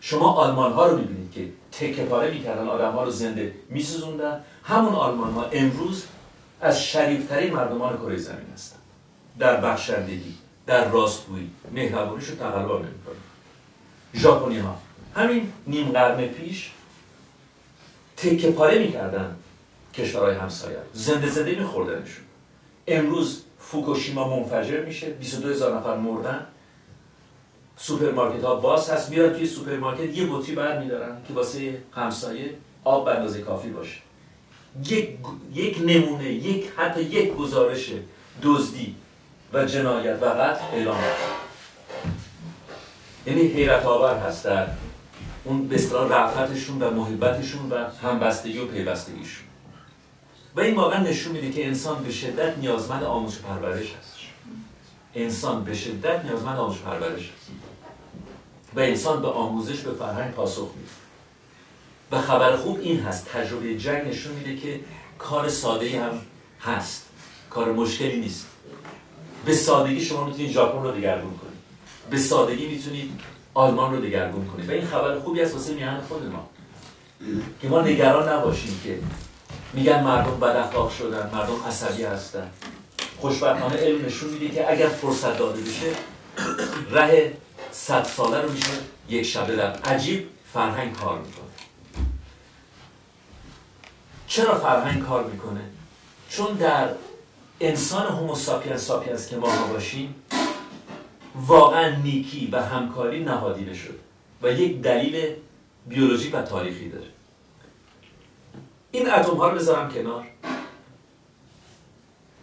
شما 0.00 0.32
آلمان 0.32 0.72
ها 0.72 0.86
رو 0.86 0.98
می‌بینید 0.98 1.32
که 1.32 1.48
تکه 1.72 2.04
پاره 2.04 2.30
می‌کردن 2.30 2.68
آدم 2.68 2.92
ها 2.92 3.04
رو 3.04 3.10
زنده 3.10 3.54
میسوزوندن. 3.70 4.40
همون 4.64 4.94
آلمان 4.94 5.32
ها 5.32 5.44
امروز 5.44 6.04
از 6.60 6.84
شریفترین 6.84 7.52
مردمان 7.52 7.96
کره 7.96 8.16
زمین 8.16 8.46
هستن. 8.54 8.76
در 9.38 9.60
بخشندگی. 9.60 10.34
در 10.68 10.88
راستگویی 10.90 11.50
مهربانیش 11.72 12.28
رو 12.28 12.36
تقلب 12.36 12.70
نمی‌کنن 12.70 13.16
ژاپنی 14.14 14.58
ها 14.58 14.78
همین 15.14 15.52
نیم 15.66 15.88
قرن 15.88 16.26
پیش 16.26 16.70
تکه 18.16 18.50
پاره 18.50 18.78
می‌کردن 18.78 19.36
کشورهای 19.94 20.34
همسایه 20.34 20.78
زنده 20.92 21.30
زنده 21.30 21.54
میخوردنشون. 21.54 22.24
امروز 22.86 23.42
فوکوشیما 23.58 24.36
منفجر 24.36 24.84
میشه 24.84 25.10
22 25.10 25.48
هزار 25.48 25.76
نفر 25.78 25.96
مردن. 25.96 26.46
سوپرمارکت 27.76 28.44
ها 28.44 28.54
باز 28.54 28.90
هست. 28.90 29.10
میاد 29.10 29.36
توی 29.36 29.46
سوپرمارکت 29.46 30.16
یه 30.16 30.26
بطری 30.26 30.54
بر 30.54 30.78
میدارن 30.78 31.16
که 31.28 31.34
واسه 31.34 31.82
همسایه 31.92 32.54
آب 32.84 33.04
به 33.04 33.10
اندازه 33.10 33.40
کافی 33.40 33.70
باشه. 33.70 33.98
یک, 34.84 35.10
یک 35.54 35.78
نمونه 35.86 36.32
یک 36.32 36.70
حتی 36.76 37.02
یک 37.02 37.34
گزارش 37.34 37.92
دزدی 38.42 38.94
و 39.52 39.64
جنایت 39.64 40.22
و 40.22 40.24
قتل 40.24 40.64
اعلام 40.72 40.98
یعنی 43.26 43.40
حیرت 43.40 43.84
آور 43.84 44.18
هست 44.18 44.44
در 44.44 44.66
اون 45.44 45.68
به 45.68 45.76
رفتشون 46.10 46.82
و 46.82 46.90
محبتشون 46.90 47.70
و 47.70 47.84
همبستگی 48.02 48.58
و 48.58 48.66
پیوستگیشون. 48.66 49.44
و 50.56 50.60
این 50.60 50.76
واقعا 50.76 51.02
نشون 51.02 51.32
میده 51.32 51.50
که 51.50 51.66
انسان 51.66 52.02
به 52.02 52.12
شدت 52.12 52.58
نیازمند 52.58 53.04
آموزش 53.04 53.38
پرورش 53.38 53.94
هست. 53.94 54.14
انسان 55.14 55.64
به 55.64 55.74
شدت 55.74 56.24
نیازمند 56.24 56.58
آموزش 56.58 56.80
پرورش 56.80 57.20
هست. 57.20 57.50
و 58.74 58.80
انسان 58.80 59.22
به 59.22 59.28
آموزش 59.28 59.80
به 59.80 59.92
فرهنگ 59.92 60.34
پاسخ 60.34 60.70
میده. 60.76 60.90
و 62.12 62.20
خبر 62.20 62.56
خوب 62.56 62.80
این 62.80 63.00
هست 63.00 63.28
تجربه 63.28 63.78
جنگ 63.78 64.08
نشون 64.08 64.32
میده 64.32 64.56
که 64.56 64.80
کار 65.18 65.48
ساده 65.48 66.02
هم 66.02 66.20
هست. 66.60 67.06
کار 67.50 67.72
مشکلی 67.72 68.20
نیست. 68.20 68.46
به 69.44 69.54
سادگی 69.54 70.00
شما 70.00 70.24
می‌تونید 70.24 70.50
ژاپن 70.50 70.82
رو 70.82 70.90
دگرگون 70.90 71.30
کنید. 71.38 71.58
به 72.10 72.18
سادگی 72.18 72.66
می‌تونید 72.66 73.20
آلمان 73.54 73.94
رو 73.94 74.00
دگرگون 74.00 74.46
کنید. 74.46 74.68
و 74.68 74.72
این 74.72 74.86
خبر 74.86 75.18
خوبی 75.18 75.40
است 75.40 75.54
واسه 75.54 75.74
میهن 75.74 76.00
خود 76.00 76.26
ما. 76.26 76.48
که 77.62 77.68
ما 77.68 77.80
نگران 77.80 78.28
نباشیم 78.28 78.80
که 78.84 78.98
میگن 79.72 80.04
مردم 80.04 80.40
بد 80.40 80.56
اخلاق 80.56 80.92
شدن 80.92 81.30
مردم 81.32 81.62
عصبی 81.68 82.04
هستن. 82.04 82.50
خوشبختانه 83.20 83.76
علم 83.76 84.04
نشون 84.04 84.30
میده 84.30 84.48
که 84.48 84.72
اگر 84.72 84.88
فرصت 84.88 85.38
داده 85.38 85.60
بشه 85.60 85.92
ره 86.90 87.36
صد 87.72 88.04
ساله 88.04 88.40
رو 88.40 88.52
میشه 88.52 88.72
یک 89.08 89.22
شبه 89.22 89.56
در 89.56 89.72
عجیب 89.72 90.28
فرهنگ 90.52 90.92
کار 90.92 91.18
می‌کنه. 91.18 91.48
چرا 94.26 94.58
فرهنگ 94.58 95.06
کار 95.06 95.24
می‌کنه؟ 95.24 95.60
چون 96.30 96.54
در 96.54 96.88
انسان 97.60 98.06
هومو 98.06 98.34
ساپینس 98.34 99.28
که 99.28 99.36
ما 99.36 99.66
باشیم 99.72 100.14
واقعا 101.46 101.96
نیکی 101.96 102.48
و 102.52 102.62
همکاری 102.62 103.24
نهادینه 103.24 103.74
شد 103.74 103.98
و 104.42 104.52
یک 104.52 104.82
دلیل 104.82 105.34
بیولوژی 105.86 106.30
و 106.30 106.42
تاریخی 106.42 106.88
داره. 106.88 107.06
این 108.92 109.10
اتم 109.10 109.36
ها 109.36 109.48
رو 109.48 109.58
بذارم 109.58 109.90
کنار. 109.90 110.26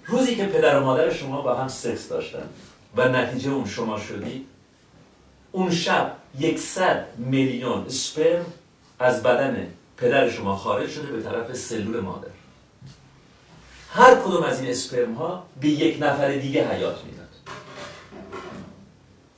روزی 0.05 0.35
که 0.35 0.45
پدر 0.45 0.79
و 0.79 0.83
مادر 0.83 1.13
شما 1.13 1.41
با 1.41 1.55
هم 1.55 1.67
سکس 1.67 2.09
داشتن 2.09 2.49
و 2.95 3.07
نتیجه 3.07 3.51
اون 3.51 3.67
شما 3.67 3.99
شدی 3.99 4.45
اون 5.51 5.71
شب 5.71 6.15
یکصد 6.39 7.05
میلیون 7.17 7.85
اسپرم 7.85 8.45
از 8.99 9.23
بدن 9.23 9.67
پدر 9.97 10.29
شما 10.29 10.55
خارج 10.55 10.89
شده 10.89 11.11
به 11.11 11.21
طرف 11.21 11.53
سلول 11.53 11.99
مادر. 11.99 12.34
هر 13.95 14.15
کدوم 14.15 14.43
از 14.43 14.61
این 14.61 14.71
اسپرم 14.71 15.13
ها 15.13 15.43
به 15.61 15.67
یک 15.67 15.97
نفر 16.03 16.31
دیگه 16.31 16.67
حیات 16.67 17.03
می‌داد. 17.03 17.27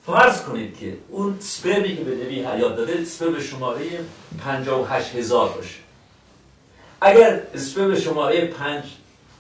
فرض 0.06 0.42
کنید 0.42 0.78
که 0.78 0.98
اون 1.10 1.38
سپرمی 1.40 1.98
که 1.98 2.04
به 2.04 2.16
دوی 2.16 2.46
حیات 2.46 2.76
داده 2.76 3.06
سپرم 3.06 3.40
شماره 3.40 3.82
58 4.44 5.16
هزار 5.16 5.50
باشه. 5.50 5.80
اگر 7.02 7.42
اسپرم 7.54 7.96
شماره 7.96 8.46
5 8.46 8.84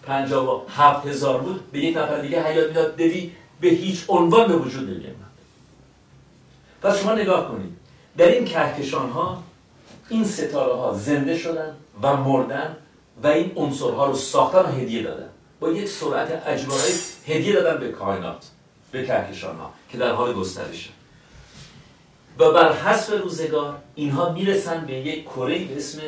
57 0.04 1.08
هزار 1.08 1.42
بود 1.42 1.72
به 1.72 1.80
یک 1.80 1.98
نفر 1.98 2.22
دیگه 2.22 2.44
حیات 2.44 2.68
می‌داد 2.68 2.96
دوی 2.96 3.32
به 3.62 3.68
هیچ 3.68 4.04
عنوان 4.08 4.48
به 4.48 4.56
وجود 4.56 4.90
نمیاد 4.90 5.16
پس 6.82 7.02
شما 7.02 7.14
نگاه 7.14 7.48
کنید 7.52 7.78
در 8.18 8.28
این 8.28 8.46
کهکشان 8.46 9.10
ها 9.10 9.44
این 10.10 10.26
ستاره 10.26 10.74
ها 10.74 10.94
زنده 10.94 11.38
شدن 11.38 11.76
و 12.02 12.18
مردن 12.18 12.76
و 13.24 13.28
این 13.28 13.52
عنصرها 13.56 14.06
رو 14.06 14.16
ساختن 14.16 14.60
و 14.60 14.68
هدیه 14.68 15.04
دادن. 15.04 15.30
با 15.60 15.72
یک 15.72 15.90
سرعت 15.90 16.44
اجباری 16.46 16.94
هدیه 17.28 17.54
دادن 17.54 17.80
به 17.80 17.92
کائنات 17.92 18.46
به 18.92 19.06
کهکشان 19.06 19.56
ها 19.56 19.74
که 19.90 19.98
در 19.98 20.12
حال 20.12 20.34
گسترشه. 20.34 20.90
و 22.40 22.52
بر 22.52 22.74
حسب 22.74 23.14
روزگار 23.14 23.78
اینها 23.96 24.32
می‌رسن 24.32 24.86
به 24.86 24.94
یک 24.94 25.26
کره 25.26 25.66
به 25.66 25.78
اسم 25.78 26.00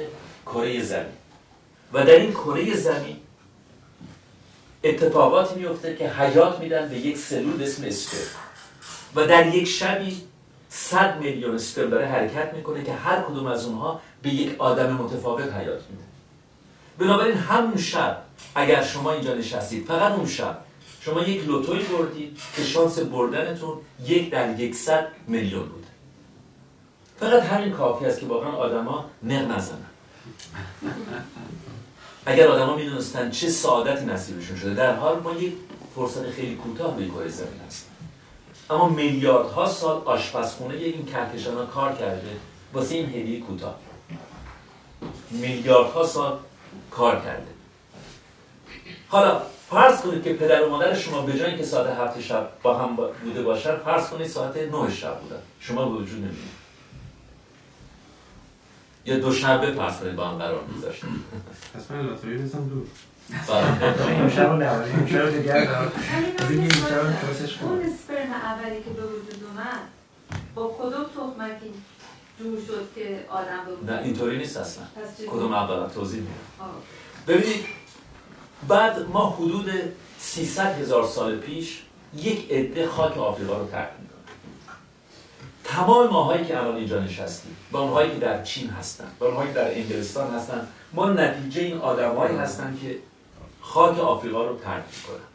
کره 0.46 0.84
زمین. 0.84 1.14
و 1.94 2.06
در 2.06 2.16
این 2.16 2.32
کره 2.32 2.76
زمین 2.76 3.18
اتفاقاتی 4.84 5.60
میفته 5.60 5.96
که 5.96 6.10
حیات 6.10 6.60
میدن 6.60 6.90
به 6.90 6.98
یک 6.98 7.18
سلول 7.18 7.58
به 7.58 7.64
اسم 7.64 7.84
اسپرم 7.86 8.22
و 9.16 9.28
در 9.28 9.56
یک 9.56 9.68
شبی 9.68 10.22
صد 10.70 11.20
میلیون 11.20 11.56
اسپرم 11.56 11.90
داره 11.90 12.06
حرکت 12.06 12.54
می‌کنه 12.54 12.84
که 12.84 12.94
هر 12.94 13.22
کدوم 13.22 13.46
از 13.46 13.66
اونها 13.66 14.02
به 14.22 14.30
یک 14.30 14.56
آدم 14.62 14.94
متفاوت 14.94 15.54
حیات 15.54 15.82
میده. 15.90 16.09
بنابراین 17.00 17.38
همون 17.38 17.78
شب 17.78 18.22
اگر 18.56 18.84
شما 18.84 19.12
اینجا 19.12 19.34
نشستید 19.34 19.86
فقط 19.86 20.12
اون 20.12 20.28
شب 20.28 20.58
شما 21.02 21.22
یک 21.22 21.48
لوتوی 21.48 21.84
بردید 21.84 22.38
که 22.56 22.64
شانس 22.64 23.00
بردنتون 23.00 23.78
یک 24.06 24.30
در 24.30 24.60
یکصد 24.60 25.08
میلیون 25.28 25.70
بود. 25.70 25.86
فقط 27.20 27.44
همین 27.44 27.72
کافی 27.72 28.06
است 28.06 28.20
که 28.20 28.26
واقعا 28.26 28.52
آدما 28.52 29.06
نق 29.24 29.52
نزنن. 29.52 29.86
اگر 32.26 32.48
آدما 32.48 32.76
می‌دونستن 32.76 33.32
چه 33.32 33.50
سعادتی 33.50 34.06
نصیبشون 34.06 34.58
شده 34.58 34.74
در 34.74 34.96
حال 34.96 35.20
ما 35.20 35.34
یک 35.34 35.54
فرصت 35.96 36.30
خیلی 36.30 36.56
کوتاه 36.56 36.98
به 36.98 37.08
کره 37.08 37.28
زمین 37.28 37.60
هست 37.68 37.90
اما 38.70 38.90
میلیاردها 38.90 39.70
سال 39.70 40.02
آشپزخونه 40.06 40.76
این 40.76 41.06
کهکشان 41.06 41.68
کار 41.68 41.96
کرده 41.96 42.38
واسه 42.74 42.96
این 42.96 43.10
هدیه 43.10 43.40
کوتاه. 43.40 43.76
میلیاردها 45.32 46.06
سال 46.06 46.40
کار 46.92 47.16
کرده. 47.16 47.48
حالا 49.08 49.42
فرض 49.70 50.02
کنید 50.02 50.24
که 50.24 50.34
پدر 50.34 50.64
و 50.64 50.70
مادر 50.70 50.96
شما 50.96 51.22
به 51.22 51.40
جای 51.40 51.58
که 51.58 51.64
ساعت 51.64 52.00
هفت 52.00 52.22
شب 52.22 52.50
با 52.64 52.78
هم 52.78 52.96
بوده 53.24 53.44
باشن 53.44 53.78
فرض 53.78 54.10
کنید 54.10 54.28
ساعت 54.28 54.58
نه 54.58 54.92
شب 54.92 55.20
بودن 55.20 55.42
شما 55.60 55.86
به 55.86 55.96
وجود 55.96 56.20
نمی‌دید 56.20 56.60
یا 59.06 59.20
دو 59.20 59.34
شبه 59.34 59.72
فرض 59.72 59.98
کنید 59.98 60.16
با 60.16 60.28
هم 60.28 60.38
قرار 60.38 60.64
میذاشتن. 60.76 61.08
پس 61.76 61.92
من 61.92 62.06
لاتاری 62.06 62.38
بزنم 62.38 62.70
دور. 62.70 62.86
رو 65.22 65.32
دیگر 65.32 65.58
اون 67.62 67.82
اسپرم 67.86 68.32
اولی 68.32 68.84
که 68.84 68.90
به 68.90 69.02
وجود 69.02 69.44
اومد 69.50 69.80
با 70.56 70.78
کدوم 70.80 71.04
تخمکی؟ 71.04 71.74
جور 72.40 72.58
شد 72.68 72.88
که 72.96 73.26
آدم 73.30 73.92
نه 73.94 74.02
اینطوری 74.04 74.38
نیست 74.38 74.58
اصلا؟ 74.58 74.84
کدوم 75.30 75.54
اولا 75.54 75.88
توضیح 75.88 76.20
میدم. 76.20 76.34
ببینید 77.28 77.66
بعد 78.68 79.10
ما 79.10 79.30
حدود 79.30 79.70
300 80.20 80.80
هزار 80.80 81.08
سال 81.08 81.38
پیش 81.38 81.82
یک 82.16 82.52
عده 82.52 82.88
خاک 82.88 83.18
آفریقا 83.18 83.58
رو 83.58 83.68
ترک 83.68 83.90
می‌کنیم 84.02 84.10
تمام 85.64 86.10
ماهایی 86.10 86.46
که 86.46 86.58
الان 86.58 86.76
اینجا 86.76 87.00
نشستیم 87.00 87.56
و 87.72 87.78
اونهایی 87.78 88.12
که 88.12 88.18
در 88.18 88.44
چین 88.44 88.70
هستن 88.70 89.08
و 89.20 89.24
اونهایی 89.24 89.50
که 89.50 89.56
در 89.56 89.78
انگلستان 89.78 90.34
هستن 90.34 90.68
ما 90.94 91.10
نتیجه 91.10 91.62
این 91.62 91.78
آدمایی 91.78 92.38
هستن 92.38 92.78
که 92.82 92.98
خاک 93.62 94.00
آفریقا 94.00 94.46
رو 94.46 94.58
ترک 94.58 94.84
می‌کنن. 94.98 95.26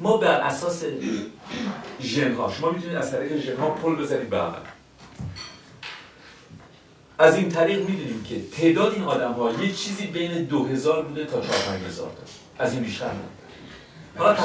ما 0.00 0.16
بر 0.16 0.40
اساس 0.40 0.84
ژن 2.00 2.34
ها 2.34 2.52
شما 2.52 2.70
می‌تونید 2.70 2.96
از 2.96 3.10
طریق 3.10 3.40
ژن 3.40 3.56
ها 3.56 3.70
پل 3.70 3.94
بزنید 3.94 4.30
به 4.30 4.38
از 7.20 7.36
این 7.36 7.48
طریق 7.48 7.88
می‌دونیم 7.88 8.24
که 8.24 8.40
تعداد 8.56 8.94
این 8.94 9.02
آدم 9.02 9.32
ها 9.32 9.52
یه 9.52 9.72
چیزی 9.72 10.06
بین 10.06 10.44
2000 10.44 11.02
بوده 11.02 11.24
تا 11.24 11.40
4 11.40 11.50
5000 11.50 12.08
تا 12.08 12.64
از 12.64 12.72
این 12.72 12.82
بیشتر 12.82 13.06
نه. 13.06 13.12
حالا 14.16 14.32
دکتر 14.32 14.44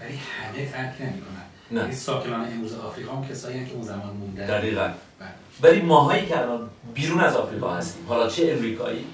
ولی 0.00 0.14
همه 0.16 0.70
ترک 0.72 0.94
نمی‌کنن. 1.00 1.42
نه. 1.70 1.80
یعنی 1.80 1.94
ساکنان 1.94 2.52
امروز 2.52 2.74
آفریقا 2.74 3.12
هم 3.16 3.28
کسایی 3.28 3.56
هستند 3.56 3.68
که 3.68 3.74
اون 3.74 3.84
زمان 3.84 4.16
موندن. 4.16 4.46
دقیقا. 4.46 4.88
بله. 5.20 5.28
ولی 5.62 5.80
ماهایی 5.80 6.26
که 6.26 6.38
الان 6.38 6.70
بیرون 6.94 7.20
از 7.20 7.36
آفریقا 7.36 7.74
هستیم 7.74 8.06
حالا 8.08 8.28
چه 8.28 8.52
امریکایی 8.52 9.04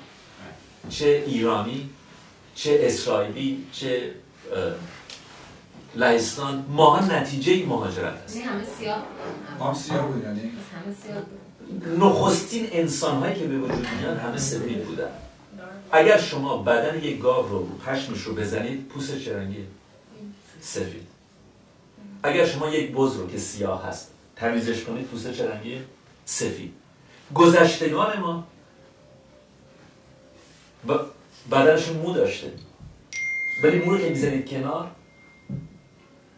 چه 0.88 1.24
ایرانی 1.26 1.90
چه 2.54 2.78
اسرائیلی 2.82 3.66
چه 3.72 4.10
لهستان 5.94 6.64
ماها 6.68 7.04
نتیجه 7.04 7.52
این 7.52 7.68
مهاجرت 7.68 8.22
هست. 8.24 8.36
همه 8.36 8.64
سیاه 8.78 9.02
هم 9.60 9.74
سیاه 9.74 10.06
بود 10.06 10.24
یعنی 10.24 10.40
همه 10.40 10.94
سیاه 11.04 11.20
بود 11.20 11.37
نخستین 11.98 12.68
انسان 12.72 13.34
که 13.34 13.44
به 13.46 13.58
وجود 13.58 13.86
میان 14.00 14.16
همه 14.16 14.38
سفید 14.38 14.84
بودن. 14.84 15.10
اگر 15.92 16.20
شما 16.20 16.62
بدن 16.62 17.02
یک 17.02 17.20
گاو 17.20 17.48
رو 17.48 17.66
پشمش 17.86 18.20
رو 18.22 18.34
بزنید 18.34 18.88
پوست 18.88 19.18
چه 19.18 19.36
رنگیه؟ 19.36 19.64
سفید. 20.60 21.06
اگر 22.22 22.46
شما 22.46 22.70
یک 22.70 22.92
بز 22.92 23.16
رو 23.16 23.30
که 23.30 23.38
سیاه 23.38 23.86
هست 23.86 24.10
تمیزش 24.36 24.84
کنید 24.84 25.06
پوست 25.06 25.32
چه 25.32 25.50
رنگیه؟ 25.50 25.80
سفید. 26.24 26.72
گذشتگان 27.34 28.18
ما 28.18 28.46
ب- 30.88 31.54
بدنشون 31.54 31.96
مو 31.96 32.12
داشته. 32.12 32.52
ولی 33.64 33.78
مو 33.78 33.90
رو 33.92 33.98
که 33.98 34.08
می‌زنید 34.08 34.48
کنار 34.50 34.90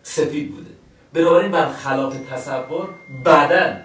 سفید 0.02 0.54
بوده. 0.54 0.70
بنابراین 1.12 1.50
برخلاف 1.52 2.16
تصور 2.30 2.88
بعدا 3.24 3.76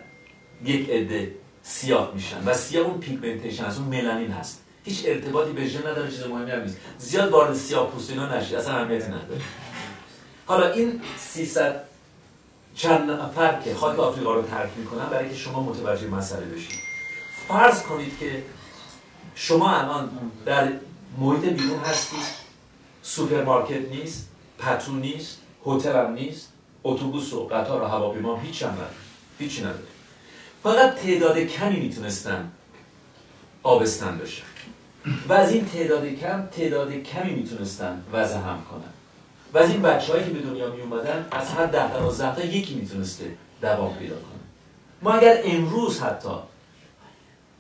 یک 0.64 0.90
عده 0.90 1.36
سیاه 1.64 2.12
میشن 2.14 2.44
و 2.46 2.54
سیاه 2.54 2.86
اون 2.86 3.00
pigmentation 3.00 3.66
از 3.66 3.78
اون 3.80 3.88
ملانین 3.88 4.32
هست. 4.32 4.62
هیچ 4.84 5.04
ارتباطی 5.06 5.52
به 5.52 5.68
ژن 5.68 5.80
نداره 5.80 6.12
چیز 6.12 6.24
مهمی 6.24 6.52
هم 6.52 6.62
نیست. 6.62 6.78
زیاد 6.98 7.32
وارد 7.32 7.56
سیاه 7.56 7.92
پوستی 7.92 8.14
اینا 8.14 8.38
نشید 8.38 8.56
اصلا 8.56 8.76
اهمیتی 8.76 9.08
نداره. 9.08 9.42
حالا 10.46 10.72
این 10.72 11.02
300 11.18 11.84
چند 12.76 13.12
نفر 13.12 13.62
که 13.62 13.76
خاک 13.76 14.00
آفریقا 14.00 14.36
رو 14.36 14.42
ترک 14.42 14.70
می‌کنن 14.78 15.06
برای 15.06 15.30
که 15.30 15.36
شما 15.36 15.64
متوجه 15.64 16.08
مسئله 16.08 16.46
بشید. 16.46 16.80
فرض 17.48 17.84
کنید 17.84 18.20
که 18.20 18.44
شما 19.36 19.78
الان 19.78 20.10
در 20.46 20.72
محیط 21.18 21.46
بیرون 21.46 21.80
هستید 21.80 22.46
سوپرمارکت 23.04 23.90
نیست 23.90 24.28
پتو 24.60 24.92
نیست 24.92 25.42
هتل 25.66 25.96
هم 25.96 26.14
نیست 26.14 26.52
اتوبوس 26.84 27.34
و 27.34 27.48
قطار 27.48 27.82
و 27.82 27.86
هواپیما 27.86 28.40
هیچ 28.40 28.64
هم 28.64 28.72
نداره. 28.72 28.90
هیچی 29.40 29.62
نداره. 29.62 29.95
فقط 30.66 30.96
تعداد 30.96 31.40
کمی 31.40 31.80
می‌تونستن 31.80 32.52
آبستن 33.64 34.18
بشن 34.18 34.44
و 35.30 35.34
از 35.34 35.52
این 35.52 35.66
تعداد 35.66 36.08
کم 36.08 36.46
تعداد 36.46 36.94
کمی 36.94 37.32
می‌تونستن 37.32 38.04
وضع 38.14 38.38
هم 38.38 38.60
کنن. 38.72 38.94
و 39.54 39.58
از 39.58 39.70
این 39.70 39.82
بچه 39.82 40.14
که 40.14 40.30
به 40.30 40.40
دنیا 40.40 40.72
می 40.72 40.82
اومدن 40.82 41.26
از 41.32 41.50
هر 41.50 41.66
ده 41.66 41.94
دوازده 41.94 42.36
تا 42.36 42.46
یکی 42.46 42.76
می‌تونسته 42.76 43.26
دوام 43.62 43.96
پیدا 43.96 44.16
کنه. 44.16 44.42
ما 45.02 45.14
اگر 45.14 45.42
امروز 45.44 46.00
حتی 46.00 46.36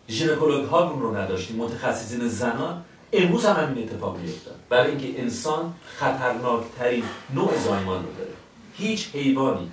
ژنکولوگ 0.09 0.65
هامون 0.65 1.01
رو 1.01 1.17
نداشتیم 1.17 1.57
متخصصین 1.57 2.27
زنان 2.27 2.85
امروز 3.13 3.45
هم 3.45 3.63
همین 3.63 3.83
اتفاق 3.83 4.17
میافتاد. 4.17 4.55
برای 4.69 4.91
اینکه 4.91 5.21
انسان 5.21 5.73
خطرناکترین 5.99 7.03
نوع 7.33 7.51
زایمان 7.65 8.03
رو 8.05 8.11
داره. 8.17 8.33
هیچ 8.73 9.15
حیوانی 9.15 9.71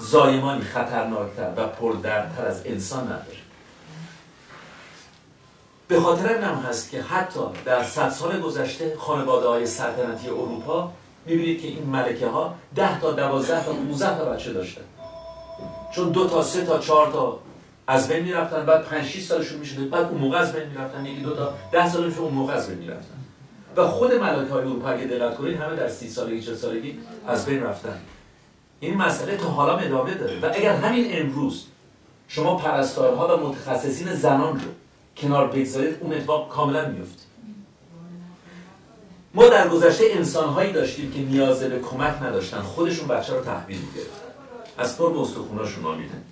زایمانی 0.00 0.62
خطرناکتر 0.62 1.50
و 1.56 1.66
پردردتر 1.66 2.46
از 2.46 2.62
انسان 2.64 3.04
نداره. 3.04 3.38
به 5.88 6.00
خاطر 6.00 6.28
این 6.28 6.42
هست 6.42 6.90
که 6.90 7.02
حتی 7.02 7.40
در 7.64 7.84
صد 7.84 8.08
سال 8.08 8.40
گذشته 8.40 8.96
خانواده 8.98 9.48
های 9.48 9.66
سلطنتی 9.66 10.28
اروپا 10.28 10.92
می‌بینید 11.26 11.62
که 11.62 11.68
این 11.68 11.86
ملکه 11.86 12.26
ها 12.26 12.54
ده 12.74 13.00
تا 13.00 13.12
دوازده 13.12 13.64
تا 13.64 13.72
15 13.72 14.18
تا 14.18 14.24
بچه 14.24 14.52
داشتن. 14.52 14.82
چون 15.94 16.10
دو 16.10 16.28
تا 16.28 16.42
سه 16.42 16.64
تا 16.64 16.78
چهار 16.78 17.12
تا 17.12 17.38
از 17.86 18.08
بین 18.08 18.24
می‌رفتن 18.24 18.66
بعد 18.66 18.84
5 18.84 19.06
6 19.06 19.24
سالشون 19.24 19.58
می‌شده 19.58 19.84
بعد 19.84 20.04
اون 20.04 20.20
موقع 20.20 20.38
از 20.38 20.52
بین 20.52 20.68
می‌رفتن 20.68 21.06
یکی 21.06 21.20
دو 21.20 21.36
تا 21.36 21.54
10 21.72 21.90
سالشون 21.90 22.24
اون 22.24 22.34
موقع 22.34 22.52
از 22.52 22.68
بین 22.68 22.78
می‌رفتن. 22.78 23.14
و 23.76 23.88
خود 23.88 24.12
ملکه 24.12 24.52
های 24.52 24.62
اروپا 24.62 24.88
اگه 24.88 25.04
دقت 25.04 25.36
کنید 25.36 25.56
همه 25.56 25.76
در 25.76 25.88
30 25.88 26.08
سالگی 26.08 26.42
40 26.42 26.54
سالگی 26.54 26.98
از 27.26 27.46
بین 27.46 27.62
رفتن. 27.62 28.00
این 28.80 28.96
مسئله 28.96 29.36
تا 29.36 29.48
حالا 29.48 29.78
ادامه 29.78 30.14
داره. 30.14 30.40
و 30.40 30.50
اگر 30.54 30.76
همین 30.76 31.06
امروز 31.10 31.64
شما 32.28 32.56
پرستارها 32.56 33.36
و 33.36 33.48
متخصصین 33.48 34.14
زنان 34.14 34.54
رو 34.54 34.66
کنار 35.16 35.46
بگذارید 35.46 35.96
اون 36.00 36.12
اتفاق 36.12 36.48
کاملا 36.48 36.88
میفته 36.88 37.22
ما 39.34 39.48
در 39.48 39.68
گذشته 39.68 40.04
انسانهایی 40.10 40.72
داشتیم 40.72 41.12
که 41.12 41.18
نیازه 41.18 41.68
به 41.68 41.78
کمک 41.80 42.22
نداشتن. 42.22 42.60
خودشون 42.60 43.08
بچه 43.08 43.34
رو 43.34 43.40
تحویل 43.40 43.78
می‌گرفتن. 43.78 44.28
از 44.78 44.98
پر 44.98 45.12
به 45.12 45.20
استخوناشون 45.20 45.84
آمیدن. 45.84 46.22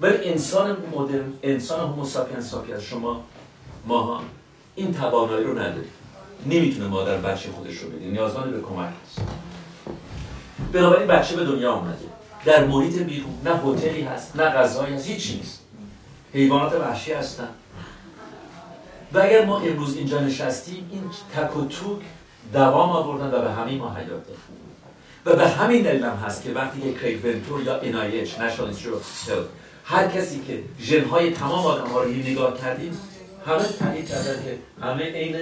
ولی 0.00 0.16
انسان 0.24 0.76
مدرن 0.96 1.32
انسان 1.42 1.80
هومو 1.80 2.04
ساپینس 2.04 2.50
ساپینس 2.50 2.82
شما 2.82 3.24
ماها 3.86 4.22
این 4.74 4.94
توانایی 4.94 5.44
رو 5.44 5.58
نداریم 5.58 5.90
نمی‌تونه 6.46 6.88
مادر 6.88 7.16
بچه 7.16 7.50
خودش 7.50 7.76
رو 7.76 7.90
بده. 7.90 8.06
نیازمند 8.06 8.50
به 8.50 8.60
کمک 8.60 8.92
هست 9.06 9.20
بنابراین 10.74 11.06
بچه 11.06 11.36
به 11.36 11.44
دنیا 11.44 11.74
اومده. 11.74 11.96
در 12.44 12.64
محیط 12.64 12.98
بیرون 12.98 13.34
نه 13.44 13.50
هتلی 13.50 14.02
هست 14.02 14.36
نه 14.36 14.44
غذایی 14.44 14.94
هست 14.94 15.06
هیچ 15.06 15.36
نیست. 15.36 15.60
حیوانات 16.32 16.72
وحشی 16.72 17.12
هستن. 17.12 17.48
و 19.12 19.18
اگر 19.18 19.44
ما 19.44 19.60
امروز 19.60 19.96
اینجا 19.96 20.20
نشستیم 20.20 20.90
این 20.92 21.02
تک 21.36 21.56
و 21.56 21.64
توک 21.64 22.00
دوام 22.52 22.90
آوردن 22.90 23.38
و 23.38 23.42
به 23.42 23.50
همین 23.50 23.78
ما 23.78 23.94
حیات 23.94 24.22
و 25.26 25.36
به 25.36 25.48
همین 25.48 25.82
دلیل 25.82 26.04
هم 26.04 26.16
هست 26.16 26.42
که 26.42 26.52
وقتی 26.52 26.80
که 26.80 26.92
کریگ 26.92 27.24
ونتور 27.24 27.62
یا 27.62 27.80
NIH 27.80 28.28
Health 28.28 29.30
هر 29.84 30.08
کسی 30.08 30.40
که 30.46 30.62
ژنهای 30.80 31.30
تمام 31.30 31.66
آدم 31.66 31.86
ها 31.86 32.02
رو 32.02 32.10
نگاه 32.10 32.58
کردیم 32.60 32.98
همه 33.46 33.62
تایید 33.78 34.08
کردن 34.08 34.44
که 34.44 34.58
همه 34.82 35.04
عین 35.04 35.36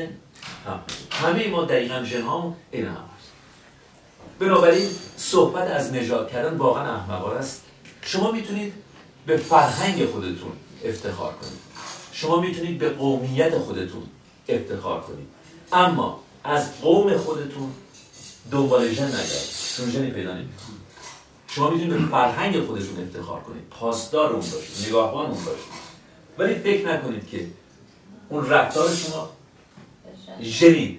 هم. 0.66 0.80
همه 1.10 1.48
ما 1.48 1.64
دقیقا 1.64 2.02
ژن 2.04 2.22
ها 2.22 2.54
عین 2.72 2.86
هم. 2.86 3.11
بنابراین 4.42 4.88
صحبت 5.16 5.68
از 5.68 5.92
نجات 5.92 6.30
کردن 6.30 6.56
واقعا 6.56 6.94
احمقانه 6.94 7.38
است. 7.38 7.62
شما 8.02 8.32
می‌تونید 8.32 8.72
به 9.26 9.36
فرهنگ 9.36 10.06
خودتون 10.06 10.52
افتخار 10.84 11.32
کنید. 11.32 11.58
شما 12.12 12.40
می‌تونید 12.40 12.78
به 12.78 12.90
قومیت 12.90 13.58
خودتون 13.58 14.02
افتخار 14.48 15.00
کنید. 15.00 15.26
اما 15.72 16.20
از 16.44 16.80
قوم 16.80 17.16
خودتون 17.16 17.70
دنبال 18.50 18.88
ژن 18.88 19.06
نگردید 19.06 19.76
چون 19.76 19.90
ژنی 19.90 20.10
پیدا 20.10 20.30
نمی‌کنید. 20.30 20.82
شما 21.46 21.70
می‌تونید 21.70 21.92
به 21.92 22.06
فرهنگ 22.06 22.66
خودتون 22.66 23.08
افتخار 23.08 23.40
کنید. 23.40 23.62
پاسدار 23.70 24.30
اون 24.32 24.40
باشید 24.40 24.88
نگاهبان 24.88 25.26
اون 25.26 25.44
باشید. 25.44 25.72
ولی 26.38 26.54
فکر 26.54 26.88
نکنید 26.88 27.28
که 27.28 27.46
اون 28.28 28.50
رفتار 28.50 28.94
شما 28.94 29.30
ژنی 30.42 30.98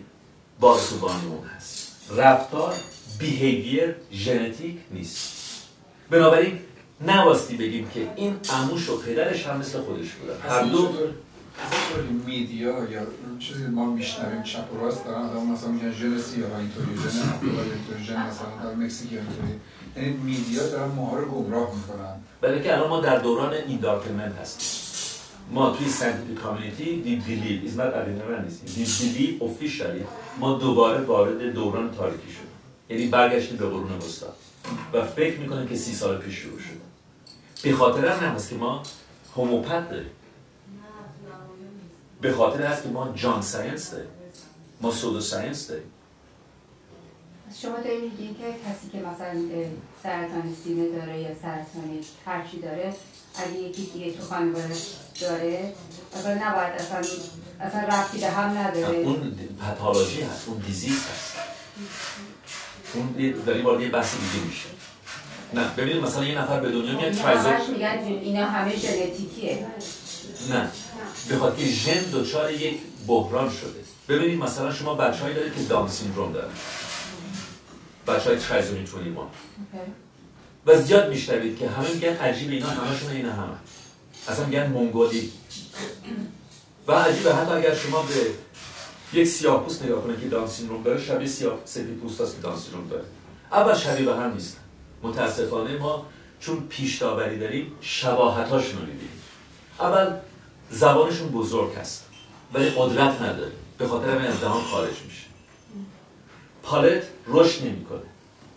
بارسوبانی 0.60 1.26
اون 1.26 1.48
هست. 1.48 1.92
رفتار 2.10 2.76
بیهیویر 3.24 3.96
ژنتیک 4.12 4.78
نیست. 4.92 5.68
بنابراین 6.10 6.60
نباستی 7.08 7.56
بگیم 7.58 7.90
که 7.94 8.08
این 8.16 8.36
عموش 8.50 8.90
و 8.90 8.98
پدرش 8.98 9.48
هم 9.48 9.58
مثل 9.60 9.80
خودش 9.82 10.10
بودن 10.12 10.34
هر 10.50 10.64
دو 10.64 10.78
از 10.78 12.26
میدیا 12.26 12.68
یا 12.68 13.02
چیزی 13.40 13.68
ما 13.68 13.86
میشنویم 13.86 14.44
چپ 14.44 14.74
و 14.74 14.86
راست 14.86 15.06
دارن 15.06 15.22
آدم 15.22 15.48
مثلا 15.48 15.70
میگن 15.70 15.92
ژن 15.92 16.18
سیاه 16.18 16.58
اینطوری 16.58 16.96
ژن 16.96 17.20
اینطوری 17.42 18.04
ژن 18.04 18.28
مثلا 18.28 18.70
در 18.70 18.76
مکزیک 18.76 19.10
اینطوری. 19.12 19.60
یعنی 19.98 20.18
میدیا 20.18 20.68
دارن 20.68 20.92
ماها 20.92 21.18
رو 21.18 21.26
گمراه 21.26 21.70
می‌کنن. 21.76 22.16
بله 22.42 22.64
که 22.64 22.74
الان 22.74 22.90
ما 22.90 23.00
در 23.00 23.20
دوران 23.20 23.54
ایندارتمنت 23.54 24.36
هستیم. 24.42 24.68
ما 25.52 25.76
توی 25.76 25.90
ساینتیفیک 25.90 26.38
کامیونیتی 26.38 27.02
دی 27.02 27.16
بیلیو 27.16 27.62
ایز 27.62 27.78
نات 27.78 27.94
ادینر 27.96 28.42
نیستیم 28.42 28.70
دی 28.76 28.86
بیلیو 29.00 29.44
افیشالی 29.44 30.04
ما 30.40 30.54
دوباره 30.54 31.02
وارد 31.02 31.54
دوران 31.54 31.92
تاریکی 31.92 32.32
شدیم. 32.32 32.53
یعنی 32.94 33.08
برگشتیم 33.08 33.58
به 33.58 33.66
قرون 33.66 33.92
وسطا. 33.92 34.34
و 34.94 35.06
فکر 35.06 35.40
می‌کنیم 35.40 35.68
که 35.68 35.76
سی 35.76 35.94
سال 35.94 36.18
پیش 36.18 36.36
شروع 36.36 36.60
شده. 36.60 36.84
به 37.64 37.78
خاطر 37.78 38.08
هم 38.08 38.36
هست 38.36 38.50
که 38.50 38.56
ما 38.56 38.84
هوموپت 39.36 39.90
داریم. 39.90 40.12
به 42.22 42.34
خاطر 42.34 42.66
هست 42.66 42.84
که 42.84 42.90
ما 42.90 43.14
جان 43.16 43.42
ساینس 43.42 43.92
داریم. 43.92 44.10
ما 44.82 44.92
سودو 44.92 45.22
ساینس 45.22 45.68
داریم. 45.68 45.92
شما 47.62 47.80
دارید 47.80 48.04
میگین 48.04 48.36
که 48.36 48.44
کسی 48.44 48.90
که 48.92 48.98
مثلا 48.98 49.42
سرطان 50.04 50.56
سینه 50.64 50.90
داره 50.90 51.20
یا 51.20 51.30
سرطان 51.42 52.00
هرچی 52.26 52.60
داره 52.60 52.94
اگه 53.36 53.60
یکی 53.60 53.90
دیگه 53.94 54.12
تو 54.12 54.24
خانواده 54.24 54.76
داره 55.22 55.74
اصلا 56.16 56.34
نباید 56.34 56.74
اصلا 56.74 56.98
اصلا 57.60 57.82
رفتی 57.88 58.20
به 58.20 58.30
هم 58.30 58.58
نداره. 58.58 58.98
اون 58.98 59.38
پاتولوژی 59.62 60.22
هست 60.22 60.48
اون 60.48 60.58
دیزیز 60.58 60.98
هست. 60.98 61.34
اون 62.94 63.16
یه- 63.20 63.32
داریم 63.32 63.66
وارد 63.66 63.82
یه 63.82 63.90
بحث 63.90 64.14
دیگه 64.14 64.46
میشه 64.46 64.66
نه 65.54 65.68
ببینید 65.78 66.04
مثلا 66.04 66.24
یه 66.26 66.42
نفر 66.42 66.60
به 66.60 66.72
دنیا 66.72 66.96
میاد 66.98 67.16
همش 67.16 67.70
میگن 67.70 67.88
اینا 68.22 68.46
همه 68.46 68.72
ژنتیکیه. 68.78 69.66
نه 70.50 70.70
به 71.30 71.38
خاطر 71.38 71.64
ژن 71.64 72.02
دچار 72.14 72.52
یک 72.52 72.78
بحران 73.08 73.50
شده. 73.52 73.84
ببینید 74.10 74.40
مثلا 74.40 74.74
شما 74.74 74.94
بچه‌ای 74.96 75.34
دارید 75.34 75.56
که 75.56 75.64
داون 75.64 75.90
سیندروم 75.90 76.32
دارن. 76.34 76.50
بچه 78.08 78.30
های 78.30 78.38
ترایزومی 78.40 78.80
21 78.80 79.18
و 80.66 80.82
زیاد 80.82 81.10
میشنوید 81.10 81.58
که 81.60 81.70
همه 81.70 81.90
میگن 81.94 82.16
عجیب 82.16 82.50
اینا 82.52 82.68
همشون 82.68 83.10
این 83.12 83.26
همه. 83.26 83.58
اصلا 84.28 84.46
میگن 84.46 84.68
منگولی. 84.70 85.32
و 86.88 86.92
عجیبه 86.92 87.36
حتی 87.36 87.52
اگر 87.52 87.76
شما 87.76 88.02
به 88.02 88.14
یک 89.14 89.28
سیاه‌پوست 89.28 89.84
نگاه 89.84 90.04
کنید 90.04 90.20
که 90.20 90.28
داون 90.28 90.48
سیندروم 90.48 90.84
داره 90.84 91.02
شبیه 91.02 91.28
سیاه 91.28 91.58
سفید 91.66 91.98
پوست 91.98 92.22
هست 92.22 92.36
که 92.36 92.42
داون 92.42 92.60
سیندروم 92.60 92.88
داره. 92.88 93.04
اول 93.52 93.76
شبیه 93.76 94.06
به 94.06 94.16
هم 94.16 94.34
نیستن 94.34 94.60
متاسفانه 95.04 95.78
ما 95.78 96.06
چون 96.40 96.68
پیش 96.70 96.98
داوری 96.98 97.40
داریم 97.40 97.72
شباهتاشون 97.82 98.80
رو 98.80 98.86
می‌بینیم. 98.86 99.22
اول 99.80 100.14
زبانشون 100.70 101.28
بزرگ 101.28 101.74
هست 101.74 102.06
ولی 102.54 102.70
قدرت 102.70 103.22
نداره. 103.22 103.52
به 103.78 103.88
خاطر 103.88 104.10
همین 104.10 104.28
از 104.28 104.40
دهان 104.40 104.64
خارج 104.64 104.94
میشه. 105.06 105.26
پالت 106.64 107.04
رشد 107.28 107.66
نمی‌کنه. 107.66 108.00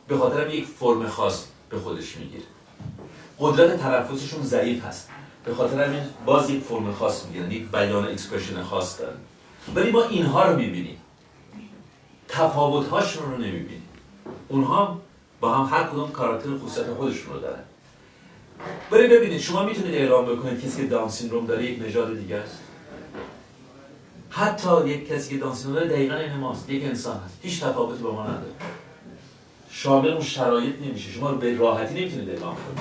به 0.09 0.19
خاطر 0.19 0.40
همین 0.40 0.55
یک 0.55 0.66
فرم 0.66 1.09
خاص 1.09 1.45
به 1.71 1.79
خودش 1.79 2.16
می‌گیره. 2.16 2.45
قدرت 3.38 3.81
تنفسشون 3.81 4.42
ضعیف 4.42 4.85
هست. 4.85 5.09
به 5.45 5.55
خاطر 5.55 5.85
همین 5.85 6.03
باز 6.27 6.51
یک 6.51 6.62
فرم 6.62 6.92
خاص 6.92 7.25
می‌گیرن 7.25 7.51
یک 7.51 7.71
بیان 7.71 8.09
اکسپرشن 8.09 8.62
خاص 8.62 9.01
دارن. 9.01 9.16
ولی 9.74 9.90
ما 9.90 10.02
اینها 10.02 10.50
رو 10.50 10.57
می‌بینیم. 10.57 10.96
تفاوت 12.29 12.88
هاشون 12.88 13.33
رو 13.33 13.38
نمی‌بینیم. 13.38 13.83
اونها 14.48 15.00
با 15.40 15.55
هم 15.55 15.79
هر 15.79 15.85
کدوم 15.85 16.11
کاراکتر 16.11 16.59
خصوصیت 16.59 16.94
خودشون 16.94 17.33
رو 17.33 17.40
دارن. 17.40 17.62
ولی 18.90 19.09
ببینید 19.09 19.40
شما 19.40 19.64
می‌تونید 19.64 19.94
اعلام 19.94 20.26
بکنید 20.26 20.64
کسی 20.64 20.83
که 20.83 20.88
داون 20.88 21.09
سیندروم 21.09 21.46
داره 21.46 21.64
یک 21.64 21.83
نژاد 21.83 22.18
دیگه 22.18 22.37
است. 22.37 22.59
حتی 24.31 24.88
یک 24.88 25.09
کسی 25.09 25.35
که 25.35 25.40
داون 25.40 25.55
سیندروم 25.55 25.74
داره 25.74 25.96
دقیقا 25.96 26.14
این 26.14 26.35
ماست 26.35 26.70
یک 26.70 26.85
انسان 26.85 27.16
هست. 27.16 27.38
هیچ 27.42 27.61
تفاوتی 27.61 28.02
با 28.02 28.12
ما 28.12 28.22
نداره. 28.22 28.52
شامل 29.70 30.09
اون 30.09 30.22
شرایط 30.22 30.74
نمیشه. 30.83 31.11
شما 31.11 31.31
رو 31.31 31.38
به 31.38 31.57
راحتی 31.57 31.94
نمی‌تونید 31.94 32.31
اعلام 32.31 32.55
کنید. 32.55 32.79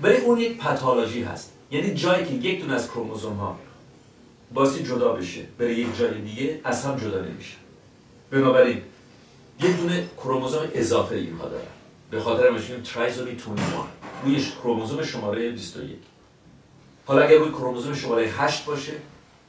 ولی 0.00 0.16
اون 0.16 0.38
یک 0.38 0.58
پاتولوژی 0.58 1.22
هست. 1.22 1.52
یعنی 1.70 1.94
جایی 1.94 2.24
که 2.24 2.48
یک 2.48 2.60
دونه 2.60 2.74
از 2.74 2.90
کروموزوم 2.90 3.36
ها 3.36 3.56
باعثی 4.54 4.82
جدا 4.82 5.12
بشه 5.12 5.42
بره 5.58 5.74
یک 5.74 5.98
جای 5.98 6.20
دیگه 6.20 6.60
از 6.64 6.84
هم 6.84 6.96
جدا 6.96 7.20
نمیشه. 7.20 7.56
بنابراین 8.30 8.82
یک 9.60 9.76
دونه 9.76 10.08
کروموزوم 10.16 10.68
اضافه 10.74 11.14
اینها 11.14 11.48
دارن. 11.48 11.64
به 12.10 12.20
خاطر 12.20 12.50
میگیم 12.50 12.80
ترایزومی 12.80 13.30
21 13.30 13.56
روی 14.24 14.46
کروموزوم 14.62 15.04
شماره 15.04 15.50
21 15.50 15.96
حالا 17.06 17.22
اگر 17.22 17.38
روی 17.38 17.50
کروموزوم 17.50 17.94
شماره 17.94 18.26
8 18.26 18.64
باشه 18.64 18.92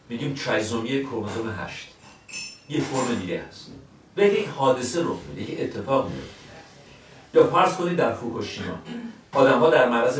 میگیم 0.09 0.33
ترایزومی 0.33 1.03
کروموزوم 1.03 1.55
8 1.57 1.87
یه 2.69 2.81
فرم 2.81 3.15
دیگه 3.15 3.43
هست. 3.49 3.71
و 4.17 4.21
یک 4.21 4.47
حادثه 4.47 5.01
رخ 5.01 5.17
میده 5.29 5.51
یک 5.51 5.61
اتفاق 5.61 6.05
میفته 6.09 6.33
یا 7.33 7.47
فرض 7.47 7.75
کنید 7.75 7.97
در 7.97 8.13
فوکوشیما 8.13 8.79
آدم 9.31 9.59
ها 9.59 9.69
در 9.69 9.89
معرض 9.89 10.19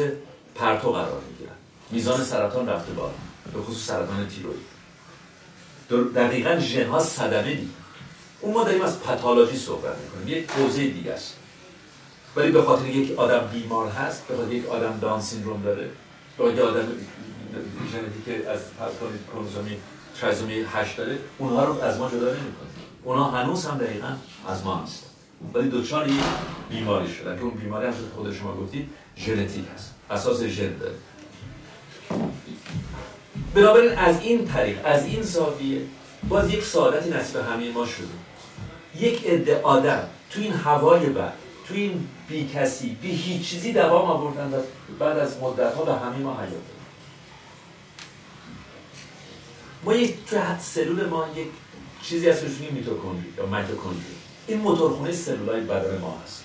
پرتو 0.55 0.91
قرار 0.91 1.21
می‌گیرن. 1.31 1.55
میزان 1.91 2.23
سرطان 2.23 2.69
رفته 2.69 2.93
بالا 2.93 3.13
به 3.53 3.61
خصوص 3.61 3.87
سرطان 3.87 4.27
تیروید 4.27 4.72
دقیقا 6.15 6.59
ژن 6.59 6.87
ها 6.87 6.99
صدمه 6.99 7.53
دید. 7.55 7.69
اون 8.41 8.53
ما 8.53 8.63
داریم 8.63 8.81
از 8.81 8.99
پاتولوژی 8.99 9.57
صحبت 9.57 9.95
می‌کنیم. 9.97 10.37
یک 10.37 10.51
حوزه 10.51 10.87
دیگه 10.87 11.11
است. 11.11 11.35
ولی 12.35 12.51
به 12.51 12.61
خاطر 12.61 12.85
یک 12.85 13.19
آدم 13.19 13.47
بیمار 13.53 13.89
هست 13.89 14.27
به 14.27 14.35
خاطر 14.37 14.51
یک 14.51 14.69
آدم 14.69 14.99
داون 15.01 15.21
سیندروم 15.21 15.61
داره 15.61 15.89
به 16.37 16.43
خاطر 16.43 16.61
آدم 16.61 16.87
ژنتیک 17.91 18.47
از 18.47 18.59
کروموزومی 19.31 19.77
ترایزومی 20.21 20.65
8 20.73 20.97
داره 20.97 21.17
اونها 21.37 21.65
رو 21.65 21.81
از 21.81 21.99
ما 21.99 22.09
جدا 22.09 22.27
نمی‌کنه. 22.27 22.69
اونها 23.03 23.31
هنوز 23.31 23.65
هم 23.65 23.77
دقیقا 23.77 24.15
از 24.47 24.63
ما 24.63 24.75
هست. 24.75 25.03
ولی 25.53 25.69
دچار 25.69 26.07
یک 26.07 26.15
بیماری 26.69 27.13
شدن 27.13 27.35
که 27.35 27.41
اون 27.43 27.53
بیماری 27.53 27.87
هم 27.87 27.93
خود 28.15 28.33
شما 28.33 28.55
گفتید 28.55 28.89
ژنتیک 29.17 29.65
هست. 29.75 29.93
اساس 30.09 30.43
ژن 30.43 30.77
داره. 30.77 30.95
بنابراین 33.53 33.97
از 33.97 34.21
این 34.21 34.45
طریق 34.45 34.77
از 34.83 35.05
این 35.05 35.21
زاویه 35.21 35.81
باز 36.29 36.53
یک 36.53 36.63
سعادتی 36.63 37.09
نصیب 37.09 37.41
همه 37.41 37.71
ما 37.71 37.85
شده. 37.85 38.07
یک 38.99 39.25
عده 39.25 39.61
آدم 39.61 40.07
تو 40.29 40.41
این 40.41 40.53
هوای 40.53 41.05
بد 41.05 41.33
تو 41.67 41.73
این 41.73 42.07
بی 42.29 42.49
کسی 42.55 42.97
بی 43.01 43.11
هیچ 43.11 43.49
چیزی 43.49 43.73
دوام 43.73 44.09
آوردن 44.09 44.53
و 44.53 44.61
بعد 44.99 45.17
از 45.17 45.37
مدت 45.41 45.73
ها 45.73 45.83
به 45.83 45.93
همه 45.93 46.17
ما 46.17 46.33
حیات 46.39 46.61
ما 49.83 49.93
یک 49.93 50.33
حد 50.33 50.59
سلول 50.59 51.05
ما 51.05 51.27
یک 51.35 51.47
چیزی 52.03 52.29
روش 52.29 52.41
میگیم 52.41 52.73
میتوکندری 52.73 53.33
یا 53.37 53.93
این 54.47 54.59
موتورخونه 54.59 55.11
سلولای 55.11 55.61
بدن 55.61 55.97
ما 55.97 56.21
هست. 56.25 56.43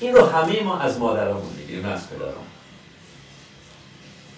این 0.00 0.14
رو 0.14 0.26
همه 0.26 0.62
ما 0.62 0.78
از 0.78 0.98
مادرامون 0.98 1.52
می‌گیریم 1.58 1.86
از 1.86 2.10
پدرامون. 2.10 2.57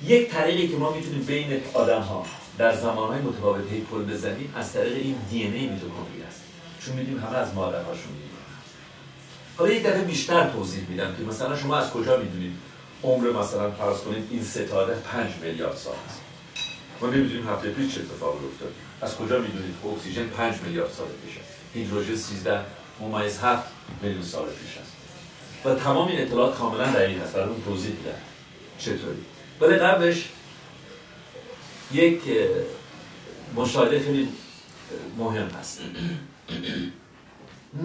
یک 0.07 0.30
طریقی 0.30 0.68
که 0.68 0.76
ما 0.76 0.90
می‌تونیم 0.92 1.22
بین 1.22 1.61
آدم 1.74 2.01
ها 2.01 2.26
در 2.59 2.76
زمانهای 2.76 3.20
متفاوتی 3.20 3.80
پل 3.80 4.03
بزنیم 4.03 4.53
از 4.57 4.72
طریق 4.72 4.96
این 4.96 5.16
دی 5.30 5.46
ان 5.46 5.53
ای 5.53 5.66
میتوکندری 5.66 6.22
هست 6.28 6.40
چون 6.86 6.94
می‌دونیم 6.94 7.20
همه 7.24 7.36
از 7.36 7.55
مادرهاشون 7.55 8.12
حالا 9.57 9.72
یک 9.72 9.82
دفعه 9.82 10.03
بیشتر 10.03 10.51
توضیح 10.51 10.88
میدم 10.88 11.14
که 11.16 11.22
مثلا 11.22 11.57
شما 11.57 11.76
از 11.76 11.90
کجا 11.90 12.16
می‌دونید 12.16 12.53
عمر 13.03 13.30
مثلا 13.30 13.70
فرض 13.70 14.01
کنید 14.01 14.28
این 14.30 14.44
ستاره 14.44 14.94
5 14.94 15.30
میلیارد 15.42 15.76
سال 15.76 15.94
است. 16.09 16.20
ما 17.01 17.09
نمی‌دونیم 17.09 17.48
هفته 17.48 17.70
پیش 17.70 17.94
چه 17.94 18.01
اتفاقی 18.01 18.46
افتاد. 18.53 18.72
از 19.03 19.16
کجا 19.16 19.38
می‌دونید 19.38 19.74
اکسیژن 19.96 20.28
5 20.28 20.55
میلیارد 20.66 20.90
سال 20.90 21.07
پیش 21.26 21.36
است؟ 21.36 21.48
هیدروژن 21.74 22.16
13 22.16 22.61
ممیز 23.01 23.38
7 23.38 23.62
میلیون 24.03 24.22
سال 24.22 24.44
پیش 24.44 24.78
است. 24.78 24.92
و 25.64 25.74
تمام 25.74 26.09
این 26.09 26.20
اطلاعات 26.20 26.59
کاملا 26.59 26.86
دقیق 26.86 27.22
است. 27.22 27.34
براتون 27.34 27.62
توضیح 27.64 27.90
میدم. 27.90 28.18
چطوری؟ 28.78 29.24
ولی 29.61 29.77
قبلش 29.77 30.29
یک 31.93 32.21
اه، 32.29 32.47
مشاهده 33.57 34.01
خیلی 34.01 34.29
مهم 35.19 35.49
هست. 35.49 35.81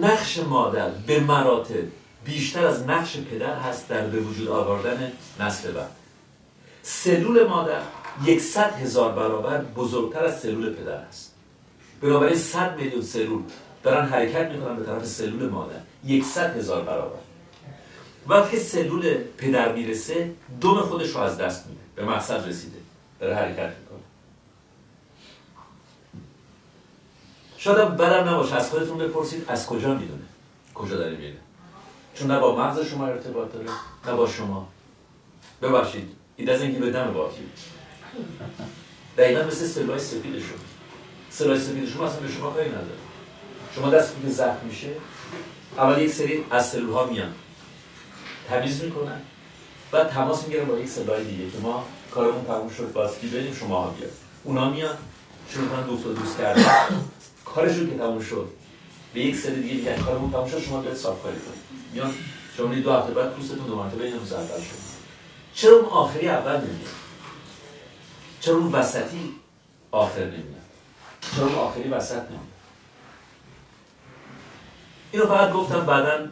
نقش 0.00 0.38
مادر 0.38 0.88
به 0.88 1.20
مراتب 1.20 1.84
بیشتر 2.24 2.66
از 2.66 2.82
نقش 2.82 3.16
پدر 3.16 3.58
هست 3.58 3.88
در 3.88 4.06
به 4.06 4.20
وجود 4.20 4.48
آوردن 4.48 5.12
نسل 5.40 5.72
بعد. 5.72 5.90
سلول 6.82 7.46
مادر 7.46 7.80
یکصد 8.24 8.72
هزار 8.82 9.12
برابر 9.12 9.62
بزرگتر 9.62 10.24
از 10.24 10.40
سلول 10.40 10.74
پدر 10.74 10.92
است 10.92 11.34
بنابراین 12.00 12.38
صد 12.38 12.76
میلیون 12.78 13.02
سلول 13.02 13.42
دارن 13.82 14.08
حرکت 14.08 14.50
می‌کنن 14.50 14.76
به 14.76 14.84
طرف 14.84 15.06
سلول 15.06 15.48
مادر. 15.48 15.80
یکصد 16.04 16.56
هزار 16.56 16.82
برابر. 16.82 17.18
وقتی 18.28 18.58
سلول 18.58 19.14
پدر 19.14 19.72
می‌رسه 19.72 20.34
دم 20.60 20.80
خودش 20.80 21.10
رو 21.10 21.20
از 21.20 21.38
دست 21.38 21.66
میده. 21.66 21.80
به 21.96 22.04
مقصد 22.04 22.48
رسیده. 22.48 22.78
داره 23.20 23.34
حرکت 23.34 23.56
می‌کنه. 23.56 23.98
شاید 27.56 27.96
بدم 27.96 28.28
نباشه. 28.28 28.54
از 28.54 28.70
خودتون 28.70 28.98
بپرسید 28.98 29.44
از 29.48 29.66
کجا 29.66 29.94
می‌دونه؟ 29.94 30.22
کجا 30.74 30.96
داره 30.96 31.16
میره؟ 31.16 31.36
چون 32.14 32.30
نه 32.30 32.38
با 32.38 32.56
مغز 32.56 32.80
شما 32.80 33.06
ارتباط 33.06 33.52
داره 33.52 33.66
نه 34.06 34.12
با 34.12 34.28
شما. 34.28 34.68
ببخشید. 35.62 36.08
این 36.36 36.48
a 36.48 36.52
damn 36.52 37.14
about 37.14 37.32
you. 37.32 37.60
دقیقا 39.18 39.46
مثل 39.46 39.66
سلولای 39.66 39.98
سفید 39.98 40.38
شما. 40.38 40.58
سلولای 41.30 41.60
سفید 41.60 41.88
شما 41.88 42.06
اصلا 42.06 42.20
به 42.20 42.28
شما 42.28 42.50
کاری 42.50 42.68
نداره. 42.68 42.86
شما 43.74 43.90
دست 43.90 44.14
که 44.22 44.30
زخم 44.30 44.66
میشه. 44.66 44.88
اول 45.78 46.02
یک 46.02 46.12
سری 46.12 46.44
از 46.50 46.70
سلول 46.70 46.92
ها 46.92 47.06
میان. 47.06 47.32
تمیز 48.48 48.84
می‌کنن. 48.84 49.20
بعد 49.90 50.10
تماس 50.10 50.44
می‌گیرن 50.44 50.64
با 50.64 50.78
یک 50.78 50.88
سلولای 50.88 51.24
دیگه 51.24 51.50
که 51.50 51.58
ما 51.58 51.84
کارمون 52.10 52.44
تموم 52.44 52.70
شد 52.70 52.92
باسکی 52.92 53.26
بریم 53.26 53.54
شما 53.54 53.82
ها 53.82 53.90
بیاد. 53.90 54.10
اونا 54.44 54.70
میان 54.70 54.96
شروع 55.50 55.68
کنن 55.68 55.82
دوست 55.82 56.06
و 56.06 56.12
دوست 56.12 56.38
کردن. 56.38 56.64
کارشون 57.44 57.90
که 57.90 57.98
تموم 57.98 58.22
شد 58.22 58.48
به 59.14 59.20
یک 59.20 59.36
سری 59.36 59.62
دیگه 59.62 59.74
میگن 59.74 60.02
کارمون 60.02 60.32
تموم 60.32 60.48
شد 60.48 60.60
شما 60.60 60.80
بیاید 60.80 60.96
صاف 60.96 61.22
کاری 61.22 61.36
کنید. 61.36 61.60
میان 61.92 62.14
شما 62.56 62.74
دو 62.74 62.92
هفته 62.92 63.12
بعد 63.14 63.32
پوستتون 63.32 63.66
دو 63.66 63.76
مرتبه 63.76 64.04
این 64.04 64.18
روز 64.18 64.32
اول 64.32 64.60
شد. 64.60 64.86
چرا 65.54 65.76
اون 65.76 65.84
آخری 65.84 66.28
اول 66.28 66.56
نمیاد؟ 66.56 66.90
چرا 68.40 68.54
اون 68.54 68.72
وسطی 68.72 69.34
آخر 69.90 70.24
نمیاد؟ 70.24 70.66
چرا 71.36 71.46
اون 71.46 71.54
آخری 71.54 71.88
وسط 71.88 72.14
نمیاد؟ 72.14 72.40
اینو 75.12 75.26
فقط 75.26 75.52
گفتم 75.52 75.80
بعدا 75.80 76.26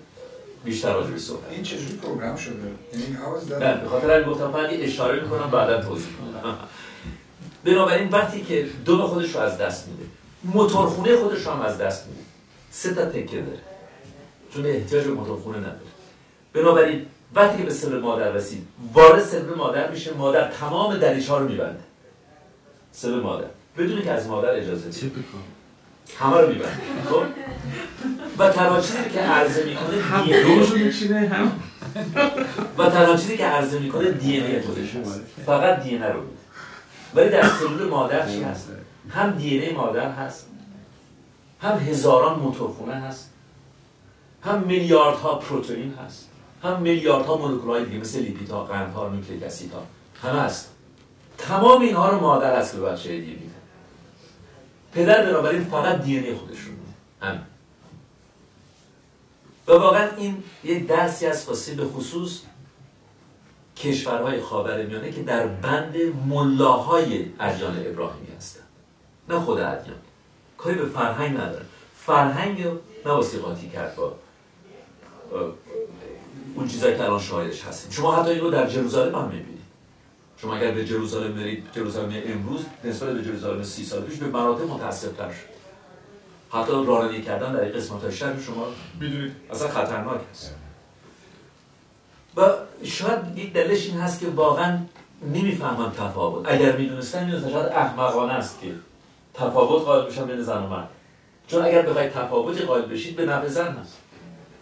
بیشتر 0.65 0.93
راجع 0.93 1.11
به 1.11 1.19
صحبت. 1.19 1.51
این 1.51 1.63
چجوری 1.63 1.97
پروگرام 2.03 2.37
شده؟ 2.37 2.55
یعنی 2.93 3.17
that 3.49 3.63
نه 3.63 3.81
به 3.81 3.89
خاطر 3.89 4.15
همین 4.15 4.29
گفتم 4.29 4.53
فقط 4.53 4.73
یه 4.73 4.85
اشاره 4.85 5.23
می‌کنم 5.23 5.51
بعدا 5.51 5.83
توضیح 5.83 6.09
میدم. 6.27 6.57
بنابراین 7.65 8.09
وقتی 8.09 8.41
که 8.43 8.67
دم 8.87 9.07
خودش 9.07 9.35
رو 9.35 9.41
از 9.41 9.59
دست 9.59 9.89
میده 9.89 10.05
موتورخونه 10.45 11.17
خودش 11.17 11.47
رو 11.47 11.53
هم 11.53 11.61
از 11.61 11.79
دست 11.79 12.07
میده. 12.07 12.21
سه 12.71 12.95
تا 12.95 13.05
تکه 13.05 13.41
داره. 13.41 13.59
چون 14.55 14.67
احتیاج 14.67 15.05
به 15.05 15.11
موتورخونه 15.11 15.59
نداره. 15.59 15.79
بنابراین 16.53 17.07
وقتی 17.35 17.59
که 17.59 17.65
به 17.65 17.71
سلول 17.71 18.01
مادر 18.01 18.33
رسید 18.33 18.67
وارد 18.93 19.23
سلول 19.23 19.55
مادر 19.55 19.91
میشه 19.91 20.13
مادر 20.13 20.51
تمام 20.51 20.97
دریچ 20.97 21.29
ها 21.29 21.39
رو 21.39 21.49
میبنده. 21.49 21.81
سلول 22.93 23.21
مادر. 23.21 23.47
بدون 23.79 24.03
که 24.03 24.11
از 24.11 24.27
مادر 24.27 24.51
اجازه 24.51 24.89
بده. 24.89 24.99
Typical. 24.99 25.54
همه 26.19 26.41
رو 26.41 26.49
میبنده 26.49 26.81
خب؟ 27.11 27.23
و 28.39 28.49
تنها 28.49 28.81
چیزی 28.81 29.11
که 29.13 29.21
عرضه 29.21 29.65
می‌کنه 29.65 30.03
هم 30.03 30.25
دوشو 30.25 30.77
میچینه 30.77 31.29
هم؟ 31.29 31.53
و 32.79 32.91
تنها 32.91 33.17
چیزی 33.17 33.37
که 33.37 33.45
عرضه 33.45 33.79
می‌کنه 33.79 34.11
دی 34.11 34.41
ان 34.41 34.63
خودش 34.63 34.95
هست. 34.95 35.21
فقط 35.47 35.83
دی 35.83 35.99
رو 35.99 36.21
میده 36.21 36.45
ولی 37.15 37.29
در 37.29 37.49
سلول 37.49 37.89
مادر 37.89 38.29
چی 38.29 38.43
هست؟ 38.43 38.69
هم 39.11 39.31
دی 39.31 39.71
مادر 39.71 40.11
هست 40.11 40.47
هم 41.61 41.79
هزاران 41.79 42.39
موتورخونه 42.39 42.95
هست 42.95 43.31
هم 44.43 44.61
میلیاردها 44.61 45.35
پروتئین 45.35 45.95
هست 46.07 46.29
هم 46.63 46.81
میلیاردها 46.81 47.37
مولکولهای 47.37 47.85
دیگه 47.85 47.99
مثل 47.99 48.19
لیپیدها 48.19 48.65
قندها 48.65 49.09
نوکلیک 49.09 49.43
اسیدها 49.43 49.83
همه 50.23 50.41
هست. 50.41 50.71
تمام 51.39 51.81
اینها 51.81 52.11
رو 52.11 52.21
مادر 52.21 52.59
هست 52.61 52.73
که 52.73 52.81
به 52.81 52.87
بچه 52.87 53.11
میده 53.11 53.54
پدر 54.95 55.27
بنابراین 55.27 55.65
فقط 55.65 56.03
دی 56.03 56.35
خودش 56.35 56.59
رو 56.59 56.73
همین. 57.27 57.41
و 59.67 59.73
واقعا 59.73 60.09
این 60.17 60.43
یک 60.65 60.87
درسی 60.87 61.27
است 61.27 61.49
واسه 61.49 61.75
به 61.75 61.85
خصوص 61.85 62.41
کشورهای 63.77 64.41
خاورمیانه 64.41 65.13
که 65.13 65.23
در 65.23 65.47
بند 65.47 65.97
ملاهای 66.29 67.27
ادیان 67.41 67.87
ابراهیمی 67.87 68.29
هستن. 68.37 68.61
نه 69.29 69.41
خود 69.41 69.61
ادیان. 69.61 69.97
کاری 70.59 70.77
به 70.77 70.87
فرهنگ 70.87 71.37
نداره 71.37 71.65
فرهنگ 71.97 72.67
نباسی 73.07 73.39
قاطی 73.39 73.69
کرد 73.69 73.97
با 73.97 74.13
اون 76.55 76.69
چیزایی 76.69 76.97
که 76.97 77.05
الان 77.05 77.21
شاهدش 77.21 77.65
هستیم. 77.65 77.91
شما 77.91 78.17
حتی 78.17 78.31
این 78.31 78.41
رو 78.41 78.51
در 78.51 78.67
جروزالم 78.67 79.15
هم 79.15 79.29
می‌بینید. 79.29 79.54
شما 80.37 80.57
اگر 80.57 80.71
به 80.71 80.85
جروزالم 80.85 81.35
برید 81.35 81.67
جروزالم 81.75 82.23
امروز 82.27 82.65
نسبت 82.85 83.09
به 83.09 83.25
جروزالم 83.25 83.63
سی 83.63 83.85
سال 83.85 84.03
پیش 84.03 84.19
به 84.19 84.27
مراتب 84.27 84.69
شد. 85.31 85.55
حتی 86.51 86.73
رانندگی 86.73 87.23
کردن 87.23 87.53
در 87.53 87.61
این 87.61 87.73
قسمت 87.73 88.11
شهر 88.11 88.41
شما 88.41 88.67
می‌دونید. 89.01 89.33
اصلا 89.51 89.69
خطرناک 89.69 90.21
است. 90.31 90.55
و 92.37 92.51
شاید 92.85 93.39
یک 93.39 93.53
دلش 93.53 93.87
این 93.87 94.01
هست 94.01 94.21
که 94.21 94.27
واقعا 94.27 94.79
نمی‌فهمم 95.23 95.93
تفاوت. 95.99 96.49
اگر 96.49 96.77
می‌دونستن 96.77 97.25
می‌دونستن 97.25 97.51
شاید 97.51 97.73
احمقانه 97.73 98.33
است 98.33 98.61
که 98.61 98.75
تفاوت 99.35 99.85
قائل 99.85 100.11
بشن 100.11 100.25
بین 100.25 100.43
زن 100.43 100.63
و 100.63 100.67
مرد. 100.67 100.89
چون 101.49 101.65
اگر 101.65 101.83
بخواید 101.83 102.13
تفاوتی 102.13 102.63
قائل 102.63 102.83
بشید 102.83 103.17
به 103.17 103.27
نفع 103.27 103.49
زن 103.49 103.73
هست. 103.73 103.99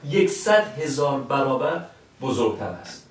یکصد 0.08 0.78
هزار 0.78 1.20
برابر 1.20 1.84
بزرگتر 2.20 2.64
است. 2.64 3.01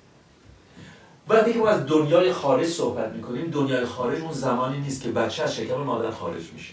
وقتی 1.32 1.52
که 1.52 1.58
ما 1.58 1.68
از 1.68 1.86
دنیای 1.86 2.32
خارج 2.32 2.68
صحبت 2.68 3.12
می‌کنیم 3.12 3.50
دنیای 3.50 3.84
خارج 3.84 4.20
اون 4.22 4.32
زمانی 4.32 4.78
نیست 4.78 5.02
که 5.02 5.08
بچه 5.08 5.42
از 5.42 5.56
شکم 5.56 5.74
مادر 5.76 6.10
خارج 6.10 6.42
میشه. 6.54 6.72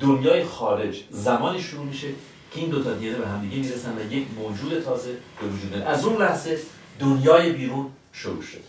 دنیای 0.00 0.44
خارج 0.44 1.04
زمانی 1.10 1.62
شروع 1.62 1.84
میشه 1.84 2.08
که 2.52 2.60
این 2.60 2.70
دوتا 2.70 2.92
دیانه 2.92 3.18
به 3.18 3.28
همدیگه 3.28 3.56
می‌رسن 3.56 3.98
و 3.98 4.12
یک 4.12 4.26
موجود 4.38 4.80
تازه 4.80 5.10
به 5.40 5.46
وجود 5.46 5.82
از 5.82 6.04
اون 6.04 6.22
لحظه 6.22 6.58
دنیای 6.98 7.52
بیرون 7.52 7.86
شروع 8.12 8.42
شد. 8.42 8.62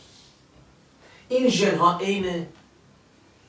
این 1.30 1.50
ژن 1.50 1.78
ها 1.78 1.98
عین 1.98 2.46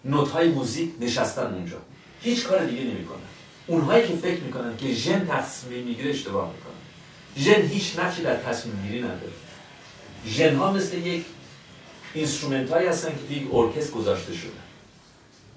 نوت 0.05 0.31
های 0.31 0.49
موزیک 0.49 0.91
نشستن 1.01 1.55
اونجا. 1.55 1.77
هیچ 2.21 2.47
کار 2.47 2.65
دیگه 2.65 2.83
نمی‌کنن. 2.83 3.19
اونهایی 3.67 4.09
که 4.09 4.17
فکر 4.17 4.41
می‌کنن 4.41 4.77
که 4.77 4.93
ژن 4.93 5.27
تصمیم 5.27 5.85
می‌گیره 5.85 6.11
اشتباه 6.11 6.53
می‌کنن. 6.53 7.45
ژن 7.45 7.63
هیچ 7.67 7.99
نقشی 7.99 8.23
در 8.23 8.37
تصمیم 8.37 8.83
گیری 8.87 9.03
نداره. 9.03 9.33
ژن 10.27 10.57
ها 10.57 10.73
مثل 10.73 10.99
یک 10.99 11.25
instrument 12.15 12.71
هایی 12.71 12.89
هستن 12.89 13.09
که 13.29 13.35
یک 13.35 13.55
ارکستر 13.55 13.93
گذاشته 13.93 14.35
شده. 14.35 14.51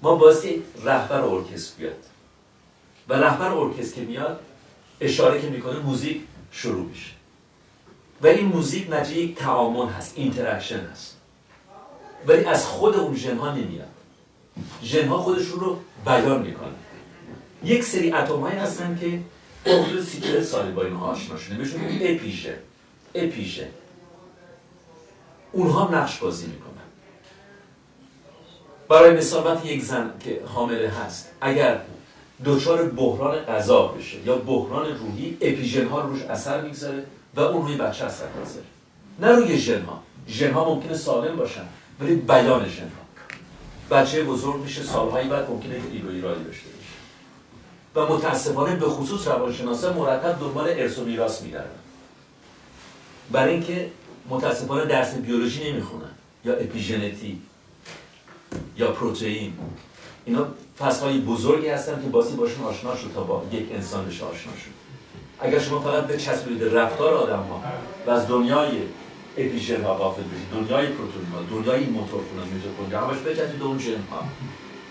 ما 0.02 0.14
بایستی 0.14 0.62
رهبر 0.84 1.20
ارکستر 1.20 1.78
بیاد. 1.78 2.04
و 3.08 3.14
رهبر 3.14 3.48
ارکستر 3.48 3.96
که 3.96 4.00
میاد 4.00 4.40
اشاره 5.00 5.40
که 5.40 5.48
می‌کنه 5.48 5.78
موزیک 5.78 6.20
شروع 6.52 6.86
میشه. 6.86 7.10
و 8.22 8.26
این 8.26 8.46
موزیک 8.46 8.90
نتیجه 8.90 9.20
یک 9.20 9.36
تعامل 9.36 9.88
هست 9.88 10.12
interaction 10.16 10.80
هست. 10.80 11.16
ولی 12.26 12.44
از 12.44 12.66
خود 12.66 12.96
اون 12.96 13.16
ژن 13.16 13.36
ها 13.36 13.54
نمیاد. 13.54 13.88
ژن 14.82 15.08
ها 15.08 15.18
خودشون 15.18 15.60
رو 15.60 15.78
بیان 16.06 16.42
می‌کنن. 16.42 16.74
یک 17.64 17.84
سری 17.84 18.12
اتم 18.12 18.46
هستن 18.46 18.98
که 19.00 19.20
با 19.66 19.82
حدود 19.82 20.04
سی 20.04 20.20
چهل 20.20 20.42
سالی 20.42 20.72
با 20.72 20.82
اینها 20.84 21.06
آشنا 21.06 21.38
شده. 21.38 21.54
بهشون 21.54 21.80
اپیژن. 22.00 22.54
اپیژن. 23.14 23.68
اونها 25.52 25.84
هم 25.84 25.94
نقش 25.94 26.18
بازی 26.18 26.46
می‌کنن. 26.46 26.72
برای 28.88 29.16
مثال 29.16 29.46
وقتی 29.46 29.68
یک 29.68 29.84
زن 29.84 30.10
که 30.20 30.42
حامله 30.54 30.88
هست 30.88 31.30
اگر 31.40 31.80
دچار 32.44 32.82
بحران 32.82 33.38
غذا 33.38 33.86
بشه 33.86 34.18
یا 34.26 34.36
بحران 34.36 34.98
روحی 34.98 35.36
اپیژن 35.40 35.88
ها 35.88 36.00
روش 36.00 36.22
اثر 36.22 36.60
می‌گذاره 36.60 37.04
و 37.34 37.40
اون 37.40 37.66
روی 37.66 37.76
بچه 37.76 38.04
اثر 38.04 38.26
می‌گذاره. 38.36 38.66
نه 39.20 39.28
روی 39.28 39.58
ژن 39.58 39.82
ها 39.84 40.02
ژن 40.28 40.52
ها 40.52 40.74
ممکنه 40.74 40.94
سالم 40.94 41.36
باشن 41.36 41.64
ولی 42.00 42.14
بیان 42.14 42.68
ژن 42.68 42.82
ها 42.82 43.02
بچه 43.96 44.24
بزرگ 44.24 44.56
میشه 44.56 44.82
سالهایی 44.82 45.28
بعد 45.28 45.50
ممکنه 45.50 45.74
که 45.74 45.88
ایرو 45.92 46.10
ایرادی 46.10 46.44
داشته 46.44 46.66
و 47.94 48.06
متاسفانه 48.06 48.76
به 48.76 48.86
خصوص 48.86 49.28
روانشناسا 49.28 49.92
مرتب 49.92 50.40
دنبال 50.40 50.68
ارث 50.68 50.98
و 50.98 51.04
میراث 51.04 51.42
میگردن. 51.42 51.70
برای 53.30 53.52
اینکه 53.54 53.90
متاسفانه 54.28 54.84
درس 54.84 55.14
بیولوژی 55.14 55.72
نمی‌خونن. 55.72 56.10
یا 56.44 56.54
اپیژنتی 56.54 57.42
یا 58.76 58.90
پروتئین. 58.90 59.52
اینا 60.24 60.46
فصلهای 60.78 61.20
بزرگی 61.20 61.68
هستن 61.68 62.02
که 62.02 62.08
بازی 62.08 62.36
باشون 62.36 62.64
آشنا 62.64 62.96
شد 62.96 63.10
تا 63.14 63.22
با 63.22 63.44
یک 63.52 63.72
انسان 63.72 64.06
بشه 64.06 64.24
آشنا 64.24 64.52
شد 64.52 64.70
اگر 65.40 65.58
شما 65.58 65.80
فقط 65.80 66.06
به 66.06 66.16
چسبید 66.16 66.62
رفتار 66.62 67.14
آدم 67.14 67.42
ها 67.42 67.62
و 68.06 68.10
از 68.10 68.28
دنیای 68.28 68.70
اپیژن 69.38 69.84
ها 69.84 69.94
غافل 69.94 70.22
بشید 70.22 70.50
دنیای 70.52 70.86
پروتئین 70.86 71.26
ها 71.32 71.42
دنیای 71.50 71.84
موتور 71.84 72.20
خونه 72.30 72.54
میتوکندری 72.54 73.04
همش 73.04 73.18
بچسبید 73.18 73.62
اون 73.62 73.78
ژن 73.78 74.02
ها. 74.10 74.24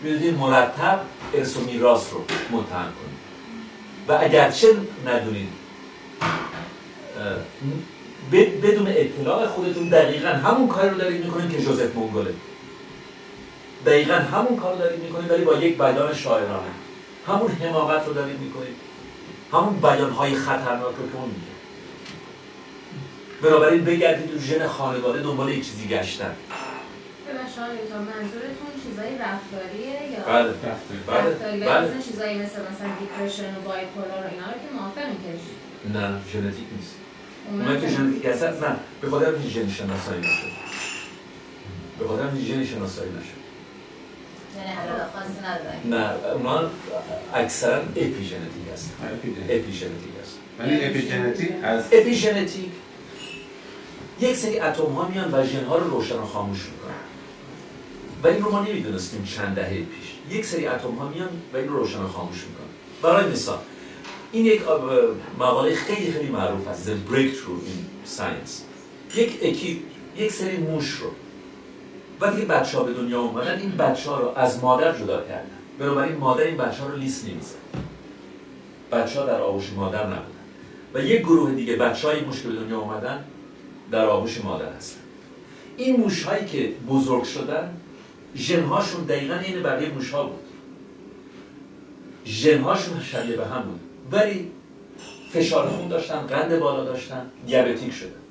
می‌دونید 0.02 0.38
مرتب 0.38 1.02
ارث 1.34 1.58
و 1.58 1.62
میراث 1.62 2.14
رو 2.14 2.24
متهم 2.52 2.84
کنید. 2.84 3.22
و 4.08 4.18
اگرچه 4.22 4.68
ندونید 5.06 5.50
بدون 8.32 8.88
اطلاع 8.88 9.48
خودتون 9.48 9.90
دقیقا 9.90 10.28
همون 10.28 10.68
کاری 10.68 10.90
رو 10.90 10.98
دارید 10.98 11.26
می‌کنید 11.26 11.52
که 11.52 11.62
جوزف 11.62 11.96
مونگوله. 11.96 12.34
دقیقا 13.86 14.14
همون 14.14 14.58
کار 14.58 14.74
رو 14.74 14.80
دارید 14.80 15.00
می‌کنید 15.00 15.32
ولی 15.32 15.44
با 15.44 15.56
یک 15.56 15.78
بیان 15.78 16.14
شاعرانه. 16.14 16.72
همون 17.28 17.52
حماقت 17.52 18.08
رو 18.08 18.14
دارید 18.14 18.40
می‌کنید. 18.40 18.76
همون 19.54 19.80
بیان 19.80 20.12
های 20.12 20.36
خطرناک 20.36 20.96
رو 20.96 21.12
که 21.12 21.18
اون 21.18 21.30
میگه. 21.30 21.52
بنابراین 23.42 23.84
بگردید 23.84 24.32
تو 24.32 24.40
ژن 24.40 24.68
خانواده 24.68 25.22
دنبال 25.22 25.50
یک 25.50 25.66
چیزی 25.66 25.88
گشتن. 25.88 26.36
منظورتون 27.92 28.72
چیزای 28.84 29.18
رفتاریه 29.18 30.12
یا 30.12 30.20
بله 30.28 30.52
بله 30.52 30.72
رفتاری؟ 30.72 31.60
بله. 31.60 31.82
مثلا 31.82 32.02
چیزایی 32.02 32.38
مثل 32.38 32.60
مثلا 32.70 32.90
دیپرشن 33.00 33.56
و 33.56 33.62
بایپولار 33.66 34.22
و 34.26 34.30
اینا 34.34 34.46
رو 34.46 34.58
که 34.64 34.70
موافقیم 34.80 35.18
که 35.24 35.32
نه 36.00 36.22
ژنتیک 36.32 36.68
نیست. 36.78 36.96
اونایی 37.50 37.82
که 37.82 37.88
ژنتیک 37.88 38.26
هستن 38.26 38.48
نه 38.48 38.76
به 39.02 39.10
خاطر 39.10 39.34
اینکه 39.34 39.50
ژن 39.50 39.70
شناسایی 39.70 40.22
نشد. 40.22 40.52
به 42.00 42.08
خاطر 42.08 42.24
اینکه 42.24 42.54
ژن 42.54 42.66
شناسایی 42.66 43.12
نشد. 43.12 43.42
یعنی 44.58 45.96
نه 45.96 46.10
اونا 46.36 46.70
اکثرا 47.34 47.78
اپیژنتیک 47.78 48.66
هستن. 48.74 48.94
اپیژنتیک 49.50 50.14
هستن. 50.22 50.40
ولی 50.60 50.86
اپیژنتیک 50.86 51.52
از 51.64 51.84
اپیژنتیک. 51.92 52.72
یک 54.20 54.36
سری 54.36 54.60
اتم 54.60 54.84
ها 54.84 55.08
میان 55.08 55.34
و 55.34 55.46
ژن 55.46 55.66
ها 55.66 55.78
رو 55.78 55.90
روشن 55.90 56.16
و 56.16 56.26
خاموش 56.26 56.60
می‌کنن. 56.60 56.92
و 58.24 58.28
این 58.28 58.44
رو 58.44 58.52
ما 58.52 58.64
نمی‌دونستیم 58.64 59.24
چند 59.24 59.56
دهه 59.56 59.70
پیش. 59.70 60.38
یک 60.38 60.46
سری 60.46 60.68
اتم 60.68 60.92
ها 60.92 61.08
میان 61.08 61.30
و 61.54 61.58
این 61.58 61.68
رو 61.68 61.78
روشن 61.78 62.00
و 62.00 62.08
خاموش 62.08 62.38
می‌کنن. 62.38 62.68
برای 63.02 63.32
مثال 63.32 63.60
این 64.32 64.46
یک 64.46 64.62
مقاله 65.40 65.76
خیلی 65.76 66.12
خیلی 66.12 66.30
معروف 66.30 66.68
هست. 66.68 66.88
The 66.88 67.12
Breakthrough 67.12 67.68
in 67.68 68.10
Science. 68.18 68.62
یک 69.16 69.40
اکیپ 69.42 69.78
یک 70.18 70.32
سری 70.32 70.58
موش 70.58 70.90
رو. 70.90 71.08
وقتی 72.22 72.46
بچه 72.46 72.78
ها 72.78 72.84
به 72.84 72.94
دنیا 72.94 73.22
اومدن 73.22 73.60
این 73.60 73.72
بچه 73.72 74.10
ها 74.10 74.20
رو 74.20 74.32
از 74.36 74.64
مادر 74.64 75.00
جدا 75.00 75.22
کردن. 75.22 75.50
بنابراین 75.80 76.18
مادر 76.18 76.44
این 76.44 76.58
بچه 76.58 76.82
ها 76.84 76.90
رو 76.90 76.98
لیست 76.98 77.28
نمی‌زد. 77.28 77.56
بچه 78.92 79.20
ها 79.20 79.26
در 79.26 79.42
آغوش 79.42 79.70
مادر 79.76 80.04
نبودن. 80.04 80.26
و 80.94 81.02
یک 81.02 81.22
گروه 81.22 81.52
دیگه 81.52 81.76
بچه 81.76 82.08
های 82.08 82.22
موش 82.22 82.40
به 82.40 82.54
دنیا 82.54 82.80
اومدن 82.80 83.24
در 83.92 84.06
آغوش 84.06 84.42
مادر 84.44 84.74
هستن. 84.74 85.00
این 85.78 85.96
موش 85.96 86.24
هایی 86.24 86.46
که 86.46 86.74
بزرگ 86.90 87.24
شدن 87.24 87.74
ژن 88.36 88.64
هاشون 88.64 89.04
دقیقا 89.04 89.36
این 89.36 89.64
بقیه 89.64 89.90
موش 89.90 90.12
ها 90.12 90.24
بود. 90.24 90.40
ژن 92.26 92.62
هاشون 92.62 93.02
شبیه 93.02 93.36
به 93.36 93.46
هم 93.46 93.62
بود. 93.62 93.80
ولی 94.12 94.52
فشار 95.34 95.70
خون 95.70 95.88
داشتن 95.88 96.20
قند 96.20 96.60
بالا 96.60 96.84
داشتن 96.84 97.26
دیابتیک 97.48 97.94
شدن 97.94 98.22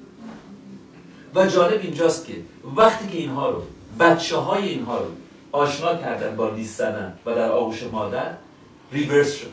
و 1.34 1.46
جالب 1.46 1.80
اینجاست 1.80 2.26
که 2.26 2.34
وقتی 2.76 3.08
که 3.08 3.18
اینها 3.18 3.50
رو 3.50 3.62
بچه 4.00 4.36
های 4.36 4.68
اینها 4.68 4.98
رو 4.98 5.06
آشنا 5.52 5.94
کردن 5.94 6.36
با 6.36 6.50
لیست 6.50 6.78
زدن 6.78 7.18
و 7.26 7.34
در 7.34 7.50
آغوش 7.50 7.82
مادر 7.82 8.34
ریورس 8.92 9.36
شد. 9.36 9.50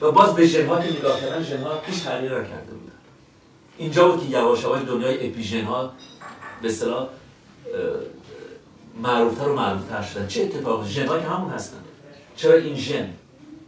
و 0.00 0.12
باز 0.12 0.34
به 0.34 0.46
ژنها 0.46 0.80
که 0.80 0.98
نگاه 0.98 1.20
کردن 1.20 1.42
ژنها 1.42 1.80
هیچ 1.86 2.04
تغییر 2.04 2.32
نکرده 2.32 2.72
بودن. 2.72 2.92
اینجا 3.78 4.08
بود 4.08 4.20
که 4.20 4.26
یواش 4.26 4.62
یواش 4.62 4.82
دنیای 4.82 5.26
اپیژن 5.26 5.64
ها 5.64 5.92
به 6.62 6.68
اصطلاح 6.68 7.08
معروفتر 9.02 9.48
و 9.48 9.54
معروفتر 9.54 10.02
شدن. 10.02 10.26
چه 10.26 10.42
اتفاقی؟ 10.42 10.90
ژن 10.90 11.06
که 11.06 11.14
همون 11.14 11.50
هستن. 11.50 11.78
چرا 12.36 12.54
این 12.54 12.74
ژن؟ 12.74 13.08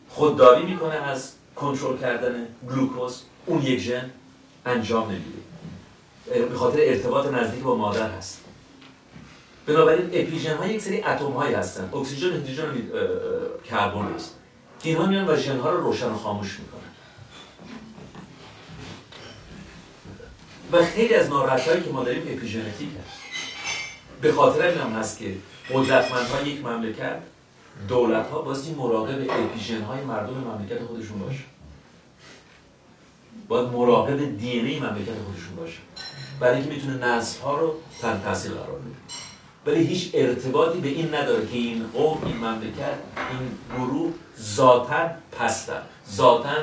خودداری 0.09 0.66
می‌کنه 0.66 0.94
از 0.94 1.32
کنترل 1.56 1.98
کردن 1.98 2.46
گلوکوز 2.68 3.22
اون 3.46 3.62
یک 3.62 3.80
ژن 3.80 4.11
انجام 4.66 5.09
نمیده. 5.09 6.46
به 6.48 6.56
خاطر 6.56 6.78
ارتباط 6.80 7.26
نزدیک 7.26 7.62
با 7.62 7.74
مادر 7.74 8.11
هست. 8.11 8.44
بنابراین 9.66 10.06
اپیژن 10.12 10.56
ها 10.56 10.66
یک 10.66 10.80
سری 10.80 11.02
اتم 11.02 11.32
هایی 11.32 11.54
هستن. 11.54 11.90
اکسیژن 11.94 12.32
هیدروژن 12.32 12.64
کربن 13.70 14.06
که 14.82 14.88
اینها 14.88 15.06
میان 15.06 15.28
و 15.28 15.36
ژن 15.36 15.59
ها 15.59 15.70
رو 15.70 15.80
روشن 15.80 16.09
و 16.09 16.16
خاموش 16.16 16.59
می‌کنن. 16.61 16.78
و 20.72 20.84
خیلی 20.84 21.14
از 21.14 21.28
ناراحتی‌هایی 21.28 21.82
که 21.82 21.90
ما 21.90 22.04
داریم 22.04 22.22
اپیژنتیک 22.22 22.88
هست. 22.88 23.18
به 24.20 24.32
خاطر 24.32 24.66
این 24.66 24.78
هم 24.78 24.92
هست 24.92 25.18
که 25.18 25.34
قدرتمندهای 25.74 26.48
یک 26.48 26.64
مملکت 26.64 27.18
دولت 27.89 28.31
ها 28.31 28.43
بازی 28.43 28.74
مراقب 28.74 29.31
اپیژن 29.31 29.83
های 29.83 30.05
مردم 30.05 30.35
مملکت 30.35 30.85
خودشون 30.85 31.18
باشه. 31.18 31.45
باید 33.49 33.68
مراقب 33.68 34.39
دی 34.39 34.51
ای 34.51 34.81
مملکت 34.81 35.14
خودشون 35.26 35.57
باشه. 35.57 35.79
برای 36.41 36.57
اینکه 36.57 36.70
می‌تونه 36.74 37.07
نسل 37.07 37.41
ها 37.41 37.59
رو 37.59 37.74
تحت 38.03 38.24
تاثیر 38.24 38.53
قرار 38.53 38.79
بده. 38.79 38.95
ولی 39.66 39.85
هیچ 39.85 40.11
ارتباطی 40.14 40.79
به 40.81 40.89
این 40.89 41.14
نداره 41.14 41.47
که 41.47 41.57
این 41.57 41.85
قوم 41.95 42.24
این 42.26 42.37
مملکت 42.37 42.99
این 43.31 43.51
گروه 43.76 44.12
ذاتا 44.41 45.11
پستن 45.39 45.83
ذاتا 46.11 46.55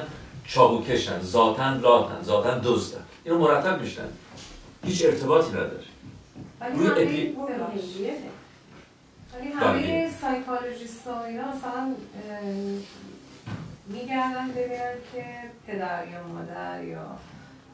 چاقوکشن 0.48 1.22
ذاتا 1.22 1.74
لاتن 1.74 2.24
ذاتا 2.24 2.60
دزدن. 2.64 3.04
اینو 3.24 3.40
مرتب 3.40 3.82
میشنون. 3.82 4.10
هیچ 4.86 5.06
ارتباطی 5.06 5.50
نداره. 5.52 5.84
ولی 6.62 6.88
روی. 6.88 7.36
ولی. 9.40 9.52
همه 9.54 10.10
psychologist 10.22 11.08
ها 11.08 11.26
اینا 11.26 11.44
مثلا 11.48 11.96
میگردن 13.88 14.48
ببینن 14.52 14.94
که 15.14 15.26
پدر 15.68 16.08
یا 16.08 16.28
مادر 16.28 16.84
یا 16.84 17.06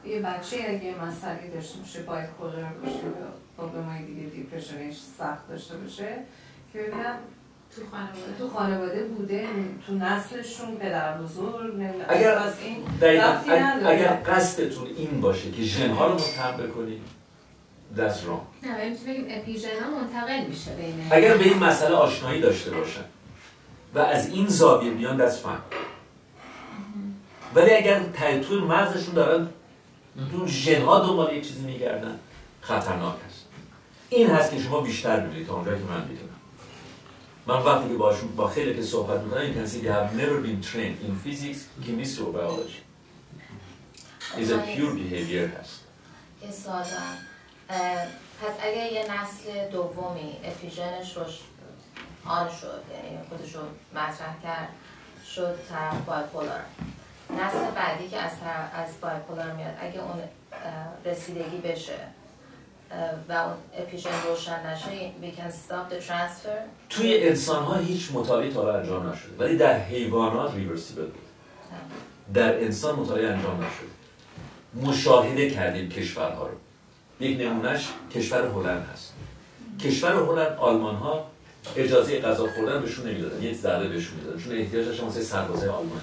یه 0.06 0.20
بچه 0.20 0.56
اگه 0.68 0.94
مسئله 1.06 1.50
داشته 1.54 1.78
باشه 1.78 2.02
bipolar 2.02 2.64
باشه 2.82 2.94
یا 2.96 3.28
problem 3.58 3.82
های 3.84 4.04
دیگه 4.04 4.22
depression 4.26 4.84
ش 4.84 4.96
سخت 5.18 5.48
داشته 5.48 5.76
باشه 5.76 6.08
که 6.72 6.78
ببینن 6.78 7.14
تو 7.76 7.82
خانواده. 7.90 8.38
تو 8.38 8.48
خانواده 8.48 9.04
بوده 9.04 9.46
تو 9.86 9.94
نسلشون 9.94 10.76
پدر 10.76 11.18
بزرگ 11.18 11.74
اگر 12.08 12.30
از 12.38 12.52
این 12.60 12.84
اگر- 13.86 14.08
قصدتون 14.26 14.86
این 14.96 15.20
باشه 15.20 15.50
که 15.50 15.62
ژنها 15.62 16.06
رو 16.06 16.14
متهم 16.14 16.56
بکنید 16.56 17.02
that's 17.96 18.00
wrong 18.00 18.66
نه 18.66 18.78
ولی 18.78 18.90
می‌تونیم 18.90 19.24
بگیم 19.24 19.38
اپیژن 19.40 19.68
ها 19.84 19.90
منتقل 19.90 20.46
میشه 20.46 20.70
اگر 21.10 21.36
به 21.36 21.44
این 21.44 21.58
مسئله 21.58 21.94
آشنایی 21.94 22.40
داشته 22.40 22.70
باشن 22.70 23.04
و 23.94 23.98
از 23.98 24.28
این 24.28 24.46
زاویه 24.46 24.90
بیان 24.90 25.28
that's 25.28 25.34
fine 25.34 25.76
ولی 27.54 27.70
اگر 27.70 28.00
توی 28.40 28.58
مغزشون 28.58 29.14
دارن 29.14 29.48
اون 30.32 30.46
ژنها 30.46 30.98
دنبال 30.98 31.36
یک 31.36 31.48
چیزی 31.48 31.60
میگردن 31.60 32.18
خطرناک 32.60 33.16
است 33.28 33.46
این 34.08 34.30
هست 34.30 34.50
که 34.50 34.62
شما 34.62 34.80
بیشتر 34.80 35.20
می‌دونید 35.20 35.46
تا 35.46 35.54
اونجایی 35.54 35.78
که 35.78 35.84
من 35.84 36.08
می‌دونم 36.08 36.28
من 37.46 37.62
وقتی 37.62 37.88
که 37.88 37.94
باشون 37.94 38.36
با 38.36 38.48
خیلی 38.48 38.74
که 38.74 38.82
صحبت 38.82 39.20
می‌کنم 39.20 39.40
can 39.40 39.68
see 39.68 39.80
they 39.80 39.88
have 39.88 40.16
never 40.16 40.40
been 40.46 40.60
trained 40.72 40.98
in 41.06 41.28
physics, 41.28 41.60
chemistry 41.86 42.24
or 42.24 42.32
biology. 42.32 42.82
It's 44.38 44.50
a 44.50 44.58
pure 44.58 44.94
behavior 44.94 45.60
هست. 45.60 45.80
یه 46.42 46.50
سوال 46.50 46.82
دارم. 46.82 47.31
پس 48.42 48.54
اگر 48.62 48.92
یه 48.92 49.02
نسل 49.02 49.70
دومی 49.70 50.36
اپیژنش 50.44 51.16
رو 51.16 51.22
آن 52.24 52.48
شد 52.48 52.82
یعنی 52.92 53.18
خودش 53.28 53.54
رو 53.54 53.60
مطرح 53.94 54.34
کرد 54.42 54.68
شد 55.34 55.58
طرف 55.68 56.04
بایپولار. 56.06 56.60
نسل 57.30 57.70
بعدی 57.70 58.08
که 58.08 58.18
از, 58.18 58.32
از 58.74 59.00
بایپولار 59.00 59.52
میاد 59.52 59.74
اگه 59.80 60.00
اون 60.00 60.22
رسیدگی 61.04 61.56
بشه 61.56 61.98
و 63.28 63.32
اون 63.32 63.54
اپیژن 63.76 64.10
روشن 64.28 64.66
نشه 64.66 65.12
we 65.22 65.36
can 65.38 65.50
stop 65.50 65.92
the 65.92 66.08
transfer. 66.08 66.58
توی 66.90 67.28
انسان 67.28 67.64
ها 67.64 67.74
هیچ 67.74 68.10
مطالعه 68.12 68.50
تا 68.50 68.76
انجام 68.76 69.10
نشده. 69.10 69.36
ولی 69.38 69.56
در 69.56 69.78
حیوانات 69.78 70.54
ریورسیبل 70.54 71.06
بود. 71.06 71.22
در 72.34 72.64
انسان 72.64 72.98
مطالعه 72.98 73.32
انجام 73.32 73.56
نشده. 73.56 74.88
مشاهده 74.90 75.50
کردیم 75.50 75.88
کشورها 75.88 76.46
رو. 76.46 76.56
یک 77.22 77.40
نمونهش 77.40 77.88
کشور 78.14 78.46
هلند 78.46 78.88
هست. 78.92 79.12
کشور 79.80 80.12
هلند 80.12 80.56
آلمان 80.58 80.94
ها 80.94 81.26
اجازه 81.76 82.20
غذا 82.20 82.46
خوردن 82.56 82.80
بهشون 82.80 83.08
نمی‌دادن 83.08 83.42
یک 83.42 83.56
ذره 83.56 83.88
بهشون 83.88 84.18
می‌دادن 84.18 84.42
چون 84.42 84.52
احتیاج 84.52 84.86
داشتن 84.86 85.04
واسه 85.04 85.22
سربازای 85.22 85.68
آلمانی. 85.68 86.00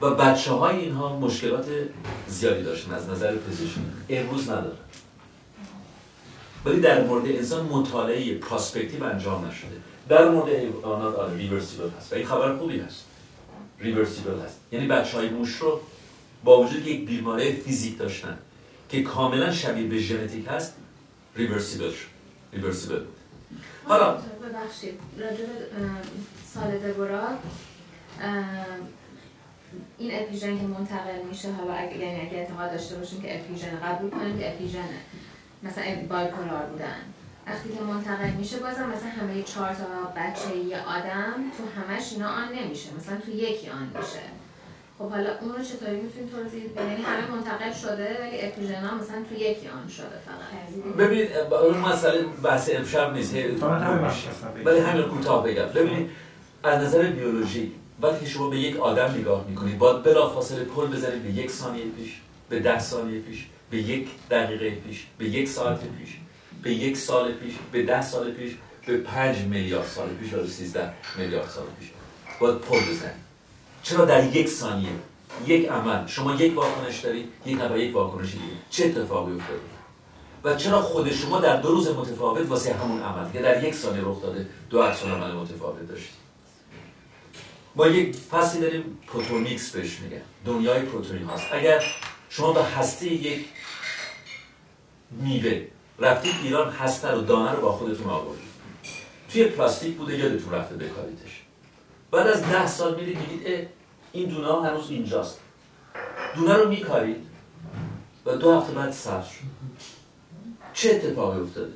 و 0.00 0.10
بچه 0.10 0.52
های 0.52 0.76
اینها 0.76 1.16
مشکلات 1.16 1.66
زیادی 2.28 2.62
داشتن 2.62 2.94
از 2.94 3.08
نظر 3.08 3.36
پزشکی. 3.36 3.80
امروز 4.08 4.50
ندارن. 4.50 4.76
ولی 6.64 6.80
در 6.80 7.04
مورد 7.04 7.26
انسان 7.26 7.66
مطالعه 7.66 8.34
prospective 8.34 9.04
انجام 9.04 9.44
نشده. 9.44 9.76
در 10.08 10.28
مورد 10.28 10.48
حیوانات 10.48 11.16
آره 11.16 11.36
reversible 11.36 11.88
هست. 11.98 12.12
و 12.12 12.16
این 12.16 12.26
خبر 12.26 12.56
خوبی 12.56 12.78
هست. 12.78 13.04
reversible 13.78 14.40
هست. 14.44 14.60
یعنی 14.72 14.86
بچه 14.86 15.16
های 15.16 15.28
موش 15.28 15.56
رو 15.56 15.80
با 16.44 16.62
وجود 16.62 16.84
که 16.84 16.90
یک 16.90 17.06
بیماری 17.06 17.52
فیزیک 17.52 17.98
داشتن 17.98 18.38
که 18.90 19.02
کاملا 19.02 19.52
شبیه 19.52 19.86
به 19.86 19.98
ژنتیک 19.98 20.46
هست 20.48 20.76
reversible 21.36 21.90
شد. 21.90 22.06
reversible 22.52 22.98
بود 22.98 23.16
حالا 23.84 24.12
ببخشید 24.14 25.00
اه، 25.20 25.30
سال 26.54 26.78
دبورا 26.78 27.28
این 29.98 30.10
اپیژن 30.14 30.58
که 30.58 30.64
منتقل 30.64 31.22
میشه 31.30 31.52
حالا 31.52 31.72
اگه 31.72 31.96
یعنی 31.98 32.20
اگه 32.20 32.38
اعتقاد 32.38 32.70
داشته 32.72 32.96
باشیم 32.96 33.22
که 33.22 33.40
اپیژن 33.40 33.80
قبول 33.84 34.10
کنیم 34.10 34.38
که 34.38 34.54
اپیژنه 34.54 35.00
مثلا 35.62 35.84
بایپولار 36.08 36.66
بودن. 36.66 36.96
وقتی 37.46 37.68
که 37.68 37.82
منتقل 37.82 38.30
میشه 38.30 38.58
بازم 38.58 38.88
مثلا 38.88 39.10
همه 39.10 39.42
چهار 39.42 39.74
تا 39.74 39.84
بچه 40.16 40.56
یه 40.56 40.78
آدم 40.78 41.34
تو 41.58 41.80
همش 41.80 42.12
اینا 42.12 42.28
آن 42.28 42.48
نمیشه. 42.52 42.88
مثلا 42.98 43.16
تو 43.16 43.30
یکی 43.30 43.68
آن 43.68 43.86
میشه. 43.86 44.20
خب 45.00 45.10
حالا 45.10 45.30
اون 45.40 45.54
رو 45.54 45.64
چطوری 45.64 46.00
می‌تونیم 46.00 46.28
توضیح 46.28 46.64
بدیم 46.64 46.88
یعنی 46.90 47.02
همه 47.02 47.30
منتقل 47.30 47.72
شده 47.72 48.18
ولی 48.20 48.40
اپیژن 48.40 48.84
ها 48.84 48.96
مثلا 48.96 49.24
تو 49.28 49.34
یکی 49.34 49.68
آن 49.68 49.88
شده 49.88 50.06
فقط. 50.26 50.94
ببینید 50.98 51.36
اون 51.36 51.78
مسئله 51.78 52.22
بحث 52.22 52.70
امشب 52.72 53.12
نیست. 53.12 53.34
همه 53.34 54.08
می‌شناسم. 54.08 54.52
ولی 54.64 54.78
همین 54.78 55.02
کوتاه 55.02 55.44
بگم. 55.44 55.64
ببینید 55.64 56.10
از 56.62 56.84
نظر 56.84 57.02
بیولوژی 57.02 57.72
وقتی 58.02 58.26
شما 58.26 58.50
به 58.50 58.58
یک 58.58 58.76
آدم 58.76 59.14
نگاه 59.18 59.44
می‌کنید 59.48 59.78
باید 59.78 60.02
بلافاصله 60.02 60.64
پل 60.64 60.86
بزنید 60.86 61.22
به 61.22 61.30
یک 61.30 61.50
ثانیه 61.50 61.84
پیش 61.84 62.20
به 62.48 62.60
ده 62.60 62.78
ثانیه 62.78 63.20
پیش 63.20 63.46
به 63.70 63.76
یک 63.76 64.08
دقیقه 64.30 64.70
پیش 64.70 65.06
به 65.18 65.24
یک 65.24 65.48
ساعت 65.48 65.80
پیش 65.80 66.16
به 66.62 66.72
یک 66.72 66.96
سال 66.96 67.32
پیش 67.32 67.54
به 67.72 67.82
ده 67.82 68.02
سال 68.02 68.30
پیش 68.30 68.52
به 68.86 68.96
پنج 68.96 69.38
میلیارد 69.38 69.86
سال 69.86 70.08
پیش 70.08 70.34
و 70.34 70.46
سیزده 70.46 70.92
میلیارد 71.18 71.48
سال 71.48 71.64
پیش. 71.80 71.90
باید 72.40 72.58
پل 72.58 72.78
بزنید 72.80 73.29
چرا 73.82 74.04
در 74.04 74.36
یک 74.36 74.48
ثانیه 74.48 74.88
یک 75.46 75.68
عمل 75.68 76.06
شما 76.06 76.34
یک 76.34 76.56
واکنش 76.56 77.00
دارید 77.00 77.28
یک 77.46 77.60
نفر 77.60 77.78
یک 77.78 77.94
واکنش 77.94 78.32
دیگه 78.32 78.44
چه 78.70 78.84
اتفاقی 78.84 79.32
افتاده؟ 79.32 79.60
و 80.44 80.56
چرا 80.56 80.82
خود 80.82 81.12
شما 81.12 81.40
در 81.40 81.56
دو 81.56 81.68
روز 81.68 81.88
متفاوت 81.88 82.48
واسه 82.48 82.74
همون 82.74 83.02
عمل 83.02 83.32
که 83.32 83.38
در 83.38 83.64
یک 83.64 83.74
ثانیه 83.74 84.02
رخ 84.04 84.22
داده 84.22 84.48
دو 84.70 84.82
عکس 84.82 85.04
عمل 85.04 85.32
متفاوت 85.32 85.88
داشتید؟ 85.88 86.20
ما 87.76 87.86
یک 87.86 88.16
فصلی 88.16 88.60
داریم 88.60 88.98
proteomics 89.06 89.70
بهش 89.70 89.98
میگن 89.98 90.22
دنیای 90.44 90.82
پروتئین 90.82 91.22
هاست. 91.24 91.46
اگر 91.52 91.82
شما 92.30 92.52
به 92.52 92.64
هسته 92.64 93.06
یک 93.06 93.46
میوه 95.10 95.66
رفتید 95.98 96.34
ایران 96.42 96.72
هسته 96.72 97.08
رو 97.10 97.20
دانه 97.20 97.52
رو 97.52 97.60
با 97.62 97.72
خودتون 97.72 98.06
آوردید. 98.06 98.50
توی 99.32 99.44
پلاستیک 99.44 99.96
بوده 99.96 100.18
یادتون 100.18 100.52
رفته 100.52 100.74
بکاریدش. 100.74 101.39
بعد 102.10 102.26
از 102.26 102.42
ده 102.42 102.66
سال 102.66 102.94
میرید 102.94 103.18
میگید 103.18 103.68
این 104.12 104.28
دونه 104.28 104.68
هنوز 104.68 104.90
اینجاست. 104.90 105.40
دونه 106.36 106.54
رو 106.54 106.68
میکارید 106.68 107.26
و 108.26 108.36
دو 108.36 108.58
هفته 108.58 108.72
بعد 108.72 108.92
سبز 108.92 109.26
شد. 109.26 109.44
چه 110.74 110.90
اتفاقی 110.90 111.40
افتاده؟ 111.40 111.72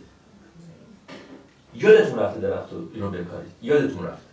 یادتون 1.75 2.19
رفته 2.19 2.41
درخت 2.41 2.73
رو 2.73 2.89
اینو 2.95 3.11
بکارید. 3.11 3.53
یادتون 3.63 4.07
رفته. 4.07 4.27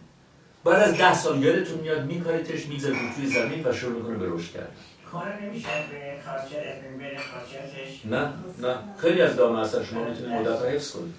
بعد 0.63 0.89
از 0.89 0.97
ده 0.97 1.13
سال 1.13 1.43
یادتون 1.43 1.79
میاد 1.79 2.05
میکاریدش 2.05 2.65
می‌ذارید 2.65 3.15
توی 3.15 3.27
زمین 3.27 3.67
و 3.67 3.73
شروع 3.73 4.01
می‌کنه 4.01 4.17
به 4.17 4.35
رشد 4.35 4.53
کردن. 4.53 4.67
کار 5.11 5.39
نمیشه. 5.41 5.67
نه 8.05 8.33
نه. 8.61 8.77
خیلی 8.97 9.21
از 9.21 9.35
دانه 9.35 9.61
هستن 9.61 9.83
شما 9.83 10.03
می‌تونید 10.03 10.31
مدت 10.31 10.61
حفظ 10.61 10.91
کنید 10.91 11.13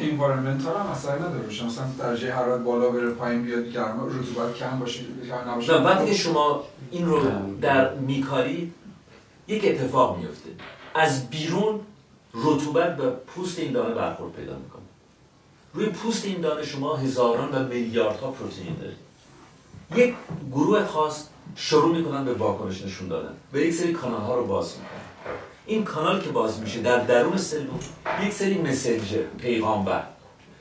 انوایرمنتال 0.00 0.76
هم 0.76 0.86
اثر 0.86 1.18
نداره 1.18 1.42
باشه. 1.42 1.66
مثلا 1.66 1.84
درجه 1.98 2.32
حرارت 2.32 2.60
بالا 2.60 2.90
بره 2.90 3.10
پایین 3.10 3.42
بیاد 3.42 3.64
گرما 3.64 4.06
رطوبت 4.06 4.54
کم 4.54 4.78
باشه 4.78 5.00
یا 5.24 5.52
نباشه. 5.52 5.72
نه 5.72 5.84
وقتی 5.84 6.06
که 6.06 6.14
شما 6.14 6.64
این 6.90 7.06
رو 7.06 7.20
در 7.60 7.94
میکاری 7.94 8.72
یک 9.48 9.64
اتفاق 9.64 10.18
میفته. 10.18 10.50
از 10.94 11.30
بیرون 11.30 11.80
رطوبت 12.34 12.96
به 12.96 13.10
پوست 13.10 13.58
این 13.58 13.72
دانه 13.72 13.94
برخورد 13.94 14.32
پیدا 14.32 14.52
می‌کنه. 14.52 14.82
روی 15.74 15.86
پوست 15.86 16.24
این 16.24 16.40
دانه 16.40 16.64
شما 16.64 16.96
هزاران 16.96 17.54
و 17.54 17.68
میلیاردها 17.68 18.30
پروتئین 18.30 18.76
دارید. 18.80 18.96
یک 19.96 20.14
گروه 20.52 20.84
خاص 20.84 21.26
شروع 21.56 21.96
می‌کنن 21.96 22.24
به 22.24 22.34
واکنش 22.34 22.82
نشون 22.82 23.08
دادن. 23.08 23.32
به 23.52 23.66
یک 23.66 23.74
سری 23.74 23.92
کانال 23.92 24.20
ها 24.20 24.34
رو 24.34 24.46
باز 24.46 24.74
می‌کنن. 24.78 24.99
این 25.70 25.84
کانال 25.84 26.20
که 26.20 26.30
باز 26.30 26.60
میشه 26.60 26.80
در 26.80 26.98
درون 26.98 27.36
سلول 27.36 27.80
یک 28.22 28.32
سری 28.32 28.58
مسنجر 28.58 29.22
پیغامبر 29.38 30.02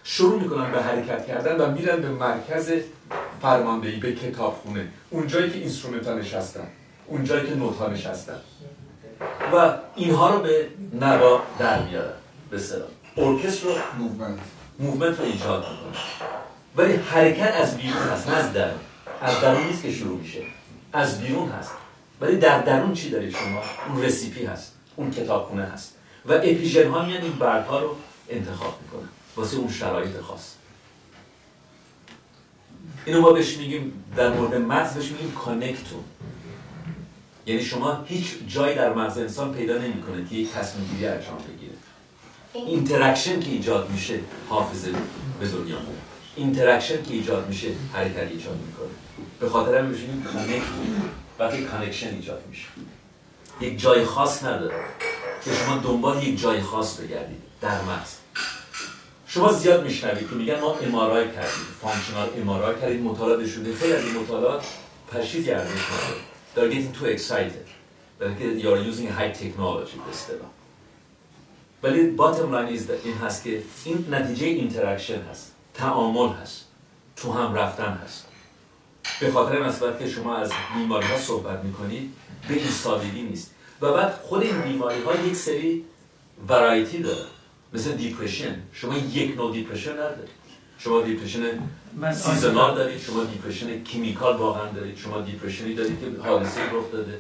شروع 0.04 0.42
می‌کنن 0.42 0.72
به 0.72 0.82
حرکت 0.82 1.28
کردن 1.28 1.62
و 1.62 1.72
میرن 1.72 2.02
به 2.02 2.10
مرکز 2.10 2.72
فرماندهی 3.42 4.00
به 4.00 4.16
کتابخونه. 4.16 4.88
اونجایی 5.10 5.52
که 5.52 5.58
instrument 5.58 6.08
ها 6.08 6.14
نشستن 6.14 6.68
اونجایی 7.08 7.48
که 7.48 7.56
نت 7.56 7.78
ها 7.78 7.88
نشستن. 7.88 8.40
و 9.54 9.74
اینها 9.96 10.36
رو 10.36 10.40
به 10.42 10.68
نوا 10.94 11.42
در 11.60 11.84
میارن. 11.84 12.14
به 12.50 12.58
اصطلاح 12.58 12.88
ارکستر 13.18 13.68
رو 13.68 13.76
movement. 13.98 14.40
movement 14.80 15.20
رو 15.20 15.26
ایجاد 15.26 15.60
می‌کنه 15.60 16.02
ولی 16.76 16.94
حرکت 16.94 17.54
از 17.62 17.78
بیرون 17.78 18.04
هست 18.04 18.30
نه 18.30 18.36
از 18.36 18.54
درون. 18.54 18.80
از 19.22 19.42
درون 19.42 19.68
نیست 19.68 19.82
که 19.82 19.92
شروع 19.92 20.20
میشه. 20.20 20.42
از 20.94 21.22
بیرون 21.22 21.50
هست. 21.50 21.72
ولی 22.22 22.38
در 22.38 22.62
درون 22.62 22.94
چی 22.94 23.10
دارید 23.10 23.32
شما؟ 23.36 23.62
اون 23.90 24.04
recipe 24.04 24.46
هست. 24.46 24.79
اون 25.00 25.12
کتابخونه 25.12 25.64
هست. 25.64 25.96
و 26.26 26.34
epigene 26.34 26.90
ها 26.90 27.06
میان 27.06 27.22
این 27.22 27.32
برگ 27.32 27.66
ها 27.66 27.80
رو 27.80 27.96
انتخاب 28.30 28.80
می‌کنن. 28.82 29.10
واسه 29.36 29.58
اون 29.58 29.72
شرایط 29.72 30.20
خاص. 30.20 30.54
اینو 33.06 33.22
ما 33.22 33.32
بهش 33.32 33.58
میگیم 33.58 34.04
در 34.16 34.34
مورد 34.34 34.56
مغز 34.56 34.94
بهش 34.94 35.12
میگیم 35.12 35.32
connectome 35.32 36.04
یعنی 37.46 37.64
شما 37.64 38.04
هیچ 38.06 38.28
جایی 38.48 38.76
در 38.76 38.94
مغز 38.94 39.18
انسان 39.18 39.54
پیدا 39.54 39.78
نمی‌کنه 39.78 40.26
که 40.30 40.36
یک 40.36 40.52
تصمیم 40.52 40.90
گیری 40.92 41.08
انجام 41.08 41.38
بگیره. 41.38 41.74
interaction 42.54 43.40
که 43.40 43.50
ایجاد 43.50 43.90
میشه 43.90 44.20
حافظه 44.50 44.92
به 45.40 45.48
دنیا. 45.48 45.78
interaction 46.36 47.04
که 47.04 47.14
ایجاد 47.14 47.48
میشه 47.48 47.68
حرکت 47.94 48.32
ایجاد 48.32 48.58
می‌کنه. 48.68 48.90
به 49.40 49.50
خاطر 49.50 49.78
همین 49.78 49.92
میگیم 49.92 50.24
connect 50.24 50.62
وقتی 51.40 51.64
connection 51.64 52.10
ایجاد 52.10 52.44
میشه. 52.50 52.68
یک 53.62 53.80
جای 53.80 54.06
خاص 54.06 54.44
نداره 54.44 54.76
که 55.46 55.54
شما 55.54 55.78
دنبال 55.78 56.24
یک 56.24 56.42
جای 56.42 56.62
خاص 56.62 56.98
بگردید 56.98 57.42
در 57.62 57.82
مغز 57.82 58.16
شما 59.28 59.52
زیاد 59.54 59.84
میشنوید 59.84 60.30
که 60.30 60.36
میگن 60.36 60.60
ما 60.60 60.74
امارای 60.74 61.26
کردیم 61.26 61.66
فانکشنال 61.82 62.30
امارای 62.42 62.82
کردیم 62.82 63.02
مطالعات 63.04 63.48
شده 63.48 63.76
خیلی 63.76 63.94
از 63.94 64.04
این 64.04 64.18
مطالعات 64.18 64.66
پشیزی 65.12 65.52
ارزش 65.52 65.72
نداره 65.72 66.22
They're 66.56 66.68
getting 66.68 66.92
too 66.92 67.06
excited. 67.06 67.68
They're 68.18 68.32
you're 68.64 68.82
using 68.92 69.08
high 69.08 69.32
technology 69.32 69.98
به 70.06 70.10
اصطلاح. 70.12 70.50
ولی 71.84 72.78
is 72.78 72.82
that 72.82 73.06
این 73.06 73.18
هست 73.18 73.44
که 73.44 73.64
این 73.86 74.06
نتیجه 74.12 74.48
اینتراکشن 74.48 75.22
هست 75.22 75.52
تعامل 75.74 76.30
هست 76.30 76.66
تو 77.16 77.32
هم 77.32 77.54
رفتن 77.54 78.00
هست 78.06 78.26
به 79.20 79.32
خاطر 79.32 79.64
مثبت 79.64 80.00
که 80.00 80.10
شما 80.10 80.36
از 80.36 80.52
بیماری 80.76 81.08
ها 81.08 81.18
صحبت 81.18 81.64
می‌کنید 81.64 82.14
به 82.48 82.54
این 82.54 82.70
سادگی 82.70 83.22
نیست. 83.22 83.52
و 83.82 83.94
بعد 83.94 84.20
خود 84.24 84.42
این 84.42 84.62
بیماری 84.62 85.02
ها 85.02 85.16
یک 85.28 85.36
سری 85.36 85.86
variety 86.48 87.00
داره. 87.00 87.26
مثل 87.74 87.92
depression 87.92 88.56
شما 88.74 88.98
یک 88.98 89.38
نوع 89.38 89.54
depression 89.54 89.94
ندارید 89.94 90.40
شما 90.78 91.02
depression 91.02 91.40
من 91.98 92.14
seasonal 92.14 92.76
دارید 92.76 93.02
شما 93.02 93.24
depression 93.24 93.84
chemical 93.84 94.38
واقعا 94.38 94.72
دارید 94.72 94.98
شما 94.98 95.22
depression 95.22 95.69
ی 95.69 95.74
دارید 95.74 96.00
که 96.00 96.30
حادثه 96.30 96.62
رخ 96.62 96.92
داده. 96.92 97.18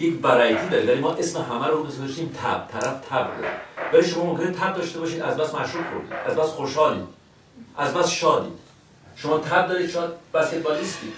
یک 0.00 0.24
variety 0.24 0.68
دارید 0.68 0.88
ولی 0.88 1.00
ما 1.00 1.12
اسم 1.14 1.42
همه 1.42 1.66
رو 1.66 1.82
گذاشتیم 1.84 2.28
تب 2.42 2.68
طرف 2.72 3.00
تب 3.10 3.30
داره. 3.36 3.52
ولی 3.92 4.08
شما 4.08 4.24
ممکنه 4.24 4.50
تب 4.50 4.76
داشته 4.76 4.98
باشید 5.00 5.20
از 5.20 5.36
بس 5.36 5.54
مشروب 5.54 5.84
خوردید 5.92 6.12
از 6.26 6.36
بس 6.36 6.48
خوشحالید 6.48 7.04
از 7.76 7.94
بس 7.94 8.08
شادید 8.10 8.52
شما 9.16 9.38
تب 9.38 9.68
دارید 9.68 9.90
شاید 9.90 10.10
بسکتبالیستی. 10.34 11.12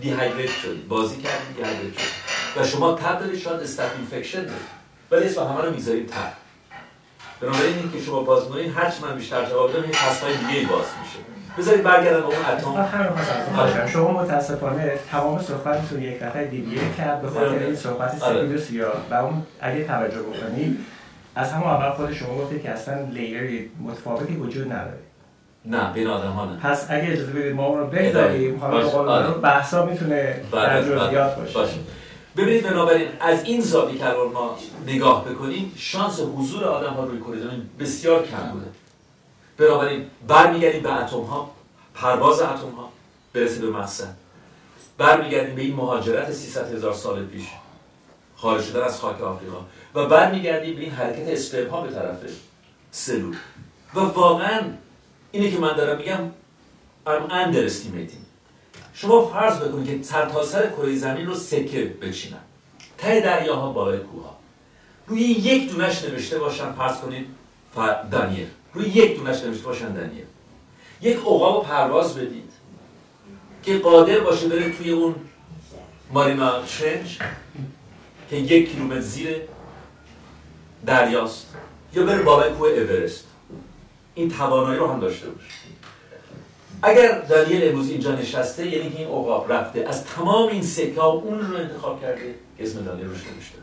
dehydrate 0.00 0.50
شدید 0.50 0.88
بازی 0.88 1.16
کردید 1.16 1.56
dehydrate 1.56 1.98
شدید 1.98 2.56
و 2.56 2.66
شما 2.66 2.94
تب 2.94 3.20
دارید 3.20 3.38
شاید 3.38 3.60
staph 3.60 3.90
infection 3.96 4.38
دارید. 4.38 4.76
ولی 5.10 5.24
اسم 5.26 5.42
همه 5.42 5.62
رو 5.62 5.74
می‌ذارید 5.74 6.06
تب 6.06 6.32
بنابراین 7.40 7.78
این 7.78 7.92
که 7.92 8.00
شما 8.00 8.22
باز 8.22 8.44
می‌کنید 8.44 8.72
هر 8.76 8.90
چی 8.90 9.02
من 9.02 9.14
بیشتر 9.14 9.44
جواب 9.44 9.72
بدم 9.72 9.82
این 9.82 9.92
فصل‌های 9.92 10.36
دیگه 10.36 10.68
باز 10.68 10.84
میشه. 11.02 11.18
بذارید 11.58 11.82
برگردن 11.82 12.20
به 12.20 12.26
اون 12.26 12.36
اتم. 12.36 12.96
همین 12.96 13.10
خواستم 13.10 13.56
باشم. 13.56 13.86
شما 13.86 14.22
متاسفانه 14.22 14.98
تمام 15.10 15.42
صحبتتون 15.42 16.02
یک 16.02 16.20
دفعه 16.20 16.46
دیگه 16.46 16.80
کرد 16.98 17.22
به 17.22 17.28
خاطر 17.28 17.58
این 17.58 17.76
صحبت 17.76 18.22
آره. 18.22 18.54
و 18.54 18.58
سیاه 18.58 18.92
و 19.10 19.14
اون 19.14 19.46
اگه 19.60 19.84
توجه 19.84 20.22
بکنید 20.22 20.78
از 21.34 21.52
همون 21.52 21.68
اول 21.68 21.90
خود 21.90 22.12
شما 22.12 22.38
گفتید 22.38 22.62
که 22.62 22.70
اصلا 22.70 23.00
لیری 23.00 23.70
متفاوتی 23.80 24.36
وجود 24.36 24.72
نداره. 24.72 24.98
نه 25.66 25.92
بین 25.92 26.06
آدم 26.06 26.30
ها 26.30 26.44
نه. 26.44 26.56
پس 26.60 26.86
اگه 26.90 27.12
اجازه 27.12 27.32
بدید 27.32 27.54
ما 27.54 27.66
اون 27.66 27.78
رو 27.78 27.86
بگذاریم 27.86 28.58
حالا 28.58 28.76
به 28.76 28.82
باشه. 28.84 28.96
قول 28.96 29.08
آره. 29.08 29.28
بحثا 29.28 29.86
می‌تونه 29.86 30.40
در 30.52 30.80
بله، 30.80 30.82
جزئیات 30.82 31.34
بله. 31.34 31.44
باشه. 31.44 31.54
باشه. 31.54 31.78
ببینید 32.36 32.62
بنابراین 32.62 33.08
از 33.20 33.44
این 33.44 33.60
زاویه 33.60 33.98
که 33.98 34.04
ما 34.34 34.56
نگاه 34.86 35.24
بکنیم 35.24 35.72
شانس 35.76 36.20
حضور 36.20 36.64
آدم 36.64 36.92
ها 36.92 37.04
روی 37.04 37.20
کره 37.20 37.38
زمین 37.38 37.62
بسیار 37.80 38.22
کم 38.26 38.50
بوده. 38.52 38.66
بنابراین 39.58 40.06
برمیگردیم 40.28 40.82
به 40.82 40.92
اتم 41.04 41.20
ها. 41.20 41.50
پرواز 41.94 42.40
اتم 42.40 42.70
ها. 42.76 42.88
برسه 43.32 43.60
به 43.60 43.70
مقصد. 43.70 44.14
برمیگردیم 44.98 45.54
به 45.54 45.62
این 45.62 45.76
مهاجرت 45.76 46.32
300 46.32 46.74
هزار 46.74 46.94
سال 46.94 47.24
پیش 47.24 47.44
خارج 48.36 48.62
شدن 48.64 48.82
از 48.82 49.00
خاک 49.00 49.22
آفریقا. 49.22 49.58
و 49.94 50.06
برمیگردیم 50.06 50.76
به 50.76 50.82
این 50.82 50.92
حرکت 50.92 51.28
اسپرم 51.28 51.70
ها 51.70 51.80
به 51.80 51.90
طرف 51.90 52.16
سلول. 52.90 53.36
و 53.94 54.00
واقعا 54.00 54.60
اینه 55.36 55.50
که 55.50 55.58
من 55.58 55.76
دارم 55.76 55.98
میگم 55.98 56.18
I'm 57.06 57.30
underestimating. 57.30 58.22
شما 58.94 59.26
فرض 59.26 59.58
بکنید 59.60 59.86
که 60.00 60.06
سرتاسر 60.08 60.70
کره 60.70 60.96
زمین 60.96 61.26
رو 61.26 61.34
سکه 61.34 61.84
بچینن. 62.02 62.38
ته 62.98 63.20
دریاها 63.20 63.72
بالای 63.72 63.98
کوها 63.98 64.36
روی 65.06 65.20
یک 65.22 65.70
دونش 65.72 66.04
نوشته 66.04 66.38
باشن 66.38 66.72
فرض 66.72 66.96
کنید 66.98 67.26
ف- 67.76 68.10
دانیل. 68.10 68.46
روی 68.74 68.88
یک 68.88 69.16
دونش 69.16 69.42
نوشته 69.42 69.64
باشن 69.64 69.92
دانیل. 69.94 70.24
یک 71.02 71.16
عقاب 71.16 71.56
رو 71.56 71.60
پرواز 71.62 72.14
بدید 72.14 72.50
که 73.62 73.78
قادر 73.78 74.20
باشه 74.20 74.48
بره 74.48 74.76
توی 74.76 74.90
اون 74.90 75.14
مارینا 76.12 76.62
ترنچ 76.62 77.08
که 78.30 78.36
یک 78.36 78.70
کیلومتر 78.72 79.00
زیر 79.00 79.36
دریاست 80.86 81.46
یا 81.94 82.04
بره 82.06 82.22
بالای 82.22 82.52
کوه 82.52 82.68
اورست. 82.68 83.24
این 84.16 84.30
توانایی 84.30 84.78
رو 84.78 84.86
هم 84.86 85.00
داشته 85.00 85.30
باشه 85.30 85.46
اگر 86.82 87.20
دانیل 87.20 87.68
امروز 87.68 87.90
اینجا 87.90 88.14
نشسته 88.14 88.66
یعنی 88.66 88.90
که 88.90 88.98
این 88.98 89.08
عقاب 89.08 89.52
رفته 89.52 89.84
از 89.88 90.04
تمام 90.04 90.48
این 90.48 90.62
سکه 90.62 91.00
ها 91.00 91.08
اون 91.08 91.40
رو 91.40 91.56
انتخاب 91.56 92.00
کرده 92.00 92.34
که 92.58 92.64
اسم 92.64 92.84
دانیل 92.84 93.06
روش 93.06 93.20
نوشته 93.34 93.58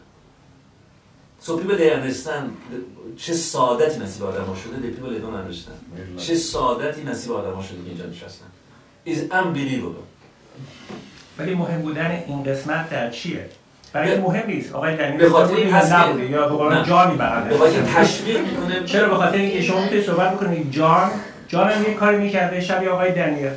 So 1.46 1.58
people 1.58 1.76
they 1.76 1.90
understand 1.90 2.52
چه 3.18 3.34
سعادتی 3.34 4.00
نصیب 4.00 4.24
آدم 4.24 4.44
ها 4.44 4.56
شده 4.56 4.76
the 4.76 4.96
people 4.96 5.10
they 5.10 5.22
don't 5.22 5.36
understand 5.36 6.22
چه 6.22 6.36
سعادتی 6.36 7.04
نصیب 7.04 7.32
آدم 7.32 7.54
ها 7.54 7.64
شده 7.64 7.78
که 7.84 7.90
اینجا 7.90 8.06
نشستن. 8.06 8.46
Is 9.08 9.34
unbelievable. 9.34 10.04
ولی 11.38 11.56
مهم 11.56 11.82
بودن 11.82 12.24
این 12.28 12.44
قسمت 12.44 12.90
در 12.90 13.10
چیه؟ 13.10 13.50
برای 13.94 14.18
مهم 14.18 14.48
نیست 14.48 14.76
آقای 14.76 14.98
دنیل 14.98 15.18
به 15.18 15.30
خاطر 15.30 15.56
این 15.56 15.74
هست 15.74 15.94
نبوده 15.94 16.26
یا 16.30 16.70
نه. 16.70 16.86
جانی 16.86 17.18
برنده 17.18 17.50
به 17.50 17.58
خاطر 17.58 17.82
تشویق 17.82 18.40
می‌کنه. 18.40 18.84
چرا 18.86 19.10
به 19.10 19.16
خاطر 19.16 19.38
اینکه 19.38 19.62
شما 19.62 19.82
می‌تونید 19.82 20.06
صحبت 20.06 20.34
بکنید؟ 20.34 20.72
جان 20.72 21.12
جان 21.48 21.70
هم 21.70 21.84
یه 21.84 21.94
کاری 21.94 22.18
می‌کرده 22.18 22.62
شبیه 22.62 22.90
آقای 22.90 23.12
دنیل. 23.12 23.50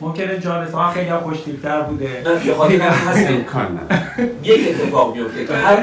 ممکنه 0.00 0.38
جان 0.38 0.62
اتفاقا 0.62 0.90
خیلی 0.90 1.08
هم 1.08 1.20
خوشتیبتر 1.20 1.80
بوده. 1.80 2.22
نه 2.26 2.44
به 2.44 2.54
خاطر 2.54 2.72
این 2.72 2.80
هست 2.80 3.26
که 3.26 3.34
امکان 3.34 3.78
نداره. 3.78 4.30
یک 4.42 4.68
اتفاق 4.68 5.16
میفته 5.16 5.46
که 5.46 5.54
هر. 5.54 5.76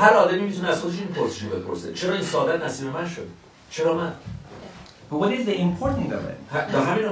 هر 0.00 0.14
آدمی 0.14 0.40
می‌تونه 0.40 0.68
از 0.68 0.80
خودش 0.80 0.94
این 0.98 1.08
پرسش 1.08 1.42
رو 1.42 1.48
بپرسه. 1.48 1.92
چرا 1.92 2.12
این 2.12 2.22
سعادت 2.22 2.64
نصیب 2.64 2.88
من 2.88 3.08
شد؟ 3.08 3.26
چرا 3.70 3.94
من؟ 3.94 4.12
But 5.10 5.14
what 5.14 5.30
is 5.30 5.46
the 5.46 5.56
important 5.56 6.12
of 6.12 6.22
it? 6.32 6.74
همین 6.74 7.04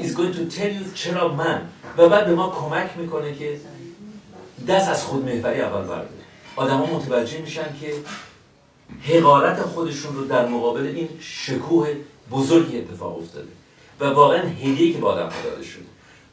is 0.00 0.14
going 0.14 0.32
to 0.36 0.56
tell 0.56 0.72
you 0.78 0.94
چرا 0.94 1.28
من. 1.28 1.60
و 1.98 2.08
بعد 2.08 2.26
به 2.26 2.34
ما 2.34 2.48
کمک 2.50 2.88
می‌کنه 2.96 3.32
که 3.32 3.56
دست 4.68 4.88
از 4.88 5.04
خود 5.04 5.24
محوری 5.24 5.60
اول 5.60 5.82
برداره. 5.82 6.08
آدم 6.56 6.76
ها 6.76 6.86
متوجه 6.86 7.38
میشن 7.38 7.76
که 7.80 7.94
حقارت 9.02 9.62
خودشون 9.62 10.16
رو 10.16 10.24
در 10.24 10.46
مقابل 10.46 10.86
این 10.86 11.08
شکوه 11.20 11.94
بزرگی 12.30 12.78
اتفاق 12.78 13.18
افتاده 13.18 13.48
و 14.00 14.04
واقعا 14.04 14.42
هدیه‌ای 14.42 14.92
که 14.92 14.98
به 14.98 15.08
آدم 15.08 15.28
داده 15.44 15.64
شده. 15.64 15.84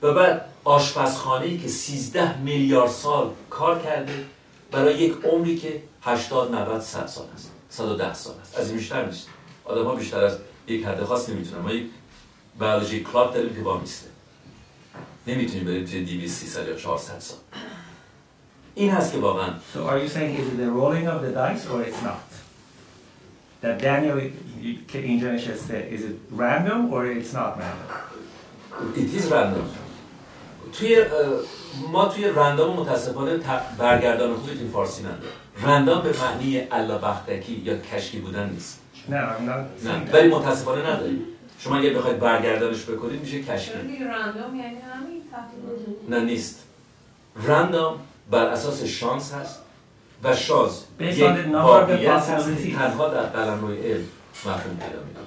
و 0.01 0.13
بعد 0.13 0.45
آشپزخانه‌ای 0.63 1.57
که 1.57 1.67
13 1.67 2.37
میلیارد 2.37 2.91
سال 2.91 3.29
کار 3.49 3.81
کرده 3.81 4.25
برای 4.71 4.99
یک 4.99 5.13
عمری 5.23 5.57
که 5.57 5.81
80 6.01 6.55
90 6.55 6.81
100 6.81 7.07
سال 7.07 7.25
است 7.35 7.51
110 7.69 8.13
سال 8.13 8.35
است 8.41 8.57
از 8.57 8.67
این 8.67 8.77
بیشتر 8.77 9.05
نیست. 9.05 9.27
آدم 9.65 9.85
ها 9.85 9.95
بیشتر 9.95 10.23
از 10.23 10.37
یک 10.67 10.85
حد 10.85 11.03
خاص 11.03 11.29
نمی‌تونن. 11.29 11.61
ما 11.61 11.71
یک 11.71 11.85
بیولوژی 12.59 13.03
کلاک 13.03 13.33
داریم 13.33 13.55
که 13.55 13.61
با 13.61 13.77
میسته 13.77 14.07
نمی‌تونیم 15.27 15.65
بریم 15.65 15.85
توی 15.85 16.03
200 16.05 16.39
300 16.39 16.67
یا 16.67 16.75
400 16.75 17.19
سال. 17.19 17.37
این 18.79 18.91
هست 18.91 19.13
که 19.13 19.19
واقعا. 19.19 19.49
So 19.73 19.79
are 19.89 19.97
you 19.97 20.07
saying 20.07 20.37
is 20.39 20.47
it 20.47 20.57
the 20.57 20.71
rolling 20.79 21.05
of 21.13 21.21
the 21.25 21.31
dice 21.31 21.63
or 21.71 21.81
it's 21.87 22.01
not? 22.01 22.27
That 23.61 23.81
Daniel 23.81 24.17
که 24.87 24.99
اینجا 24.99 25.31
نشسته 25.31 25.89
is 25.91 26.01
it 26.01 26.39
random 26.39 26.93
or 26.93 27.05
it's 27.05 27.33
not 27.33 27.51
random? 27.59 27.89
it 28.95 29.13
is 29.19 29.25
random. 29.31 29.65
توی 30.73 31.05
ما 31.91 32.05
توی 32.05 32.23
رندام 32.23 32.79
متاسفانه 32.79 33.39
برگردان 33.77 34.33
خوبی 34.35 34.55
توی 34.55 34.67
فارسی 34.67 35.03
نداره 35.03 35.31
رندام 35.63 36.01
به 36.03 36.13
معنی 36.19 36.61
الا 36.71 36.97
بختکی 36.97 37.53
یا 37.53 37.77
کشکی 37.77 38.19
بودن 38.19 38.49
نیست. 38.49 38.81
نه 39.09 39.21
I'm 39.21 39.41
not 39.41 39.85
saying 39.85 39.87
نه. 39.87 40.11
ولی 40.13 40.27
متاسفانه 40.29 40.89
نداریم. 40.89 41.25
شما 41.59 41.77
اگه 41.77 41.89
بخواید 41.89 42.19
برگردانش 42.19 42.85
بکنید 42.85 43.21
میشه 43.21 43.43
کشکی. 43.43 43.71
رندوم 43.73 44.55
یعنی 44.55 44.77
همین 44.79 45.21
نه 46.09 46.19
نیست. 46.19 46.63
رندام 47.47 47.99
بر 48.29 48.45
اساس 48.45 48.83
شانس 48.83 49.33
هست 49.33 49.59
و 50.23 50.35
شانس 50.35 50.83
یک 50.99 51.25
واقعیت 51.53 52.11
هست 52.11 52.47
که. 52.63 52.75
تنها 52.75 53.09
در 53.09 53.23
قلمرو 53.23 53.73
علم 53.73 54.05
مفهوم 54.45 54.77
پیدا 54.77 55.03
می‌کنه. 55.03 55.23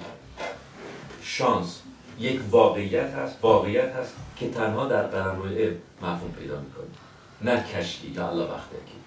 شانس 1.23 1.79
یک 2.19 2.39
واقعیت 2.51 3.13
هست 3.13 3.35
واقعیت 3.41 3.95
هست 3.95 4.13
که 4.35 4.49
تنها 4.49 4.85
در 4.85 5.03
قلمرو 5.03 5.45
علم 5.45 5.75
مفهوم 6.01 6.31
پیدا 6.39 6.59
می‌کنه. 6.59 6.85
نه 7.41 7.63
کشکی 7.63 8.07
یا 8.07 8.29
الله 8.29 8.45
بختکی. 8.45 8.97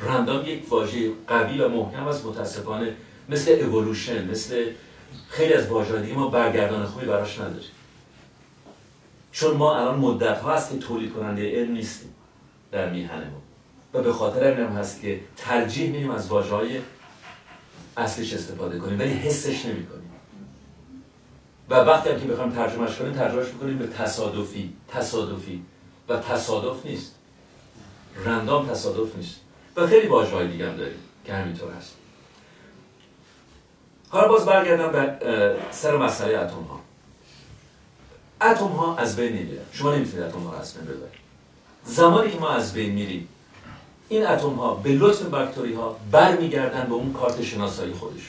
رندام 0.00 0.46
یک 0.46 0.72
واژه 0.72 1.10
قوی 1.28 1.60
و 1.60 1.68
محکم 1.68 2.08
است 2.08 2.26
متاسفانه 2.26 2.94
مثل 3.28 3.50
اولوشن 3.50 4.30
مثل 4.30 4.66
خیلی 5.28 5.54
از 5.54 5.66
واژه‌های 5.66 6.12
ما 6.12 6.28
برگردان 6.28 6.86
خوبی 6.86 7.06
براش 7.06 7.38
نداریم 7.38 7.70
چون 9.32 9.56
ما 9.56 9.76
الان 9.76 9.98
مدت 9.98 10.38
ها 10.38 10.54
هست 10.54 10.70
که 10.70 10.78
تولید 10.78 11.12
کننده 11.12 11.60
علم 11.60 11.72
نیستیم. 11.72 12.14
در 12.72 12.90
میهنمون 12.90 13.42
و 13.94 14.02
به 14.02 14.12
خاطر 14.12 14.52
همین 14.52 14.66
هم 14.66 14.76
هست 14.76 15.00
که 15.00 15.20
ترجیح 15.36 15.90
میدیم 15.90 16.10
از 16.10 16.28
واژه 16.28 16.54
های 16.54 16.80
اصلیش 17.96 18.34
استفاده 18.34 18.78
کنیم 18.78 18.98
ولی 18.98 19.12
حسش 19.12 19.66
نمی 19.66 19.86
کنیم 19.86 20.10
و 21.70 21.74
وقتی 21.74 22.10
هم 22.10 22.20
که 22.20 22.26
بخوایم 22.26 22.52
ترجمهش 22.52 22.96
کنیم 22.96 23.12
ترجمهش 23.12 23.48
می‌کنیم 23.48 23.78
به 23.78 23.86
تصادفی. 23.86 24.72
تصادفی. 24.88 25.62
و 26.08 26.16
تصادف 26.16 26.86
نیست. 26.86 27.14
رندام 28.24 28.68
تصادف 28.68 29.16
نیست. 29.16 29.40
و 29.76 29.86
خیلی 29.86 30.06
واژه 30.06 30.34
های 30.34 30.48
دیگه 30.48 30.68
هم 30.68 30.76
داریم 30.76 30.98
که 31.24 31.34
همینطور 31.34 31.72
هست. 31.72 31.94
حالا 34.08 34.28
باز 34.28 34.46
برگردم 34.46 34.92
به 34.92 35.16
سر 35.70 35.96
مسئله 35.96 36.38
اتم 36.38 36.62
ها 36.62 36.80
اتم 38.42 38.64
ها 38.64 38.96
از 38.96 39.16
بین 39.16 39.32
نمیرن 39.32 39.64
شما 39.72 39.94
نمی‌تونید 39.94 40.26
اتم 40.26 40.40
ها 40.40 40.58
از 40.58 40.74
بین 40.74 40.84
ببرید. 40.84 41.19
زمانی 41.84 42.30
که 42.30 42.38
ما 42.38 42.50
از 42.50 42.72
بین 42.72 42.92
میریم 42.92 43.28
این 44.08 44.26
اتم 44.26 44.50
ها 44.50 44.74
به 44.74 44.92
لطف 44.92 45.22
باکتری 45.22 45.74
ها 45.74 45.96
برمیگردن 46.10 46.86
به 46.86 46.94
اون 46.94 47.12
کارت 47.12 47.42
شناسایی 47.42 47.92
خودش. 47.92 48.22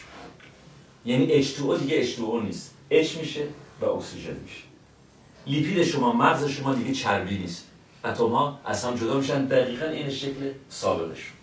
یعنی 1.05 1.43
H2O 1.43 1.79
دیگه 1.79 2.07
H2O 2.07 2.43
نیست. 2.43 2.73
H 2.91 3.17
میشه 3.17 3.43
و 3.81 3.85
اکسیژن 3.85 4.35
میشه. 4.43 4.63
لیپید 5.47 5.83
شما 5.83 6.13
مغز 6.13 6.47
شما 6.47 6.73
دیگه 6.73 6.91
چربی 6.91 7.37
نیست. 7.37 7.65
اتم 8.05 8.29
ها 8.29 8.59
از 8.65 8.85
هم 8.85 8.95
جدا 8.95 9.17
میشن 9.17 9.45
دقیقا 9.45 9.85
این 9.85 10.09
شکل 10.09 10.51
سابقشون 10.69 11.33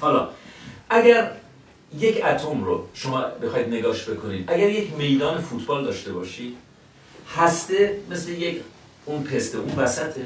حالا 0.00 0.28
اگر 0.90 1.30
یک 1.98 2.24
اتم 2.24 2.64
رو 2.64 2.86
شما 2.94 3.20
بخواید 3.20 3.68
نگاش 3.68 4.08
بکنید 4.08 4.50
اگر 4.50 4.70
یک 4.70 4.92
میدان 4.92 5.40
فوتبال 5.40 5.84
داشته 5.84 6.12
باشید 6.12 6.56
هسته 7.36 8.00
مثل 8.10 8.30
یک 8.30 8.60
اون 9.04 9.22
پسته 9.22 9.58
اون 9.58 9.74
وسطه. 9.74 10.24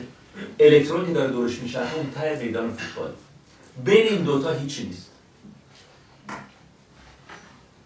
الکترون 0.60 1.06
که 1.06 1.12
داره 1.12 1.30
دورش 1.30 1.58
میشه 1.58 1.94
اون 1.94 2.10
ته 2.10 2.44
میدان 2.44 2.72
فوتبال. 2.72 3.12
بین 3.84 4.06
این 4.06 4.22
دوتا 4.22 4.52
هیچی 4.52 4.86
نیست. 4.86 5.10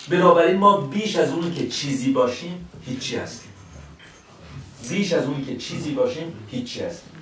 بنابراین 0.09 0.57
ما 0.57 0.81
بیش 0.81 1.17
از 1.17 1.33
اونی 1.33 1.55
که 1.55 1.69
چیزی 1.69 2.13
باشیم 2.13 2.69
هیچی 2.87 3.17
هستیم. 3.17 3.53
بیش 4.89 5.13
از 5.13 5.25
اونی 5.25 5.45
که 5.45 5.57
چیزی 5.57 5.91
باشیم 5.93 6.33
هیچی 6.51 6.81
هستیم. 6.81 7.13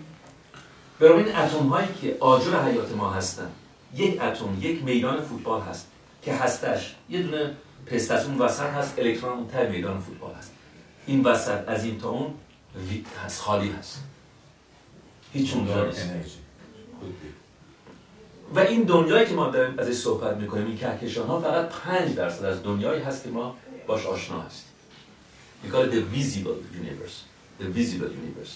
برای 1.01 1.24
این 1.24 1.37
اتم 1.37 1.68
هایی 1.68 1.89
که 2.01 2.16
آجر 2.20 2.62
حیات 2.62 2.97
ما 2.97 3.11
هستن 3.11 3.51
یک 3.97 4.22
اتم 4.22 4.59
یک 4.61 4.83
میدان 4.83 5.20
فوتبال 5.20 5.61
هست 5.61 5.87
که 6.22 6.35
هستش. 6.35 6.95
یه 7.09 7.22
دونه 7.22 7.57
پستش 7.87 8.24
اون 8.24 8.39
وسط 8.39 8.62
هست 8.66 8.99
الکترون 8.99 9.33
اون 9.33 9.49
ته 9.49 9.68
میدان 9.68 10.01
فوتبال 10.01 10.35
هست. 10.35 10.53
این 11.07 11.22
وسط 11.22 11.68
از 11.68 11.85
این 11.85 12.01
تا 12.01 12.09
اون 12.09 12.35
خالی 13.39 13.70
هست. 13.70 14.03
هیچ 15.33 15.55
اونجا 15.55 15.87
نیست 15.87 16.09
و 18.55 18.59
این 18.59 18.83
دنیایی 18.83 19.26
که 19.26 19.35
ما 19.35 19.49
داریم 19.49 19.78
ازش 19.78 19.93
صحبت 19.93 20.37
می‌کنیم 20.37 20.66
این 20.66 20.76
کهکشان 20.76 21.26
ها 21.26 21.41
فقط 21.41 21.68
5 21.68 22.14
درصد 22.14 22.45
از 22.45 22.62
دنیایی 22.62 23.03
هست 23.03 23.24
که 23.24 23.31
ما 23.31 23.57
باش 23.87 24.07
آشنا 24.07 24.41
هستیم. 24.41 24.66
We 25.64 25.68
call 25.68 25.85
it 25.85 25.91
the 25.93 26.16
visible 26.16 26.57
universe. 26.81 27.16
The 27.61 27.78
visible 27.78 28.11
universe. 28.11 28.53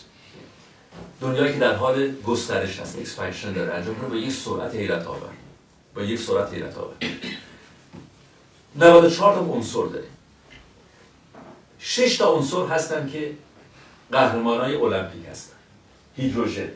دنیایی 1.21 1.53
که 1.53 1.59
در 1.59 1.75
حال 1.75 2.13
گسترش 2.13 2.81
هست 2.81 2.99
expansion 2.99 3.53
داره 3.53 3.75
انجام 3.75 3.95
کنه 3.95 4.09
با 4.09 4.17
یک 4.17 4.33
سرعت 4.33 4.75
حیرت 4.75 5.07
آور. 5.07 5.31
با 5.95 6.03
یک 6.03 6.21
سرعت 6.21 6.53
حیرت 6.53 6.79
آور. 6.79 6.95
94 8.77 9.35
تا 9.35 9.41
عنصر 9.41 9.87
داره 9.87 10.07
6 11.79 12.17
تا 12.17 12.35
عنصر 12.35 12.67
هستن 12.67 13.11
که 13.11 13.35
قهرمانای 14.13 14.75
المپیک 14.75 15.27
هستن. 15.31 15.57
هیدروژن 16.17 16.69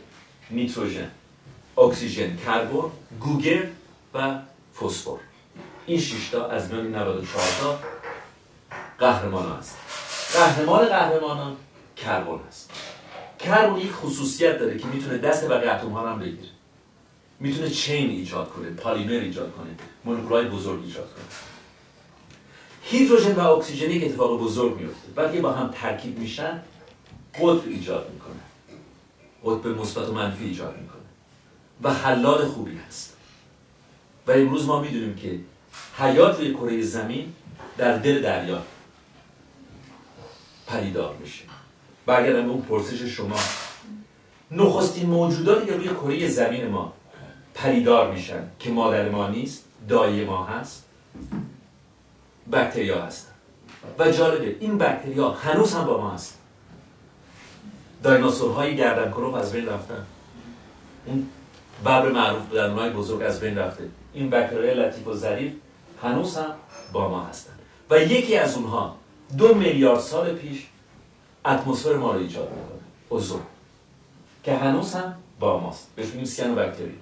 نیتروژن 0.50 1.10
اکسیژن 1.78 2.36
کربن 2.36 2.90
گوگرد 3.20 3.66
و 4.14 4.38
فسفر. 4.80 5.18
این 5.86 6.00
6 6.00 6.28
تا 6.28 6.48
از 6.48 6.72
میان 6.72 6.94
94 6.94 7.42
تا 7.60 7.78
قهرمان 8.98 9.52
هست. 9.58 9.76
قهرمان 10.32 10.84
قهرمانان 10.84 11.56
کربن 11.96 12.38
هست. 12.48 12.70
کربن 13.38 13.78
یک 13.80 13.92
خصوصیت 13.92 14.58
داره 14.58 14.78
که 14.78 14.86
می‌تونه 14.86 15.18
دست 15.18 15.48
بقیه 15.48 15.72
اتم 15.72 15.88
ها 15.88 16.12
هم 16.12 16.18
بگیره. 16.18 16.48
می‌تونه 17.40 17.70
چین 17.70 18.10
ایجاد 18.10 18.50
کنه 18.50 18.70
پالیمر 18.70 19.12
ایجاد 19.12 19.52
کنه 19.52 19.70
مولکولای 20.04 20.44
بزرگ 20.44 20.84
ایجاد 20.84 21.08
کنه. 21.14 21.24
هیدروژن 22.82 23.32
و 23.32 23.40
اکسیژن 23.40 23.90
یک 23.90 24.04
اتفاق 24.04 24.40
بزرگ 24.40 24.80
میفته. 24.80 25.08
وقتی 25.16 25.40
با 25.40 25.52
هم 25.52 25.70
ترکیب 25.74 26.18
میشن 26.18 26.62
قطب 27.34 27.68
ایجاد 27.68 28.10
می‌کنه. 28.12 28.47
قطب 29.44 29.66
مثبت 29.66 30.08
و 30.08 30.12
منفی 30.12 30.44
ایجاد 30.44 30.76
می‌کنه. 30.80 30.98
و 31.82 31.94
حلال 31.94 32.44
خوبی 32.44 32.78
هست. 32.88 33.16
و 34.26 34.30
امروز 34.30 34.66
ما 34.66 34.80
می‌دونیم 34.80 35.16
که 35.16 35.40
حیات 35.98 36.38
روی 36.38 36.54
کره 36.54 36.82
زمین 36.82 37.32
در 37.78 37.96
دل 37.96 38.22
دریا 38.22 38.62
پدیدار 40.66 41.16
میشه. 41.16 41.44
برگردم 42.06 42.42
به 42.42 42.50
اون 42.50 42.62
پرسش 42.62 43.02
شما. 43.02 43.36
نخستین 44.50 45.06
موجوداتی 45.06 45.66
که 45.66 45.76
روی 45.76 45.88
کره 45.88 46.28
زمین 46.28 46.68
ما 46.68 46.92
پدیدار 47.54 48.10
میشن 48.14 48.48
که 48.58 48.70
مادر 48.70 49.08
ما 49.08 49.28
نیست 49.28 49.64
دایه 49.88 50.24
ما 50.24 50.44
هست 50.44 50.84
بکتریا 52.52 53.02
هستن. 53.02 53.32
و 53.98 54.10
جالبه 54.10 54.56
این 54.60 54.78
بکتریا 54.78 55.30
هنوز 55.30 55.74
هم 55.74 55.84
با 55.84 56.00
ما 56.00 56.10
هست 56.10 56.38
دایناسورهای 58.02 58.76
گردن 58.76 59.10
کروف 59.10 59.34
از 59.34 59.52
بین 59.52 59.66
رفتن. 59.66 60.06
اون 61.06 61.26
ببر 61.80 62.08
معروف 62.12 62.42
اونهای 62.52 62.90
بزرگ 62.90 63.22
از 63.22 63.40
بین 63.40 63.58
رفته. 63.58 63.84
این 64.12 64.30
بکتریای 64.30 64.74
لطیف 64.74 65.06
و 65.06 65.14
ظریف 65.14 65.52
هنوز 66.02 66.36
هم 66.36 66.54
با 66.92 67.08
ما 67.08 67.24
هستن. 67.24 67.52
و 67.90 67.98
یکی 67.98 68.36
از 68.36 68.56
اونها 68.56 68.96
دو 69.38 69.54
میلیارد 69.54 70.00
سال 70.00 70.34
پیش 70.34 70.66
اتمسفر 71.46 71.92
ما 71.92 72.12
رو 72.12 72.18
ایجاد 72.18 72.48
می‌کنه. 72.48 72.80
اوزون. 73.08 73.40
که 74.44 74.54
هنوز 74.54 74.94
هم 74.94 75.14
با 75.40 75.60
ماست. 75.60 75.88
بهش 75.96 76.06
میگیم 76.06 76.24
سیانو 76.24 76.54
بکتری 76.54 76.94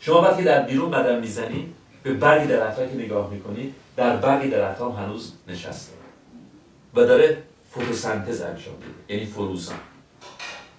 شما 0.00 0.22
وقتی 0.22 0.44
در 0.44 0.62
بیرون 0.62 0.90
قدم 0.90 1.20
می‌زنید 1.20 1.74
به 2.02 2.12
برگی 2.12 2.46
درختها 2.46 2.86
که 2.86 2.94
نگاه 2.94 3.30
می‌کنید 3.30 3.74
در 3.96 4.16
برگی 4.16 4.48
درخت 4.48 4.80
هم 4.80 4.90
هنوز 4.90 5.32
نشسته. 5.48 5.92
و 6.94 7.04
داره 7.04 7.42
فتوسنتز 7.70 8.40
انجام 8.40 8.74
میده. 8.74 9.14
یعنی 9.14 9.26
فروزان. 9.26 9.76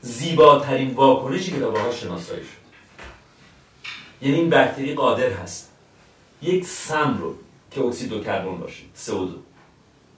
زیباترین 0.02 0.93
واکنشی 0.93 1.52
که 1.52 1.60
باهاش 1.60 2.02
شناسایی 2.02 2.43
شد. 2.43 2.68
یعنی 4.22 4.36
این 4.36 4.50
بکتری 4.50 4.93
قادر 4.93 5.30
هست. 5.30 5.72
یک 6.41 6.66
سم 6.66 7.18
رو 7.18 7.36
که 7.72 7.82
اکسید 7.82 8.14
و 8.14 8.24
کربن 8.24 8.58
باشه 8.58 8.84
CO2 9.06 9.30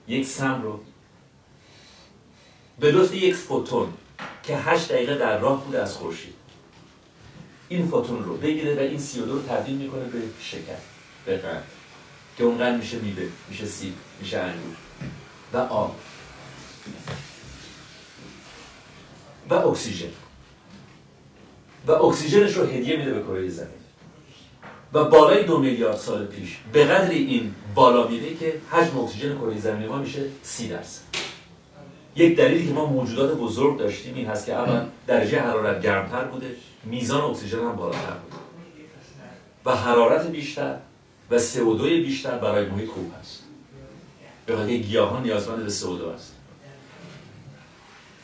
یک 0.08 0.26
سم 0.26 0.62
رو 0.62 0.80
به 2.80 2.92
لطف 2.92 3.14
یک 3.14 3.34
فوتون 3.34 3.92
که 4.42 4.56
8 4.56 4.92
دقیقه 4.92 5.18
در 5.18 5.38
راه 5.38 5.64
بوده 5.64 5.82
از 5.82 5.96
خورشید. 5.96 6.34
این 7.68 7.88
فوتون 7.88 8.24
رو 8.24 8.36
بگیره 8.36 8.74
و 8.74 8.78
این 8.78 8.98
CO2 8.98 9.16
رو 9.16 9.42
تبدیل 9.42 9.76
می‌کنه 9.76 10.04
به 10.04 10.18
شکر 10.40 10.76
به 11.26 11.36
قند 11.36 11.64
که 12.36 12.44
اون 12.44 12.58
قند 12.58 12.80
میشه 12.80 12.98
میوه 12.98 13.28
میشه 13.48 13.66
سیب 13.66 13.94
میشه 14.20 14.38
انگور 14.38 14.76
و 15.52 15.56
آب. 15.56 15.96
و 19.50 19.54
اکسیژن. 19.54 20.08
و 21.86 21.92
اکسیژنش 21.92 22.52
رو 22.52 22.66
هدیه 22.66 22.96
میده 22.96 23.14
به 23.14 23.22
کره 23.22 23.48
زمین. 23.48 23.68
و 24.92 25.04
بالای 25.04 25.44
دو 25.44 25.58
میلیارد 25.58 25.96
سال 25.96 26.26
پیش 26.26 26.58
به 26.72 26.84
قدر 26.84 27.10
این 27.10 27.54
بالا 27.74 28.08
میره 28.08 28.34
که 28.34 28.54
حجم 28.70 28.98
اکسیژن 28.98 29.38
کره 29.38 29.58
زمین 29.58 29.88
ما 29.88 29.96
میشه 29.96 30.24
سی 30.42 30.68
درصد. 30.68 31.02
یک 32.16 32.36
دلیلی 32.36 32.66
که 32.66 32.72
ما 32.72 32.86
موجودات 32.86 33.38
بزرگ 33.38 33.78
داشتیم 33.78 34.14
این 34.14 34.26
هست 34.26 34.46
که 34.46 34.54
اول 34.54 34.86
درجه 35.06 35.40
حرارت 35.40 35.82
گرمتر 35.82 36.24
بوده 36.24 36.56
میزان 36.84 37.20
اکسیژن 37.20 37.58
هم 37.58 37.76
بالاتر 37.76 37.98
بوده. 37.98 38.36
و 39.64 39.76
حرارت 39.76 40.26
بیشتر 40.26 40.76
و 41.30 41.38
CO2 41.38 41.82
بیشتر 41.82 42.38
برای 42.38 42.66
محیط 42.66 42.88
خوب 42.88 43.12
هست. 43.20 43.42
به 44.46 44.56
خاطر 44.56 44.76
گیاهان 44.76 45.22
نیازمند 45.22 45.64
به 45.64 45.70
CO2 45.70 46.14
هست. 46.14 46.34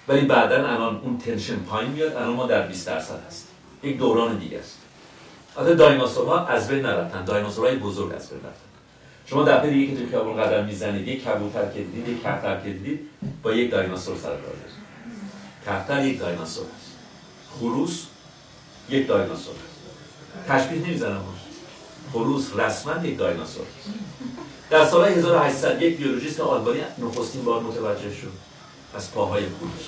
ولی 0.09 0.21
بعدا 0.21 0.57
الان 0.57 0.97
اون 0.97 1.19
تنشن 1.19 1.57
پایین 1.57 1.93
میاد 1.93 2.17
الان 2.17 2.35
ما 2.35 2.47
در 2.47 2.67
20 2.67 2.87
درصد 2.87 3.27
هست 3.27 3.49
یک 3.83 3.99
دوران 3.99 4.39
دیگه 4.39 4.59
است. 4.59 4.79
البته 5.57 5.75
دایناسورها 5.75 6.47
از 6.47 6.69
بین 6.69 6.83
نرفتن. 6.83 7.25
دایناسورهای 7.25 7.77
بزرگ 7.77 8.15
از 8.15 8.31
بین 8.31 8.39
رفتن. 8.39 8.67
شما 9.27 9.43
دفعه 9.43 9.71
دیگه 9.71 9.93
که 9.93 9.99
توی 9.99 10.07
خیابون 10.07 10.37
قدم 10.37 10.65
می‌زنید 10.65 11.09
یک 11.09 11.25
کبوتر 11.25 11.73
که 11.73 11.83
دیدید 11.83 12.09
یک 12.09 12.23
کفتر 12.23 12.61
که 12.61 12.71
دیدید 12.71 13.01
با 13.43 13.53
یک 13.53 13.71
دایناسور 13.71 14.17
سر 14.17 14.29
کار 14.29 14.39
دارید. 14.39 14.77
کفتر 15.67 16.05
یک 16.05 16.19
دایناسور 16.19 16.65
هست 16.65 16.93
خروس 17.59 18.07
یک 18.89 19.07
دایناسور 19.07 19.55
هست 19.55 19.77
تشبیه 20.49 20.87
نمی‌زنم 20.87 21.25
خروس 22.13 22.51
رسما 22.57 23.07
یک 23.07 23.19
دایناسور 23.19 23.65
هست 23.65 23.99
در 24.71 24.87
سال 24.87 25.09
1800 25.09 25.83
یک 25.83 25.97
بیولوژیست 25.97 26.41
آلمانی 26.41 26.81
نخستین 26.99 27.45
بار 27.45 27.63
متوجه 27.63 28.15
شد. 28.15 28.46
از 28.97 29.13
پاهای 29.13 29.43
خروس 29.43 29.87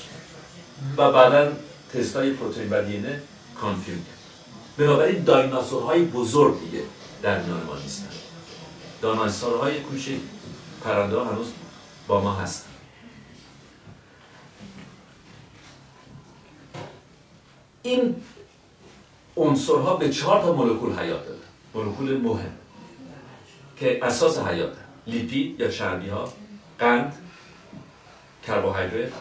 و 0.96 1.12
بعدا 1.12 1.52
تستای 1.92 2.32
پروتئین 2.32 2.72
و 3.06 3.08
کانفیرم 3.60 3.98
کرد 3.98 4.18
بنابراین 4.78 5.24
دایناسورهای 5.24 6.04
بزرگ 6.04 6.60
دیگه 6.60 6.82
در 7.22 7.42
میان 7.42 7.62
ما 7.62 7.76
نیستن. 7.76 8.08
دایناسورهای 9.02 9.80
کوچک 9.80 10.12
پرنده 10.84 11.20
هنوز 11.20 11.46
با 12.08 12.20
ما 12.20 12.32
هستن. 12.32 12.68
این 17.82 18.16
عنصرها 19.36 19.96
به 19.96 20.10
چهار 20.10 20.42
تا 20.42 20.52
مولکول 20.52 20.98
حیات 20.98 21.24
داره. 21.26 21.38
مولکول 21.74 22.16
مهم 22.16 22.52
که 23.76 24.04
اساس 24.04 24.38
حیات 24.38 24.72
لیپید 25.06 25.60
یا 25.60 25.70
چربی 25.70 26.08
ها 26.08 26.32
قند 26.78 27.27
کربوهیدرات 28.48 29.12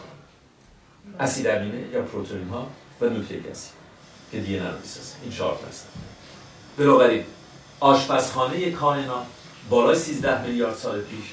اسید 1.20 1.46
امینه 1.46 1.88
یا 1.92 2.02
پروتئین 2.02 2.48
ها 2.48 2.66
و 3.00 3.04
نوکلیک 3.04 3.46
اسید 3.50 3.72
که 4.32 4.40
دی 4.40 4.58
ان 4.58 4.74
می‌سازه. 4.82 5.14
این 5.22 5.32
چهار 5.32 5.54
تا 5.54 5.68
هستن. 5.68 5.88
بنابراین 6.78 7.24
آشپزخانه 7.80 8.70
کائنات 8.70 9.26
بالای 9.70 9.98
13 9.98 10.42
میلیارد 10.46 10.76
سال 10.76 11.00
پیش 11.00 11.24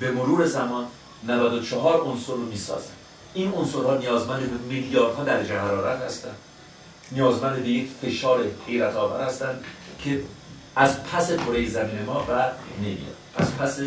به 0.00 0.10
مرور 0.10 0.46
زمان 0.46 0.86
94 1.26 2.00
عنصر 2.00 2.32
رو 2.32 2.46
می‌سازن 2.46 2.92
این 3.34 3.52
عنصرها 3.52 3.96
نیازمند 3.96 4.50
به 4.50 4.74
میلیاردها 4.74 5.24
درجه 5.24 5.58
حرارت 5.58 6.02
هستند 6.02 6.36
نیازمند 7.12 7.62
به 7.62 7.68
یک 7.68 7.90
فشار 8.02 8.44
حیرت 8.66 8.96
آور 8.96 9.20
هستند 9.20 9.64
که 9.98 10.22
از 10.76 11.04
پس 11.04 11.32
کره 11.32 11.68
زمین 11.68 12.02
ما 12.06 12.22
بر 12.22 12.52
نمیاد. 12.78 13.16
از 13.36 13.56
پس 13.56 13.78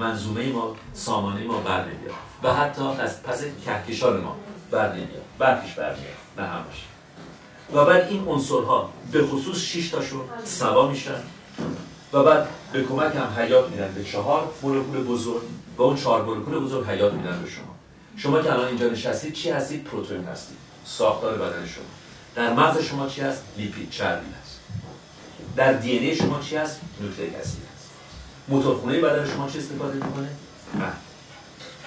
منظومه 0.00 0.52
ما 0.52 0.76
سامانه 0.94 1.44
ما 1.44 1.60
بر 1.60 1.84
نمیاد 1.84 2.14
و 2.42 2.54
حتی 2.54 2.82
از 2.82 3.22
پس 3.22 3.44
کهکشان 3.64 4.20
ما 4.20 4.36
بر 4.70 4.92
نمیاد 4.92 5.22
برکش 5.38 5.74
بر 5.74 5.94
میاد 5.94 6.16
نه 6.38 6.46
همش 6.46 6.86
و 7.74 7.84
بعد 7.84 8.08
این 8.08 8.28
عنصرها 8.28 8.90
به 9.12 9.26
خصوص 9.26 9.58
6 9.58 9.90
تاشون 9.90 10.20
سوا 10.44 10.88
میشن. 10.88 11.22
و 12.12 12.22
بعد 12.22 12.48
به 12.72 12.84
کمک 12.84 13.16
هم 13.16 13.42
حیات 13.42 13.70
میدن 13.70 13.92
به 13.94 14.04
چهار 14.04 14.52
مولکول 14.62 15.04
بزرگ. 15.04 15.42
و 15.76 15.82
اون 15.82 15.96
چهار 15.96 16.24
مولکول 16.24 16.58
بزرگ 16.58 16.86
حیات 16.86 17.12
میدن 17.12 17.42
به 17.42 17.50
شما. 17.50 17.74
شما 18.16 18.42
که 18.42 18.52
الان 18.52 18.68
اینجا 18.68 18.88
نشستید 18.88 19.32
چی 19.32 19.50
هستید؟ 19.50 19.84
پروتئین 19.84 20.24
هستید. 20.24 20.56
ساختار 20.84 21.34
بدن 21.34 21.66
شما. 21.66 21.84
در 22.34 22.52
مغز 22.52 22.82
شما 22.82 23.08
چی 23.08 23.20
هست؟ 23.20 23.42
لیپید 23.56 23.90
چربی 23.90 24.26
هست. 24.42 24.60
در 25.56 25.72
دی 25.72 26.16
شما 26.16 26.40
چی 26.40 26.56
هست؟ 26.56 26.80
نوکلیک 27.00 27.34
اسید 27.34 27.69
موتورخونه 28.50 29.00
بدن 29.00 29.30
شما 29.30 29.48
چی 29.48 29.58
استفاده 29.58 29.94
می‌کنه؟ 29.94 30.28
قند 30.72 30.96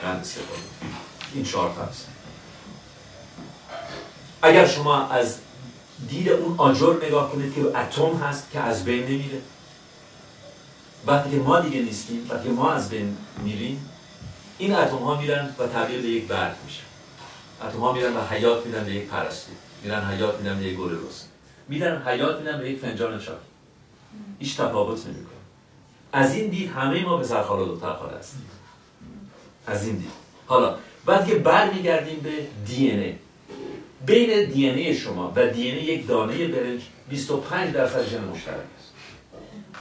قند 0.02 0.22
استفاده. 0.22 0.62
این 1.34 1.44
چهار 1.44 1.74
تا 1.76 1.86
هست 1.86 2.08
اگر 4.42 4.68
شما 4.68 5.08
از 5.08 5.38
دید 6.10 6.30
اون 6.30 6.56
آجر 6.58 6.96
نگاه 7.06 7.32
کنید 7.32 7.56
که 7.56 7.62
اتم 7.62 8.18
هست 8.18 8.52
که 8.52 8.60
از 8.60 8.86
بین 8.86 9.04
نمیره. 9.04 9.42
وقتی 11.08 11.32
که 11.32 11.38
ما 11.38 11.60
دیگه 11.60 11.82
نیستیم 11.82 12.28
وقتی 12.30 12.50
ما 12.50 12.72
از 12.72 12.90
بین 12.90 13.18
میریم 13.44 13.90
این 14.58 14.76
اتم 14.76 14.98
ها 14.98 15.22
میرن 15.22 15.56
و 15.60 15.68
تبدیل 15.68 16.02
به 16.02 16.08
یک 16.08 16.28
برگ 16.28 16.56
میشن 16.66 16.84
اتم 17.68 17.80
ها 17.80 17.94
میرن 17.94 18.18
و 18.18 18.22
حیات 18.30 18.66
میدن 18.66 18.86
به 18.86 18.92
یک 18.92 19.08
پرستو. 19.08 19.52
میرن 19.84 20.04
حیات 20.04 20.38
میدن 20.38 20.60
به 20.60 20.66
یک 20.66 20.78
گل 20.78 20.92
رز 20.92 21.24
میرن 21.68 22.08
حیات 22.08 22.40
میدن 22.40 22.60
به 22.60 22.72
یک 22.72 22.80
فنجان 22.80 23.20
چای 23.20 23.36
هیچ 24.40 24.58
تفاوت 24.58 25.06
نمی‌کنه. 25.06 25.33
از 26.14 26.36
این 26.36 26.50
دید 26.50 26.72
همه 26.72 27.06
ما 27.06 27.18
به 27.18 27.24
سرخال 27.24 27.60
و 27.60 27.66
دختر 27.66 27.94
خاله 27.94 28.18
هستیم. 28.18 28.46
از 29.68 29.88
این 29.88 29.96
دید. 29.96 30.12
حالا 30.48 30.76
بعد 31.06 31.28
که 31.28 31.36
برمیگردیم 31.36 32.20
به 32.20 32.32
دی 32.66 32.92
ای. 32.92 33.16
بین 34.06 34.50
دی 34.50 34.70
ای 34.70 34.96
شما 34.96 35.34
و 35.36 35.48
دی 35.48 35.72
ای 35.72 35.84
یک 35.84 36.08
دانه 36.08 36.48
برنج 36.48 36.82
25 37.10 37.74
درصد 37.74 38.08
ژن 38.08 38.24
مشترک 38.24 38.56
است. 38.56 38.94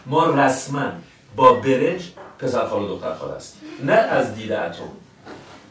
ما 0.06 0.30
رسما 0.30 0.92
با 1.36 1.52
برنج 1.52 2.02
پسر 2.38 2.66
خال 2.66 2.82
و 2.82 2.88
دختر 2.88 3.14
خال 3.14 3.36
هستیم. 3.36 3.62
نه 3.84 3.92
از 3.92 4.34
دید 4.34 4.52
اتم 4.52 4.82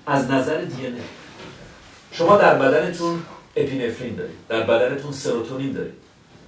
از 0.08 0.32
نظر 0.32 0.62
دی 0.62 0.86
ای. 0.86 0.94
شما 2.12 2.38
در 2.38 2.56
بدنتون 2.56 3.24
اپینفرین 3.56 4.16
دارید 4.16 4.36
در 4.50 4.62
بدنتون 4.62 5.12
سروتونین 5.12 5.72
دارید. 5.72 5.94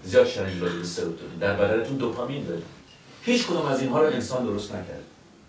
زیاد 0.03 0.27
شنیدید 0.27 0.83
سروتونین. 0.83 1.37
در 1.39 1.53
بدنتون 1.53 1.97
دوپامین 1.97 2.45
دارید. 2.45 2.82
هیچ 3.25 3.47
کدوم 3.47 3.65
از 3.65 3.81
اینها 3.81 4.01
رو 4.01 4.13
انسان 4.13 4.45
درست 4.45 4.71
نکرده. 4.71 5.03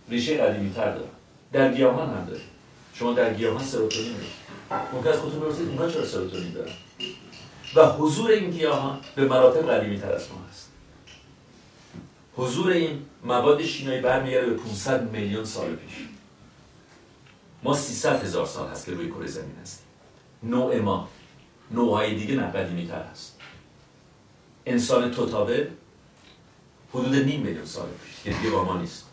ریشه 0.09 0.37
قدیمی 0.37 0.73
تر 0.73 0.95
داره 0.95 1.09
در 1.53 1.75
گیاهان 1.75 2.11
هم 2.11 2.25
دارید 2.25 2.55
شما 2.95 3.13
در 3.13 3.35
گیاهان 3.35 3.65
سروتونین 3.65 4.13
دارید. 4.13 4.45
ممکن 4.93 5.09
از 5.09 5.17
خودتون 5.17 5.41
بپرسید 5.41 5.69
اونها 5.69 5.91
چرا 5.91 6.07
سروتونین 6.07 6.53
دارن؟ 6.53 6.73
و 7.75 7.87
حضور 7.87 8.31
این 8.31 8.51
گیاهان 8.51 9.01
به 9.15 9.25
مراتب 9.25 9.71
قدیمی 9.71 9.99
تر 9.99 10.13
از 10.13 10.23
ما 10.33 10.39
هست. 10.51 10.69
حضور 12.37 12.71
این 12.71 13.03
مواد 13.25 13.63
شیمیایی 13.63 14.01
برمیگرده 14.01 14.47
به 14.47 14.57
500 14.57 15.13
میلیون 15.13 15.45
سال 15.45 15.75
پیش. 15.75 15.95
ما 17.63 17.75
300 17.75 18.23
هزار 18.25 18.47
سال 18.47 18.71
هست 18.71 18.87
که 18.87 18.93
روی 18.93 19.11
کره 19.11 19.27
زمین 19.27 19.57
هستیم. 19.63 19.87
نوع 20.43 20.79
ما 20.79 21.09
نوعهای 21.71 22.15
دیگه 22.15 22.35
نه 22.35 22.43
قدیمی 22.43 22.87
تر 22.87 23.03
هست. 23.03 23.39
انسان 24.67 25.11
توتاوه 25.11 25.69
حدود 26.95 27.15
نیم 27.15 27.41
میلیون 27.41 27.65
سال 27.65 27.87
پیش. 28.05 28.23
که 28.25 28.39
دیگه 28.39 28.51
با 28.51 28.65
ما 28.65 28.81
نیست. 28.81 29.05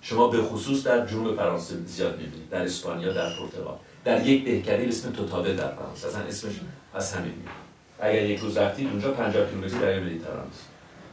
شما 0.00 0.28
به 0.28 0.42
خصوص 0.42 0.82
در 0.82 1.06
جنوب 1.06 1.36
فرانسه 1.36 1.74
زیاد 1.86 2.18
می‌بینید. 2.18 2.48
در 2.50 2.62
اسپانیا 2.62 3.12
در 3.12 3.36
پرتغال. 3.36 3.76
در 4.04 4.26
یک 4.26 4.44
دهکده 4.44 4.88
اسم 4.88 5.12
توتاوه 5.12 5.52
در 5.52 5.74
فرانسه. 5.74 6.08
اصلا 6.08 6.22
اسمش 6.22 6.54
از 6.94 7.12
همین 7.12 7.32
میاد 7.32 7.70
اگر 8.00 8.26
یک 8.26 8.40
روز 8.40 8.56
رفتید 8.56 8.88
اونجا 8.88 9.12
50 9.12 9.46
کیلومتری 9.48 9.80
در 9.80 10.00
مدیترانه 10.00 10.40
است. 10.40 10.68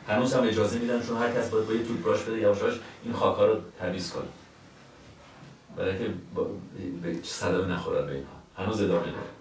هنوز 0.08 0.34
هم 0.34 0.48
اجازه 0.48 0.80
میدن 0.80 1.02
چون 1.04 1.18
هر 1.18 1.32
کس 1.32 1.50
باید 1.50 1.68
با 1.68 1.74
یه 1.74 1.84
توتبراش 1.84 2.24
بده 2.24 2.38
یواش 2.38 2.58
یواش 2.62 2.74
این 3.04 3.14
خاکا 3.14 3.46
رو 3.46 3.58
تمیز 3.80 4.12
کنه. 4.12 4.24
برای 5.78 5.98
که 5.98 6.06
به 7.04 7.16
صدمه 7.24 7.74
نخورن 7.74 8.06
به 8.06 8.14
اینها. 8.14 8.38
هنوز 8.58 8.82
ادامه 8.82 9.06
داره 9.06 9.38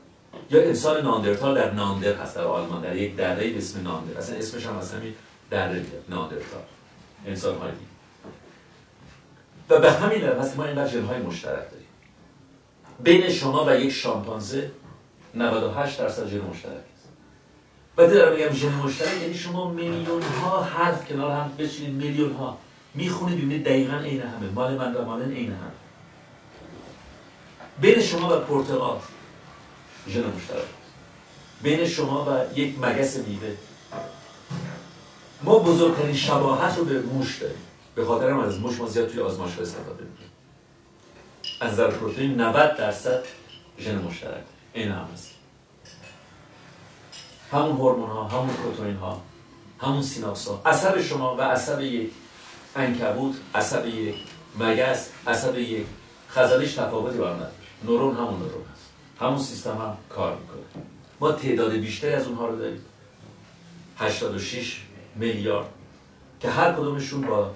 یا 0.51 0.69
انسان 0.69 1.03
ناندرتال 1.03 1.55
در 1.55 1.71
ناندر 1.71 2.15
هست 2.15 2.37
در 2.37 2.45
آلمان 2.45 2.83
در 2.83 2.97
یک 2.97 3.17
دره 3.17 3.51
به 3.51 3.59
اسم 3.59 3.83
ناندر. 3.83 4.19
اصلا 4.19 4.37
اسمش 4.37 4.67
هم 4.67 4.79
از 4.79 4.93
دره 5.51 5.73
میاد 5.73 6.05
ناندرتال 6.09 6.63
انسان 7.27 7.59
های 7.59 7.71
دیگه 7.71 7.87
و 9.71 9.81
به 9.81 9.93
همین 9.93 10.19
دلیل 10.19 10.55
ما 10.57 10.65
اینقدر 10.65 10.89
ژن 10.89 11.05
های 11.05 11.23
مشترک 11.23 11.71
داریم. 11.71 11.87
بین 13.01 13.31
شما 13.31 13.65
و 13.67 13.81
یک 13.81 13.93
شامپانزه 13.93 14.71
98 15.35 15.99
درصد 15.99 16.29
ژن 16.29 16.41
مشترک 16.41 16.73
است. 16.73 17.09
وقتی 17.99 18.15
دارم 18.15 18.37
میگم 18.37 18.53
ژن 18.53 18.73
مشترک 18.73 19.23
یعنی 19.23 19.35
شما 19.35 19.71
میلیون 19.71 20.23
ها 20.23 20.63
حرف 20.63 21.09
کنار 21.09 21.31
هم 21.31 21.53
بچینید 21.59 22.05
میلیون 22.05 22.33
ها 22.33 22.59
می‌خونید 22.95 23.39
ببینید 23.39 23.65
دقیقا 23.65 23.97
عین 23.97 24.23
همه. 24.23 24.51
مال 24.55 24.75
من 24.75 24.95
و 24.95 25.05
مال 25.05 25.23
عین 25.23 25.51
هم 25.51 25.73
بین 27.81 28.01
شما 28.01 28.37
و 28.37 28.41
پرتقال 28.41 28.99
ژن 30.09 30.25
مشترک. 30.27 30.65
بین 31.63 31.87
شما 31.87 32.25
و 32.25 32.59
یک 32.59 32.79
مگس 32.79 33.17
میوه 33.17 33.55
ما 35.47 35.59
بزرگترین 35.59 36.15
شباهت 36.15 36.79
رو 36.79 36.85
به 36.85 37.01
موش 37.01 37.39
داریم. 37.39 37.57
به 37.95 38.05
خاطر 38.05 38.31
هم 38.31 38.39
از 38.39 38.61
موش 38.61 38.79
ما 38.79 38.89
زیاد 38.89 39.09
توی 39.09 39.21
آزمایشگاه 39.21 39.63
استفاده 39.63 40.05
می‌کنیم. 40.05 40.31
از 41.61 41.73
نظر 41.73 41.91
پروتئین 41.91 42.41
90 42.41 42.77
درصد 42.77 43.25
ژن 43.79 43.99
مشترک. 43.99 44.45
این 44.75 44.89
هم 44.89 45.09
هست. 45.15 45.31
همون 47.53 47.77
هورمون 47.77 48.11
ها 48.11 48.25
همون 48.25 48.55
پروتئین 48.55 48.97
ها 48.97 49.23
همون 49.81 50.03
سیناپس 50.03 50.49
ها 50.49 50.63
عصب 50.67 51.01
شما 51.01 51.37
و 51.37 51.41
عصب 51.41 51.81
یک 51.81 52.11
عنکبوت 52.77 53.35
عصب 53.55 53.87
یک 53.87 54.15
مگس 54.59 55.09
عصب 55.27 55.59
یک 55.59 55.87
خزانش 56.29 56.75
تفاوتی 56.75 57.19
با 57.19 57.29
هم 57.29 57.37
نداره. 57.37 57.53
نورون 57.85 58.17
همون 58.17 58.35
نورون 58.35 58.65
هست. 58.73 58.91
همون 59.21 59.39
سیستم 59.39 59.71
هم 59.71 59.97
کار 60.09 60.37
می‌کنه. 60.37 60.85
ما 61.21 61.33
تعداد 61.33 61.73
بیشتری 61.73 62.13
از 62.13 62.27
اونها 62.27 62.47
رو 62.47 62.59
داریم. 62.59 62.81
86 63.99 64.86
میلیارد. 65.17 65.67
که 66.41 66.51
هر 66.51 66.73
کدومشون 66.73 67.21
با 67.21 67.51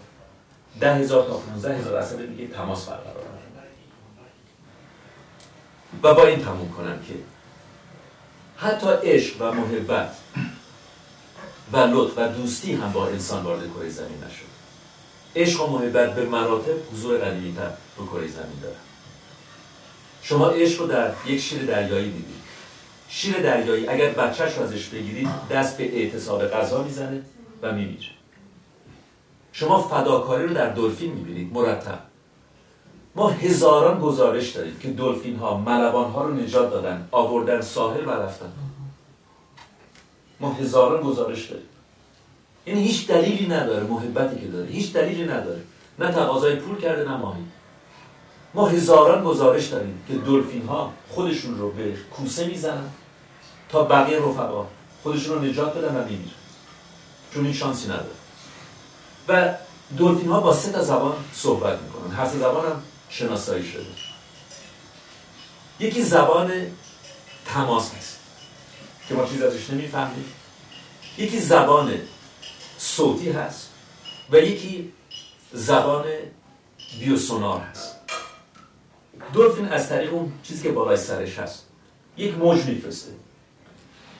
ده 0.80 0.94
هزار 0.94 1.26
تا 1.26 1.36
15 1.36 1.76
هزار 1.76 2.26
دیگه 2.26 2.46
تماس 2.46 2.86
برقرار 2.86 3.24
و 6.02 6.14
با 6.14 6.26
این 6.26 6.44
تموم 6.44 6.72
کنم 6.72 6.98
که 7.08 7.14
حتی 8.56 8.86
عشق 9.02 9.36
و 9.40 9.52
محبت 9.52 10.16
و 11.72 11.76
لطف 11.76 12.18
و 12.18 12.28
دوستی 12.28 12.72
هم 12.72 12.92
با 12.92 13.06
انسان 13.06 13.42
وارد 13.42 13.70
کره 13.74 13.88
زمین 13.88 14.18
نشد. 14.18 14.50
عشق 15.36 15.68
و 15.68 15.78
محبت 15.78 16.14
به 16.14 16.24
مراتب 16.24 16.92
حضور 16.92 17.18
قدیمی 17.18 17.54
تر 17.54 17.70
رو 17.96 18.06
کره 18.06 18.28
زمین 18.28 18.60
دارن. 18.62 18.76
شما 20.22 20.48
عشق 20.48 20.80
رو 20.80 20.86
در 20.86 21.12
یک 21.26 21.40
شیر 21.40 21.62
دریایی 21.62 22.10
دیدید 22.10 22.40
شیر 23.08 23.38
دریایی 23.38 23.88
اگر 23.88 24.08
بچهش 24.08 24.56
رو 24.56 24.62
ازش 24.62 24.86
بگیرید 24.86 25.28
دست 25.50 25.76
به 25.76 25.98
اعتصاب 25.98 26.46
غذا 26.46 26.82
می‌زنه. 26.82 27.22
و 27.62 27.72
میمیره 27.72 28.10
شما 29.52 29.82
فداکاری 29.82 30.46
رو 30.46 30.54
در 30.54 30.70
دلفین 30.70 31.12
می‌بینید 31.12 31.52
مرتب. 31.52 31.98
ما 33.14 33.28
هزاران 33.28 34.00
گزارش 34.00 34.50
داریم 34.50 34.78
که 34.78 34.90
دلفین 34.90 35.36
ها 35.36 35.56
ملبان 35.58 36.10
ها 36.10 36.24
رو 36.24 36.34
نجات 36.34 36.70
دادن 36.70 37.08
آوردن 37.10 37.60
ساحل 37.60 38.06
و 38.06 38.10
رفتن. 38.10 38.52
ما 40.40 40.52
هزاران 40.52 41.02
گزارش 41.02 41.46
داریم. 41.46 41.66
این 42.64 42.76
هیچ 42.76 43.08
دلیلی 43.08 43.46
نداره 43.46 43.86
محبتی 43.86 44.40
که 44.40 44.46
داره. 44.46 44.66
هیچ 44.66 44.92
دلیلی 44.92 45.24
نداره. 45.24 45.60
نه 45.98 46.12
تقاضای 46.12 46.56
پول 46.56 46.80
کرده 46.80 47.10
نه 47.10 47.16
ماهی. 47.16 47.42
ما 48.54 48.68
هزاران 48.68 49.24
گزارش 49.24 49.66
داریم 49.66 50.02
که 50.08 50.14
دلفین 50.14 50.66
ها 50.66 50.92
خودشون 51.08 51.58
رو 51.58 51.70
به 51.70 51.94
کوسه 52.16 52.46
می‌زنن 52.46 52.88
تا 53.68 53.84
بقیه 53.84 54.18
رفقا 54.18 54.66
خودشون 55.02 55.34
رو 55.34 55.44
نجات 55.44 55.78
بدن 55.78 55.96
و 55.96 56.04
میمیرن. 56.04 56.39
چون 57.34 57.44
این 57.44 57.54
شانسی 57.54 57.86
نداره. 57.86 58.10
و 59.28 59.54
دلفین 59.98 60.28
ها 60.28 60.40
با 60.40 60.54
سه 60.54 60.72
تا 60.72 60.84
زبان 60.84 61.16
صحبت 61.34 61.78
می‌کنن. 61.82 62.14
هر 62.14 62.26
سه 62.28 62.38
زبان 62.38 62.66
هم 62.66 62.82
شناسایی 63.08 63.72
شده. 63.72 63.86
یکی 65.80 66.02
زبان 66.02 66.52
تماس 67.46 67.94
هست 67.94 68.18
که 69.08 69.14
ما 69.14 69.26
چیز 69.26 69.42
ازش 69.42 69.70
نمی‌فهمیم. 69.70 70.24
یکی 71.18 71.40
زبان 71.40 71.92
صوتی 72.78 73.30
هست 73.30 73.70
و 74.30 74.36
یکی 74.36 74.92
زبان 75.52 76.04
بیوسونار 76.98 77.60
هست. 77.60 77.96
دلفین 79.34 79.68
از 79.68 79.88
طریق 79.88 80.14
اون 80.14 80.32
چیزی 80.42 80.62
که 80.62 80.72
بالای 80.72 80.96
سرش 80.96 81.38
هست 81.38 81.66
یک 82.16 82.34
موج 82.34 82.64
میفرسته. 82.64 83.10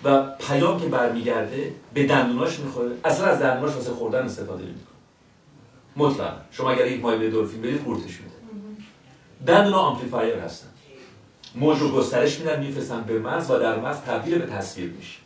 و 0.04 0.22
پیام 0.48 0.80
که 0.80 0.86
برمیگرده 0.86 1.74
به 1.94 2.06
دندوناش 2.06 2.58
می‌خوره. 2.58 2.90
اصلا 3.04 3.26
از 3.26 3.38
دندوناش 3.38 3.74
واسه 3.74 3.90
خوردن 3.90 4.22
استفاده 4.22 4.62
نمی‌کنه. 4.62 4.84
مطلق 5.96 6.40
شما 6.50 6.70
اگر 6.70 6.86
یک 6.86 7.02
مایه 7.02 7.30
دلفین 7.30 7.62
برید 7.62 7.84
قورتش 7.84 8.20
میده. 8.20 8.34
دندونا 9.46 9.78
آمپلیفایر 9.78 10.38
هستن. 10.38 10.68
موج 11.54 11.78
رو 11.78 11.88
گسترش 11.88 12.38
میدن 12.38 12.64
میفرستن 12.64 13.00
به 13.00 13.18
مغز 13.18 13.50
و 13.50 13.58
در 13.58 13.80
مغز 13.80 14.00
تبدیل 14.00 14.38
به 14.38 14.46
تصویر 14.46 14.90
میشه. 14.90 15.18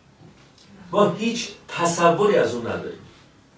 ما 0.91 1.11
هیچ 1.11 1.49
تصوری 1.69 2.37
از 2.37 2.55
اون 2.55 2.67
نداریم. 2.67 2.99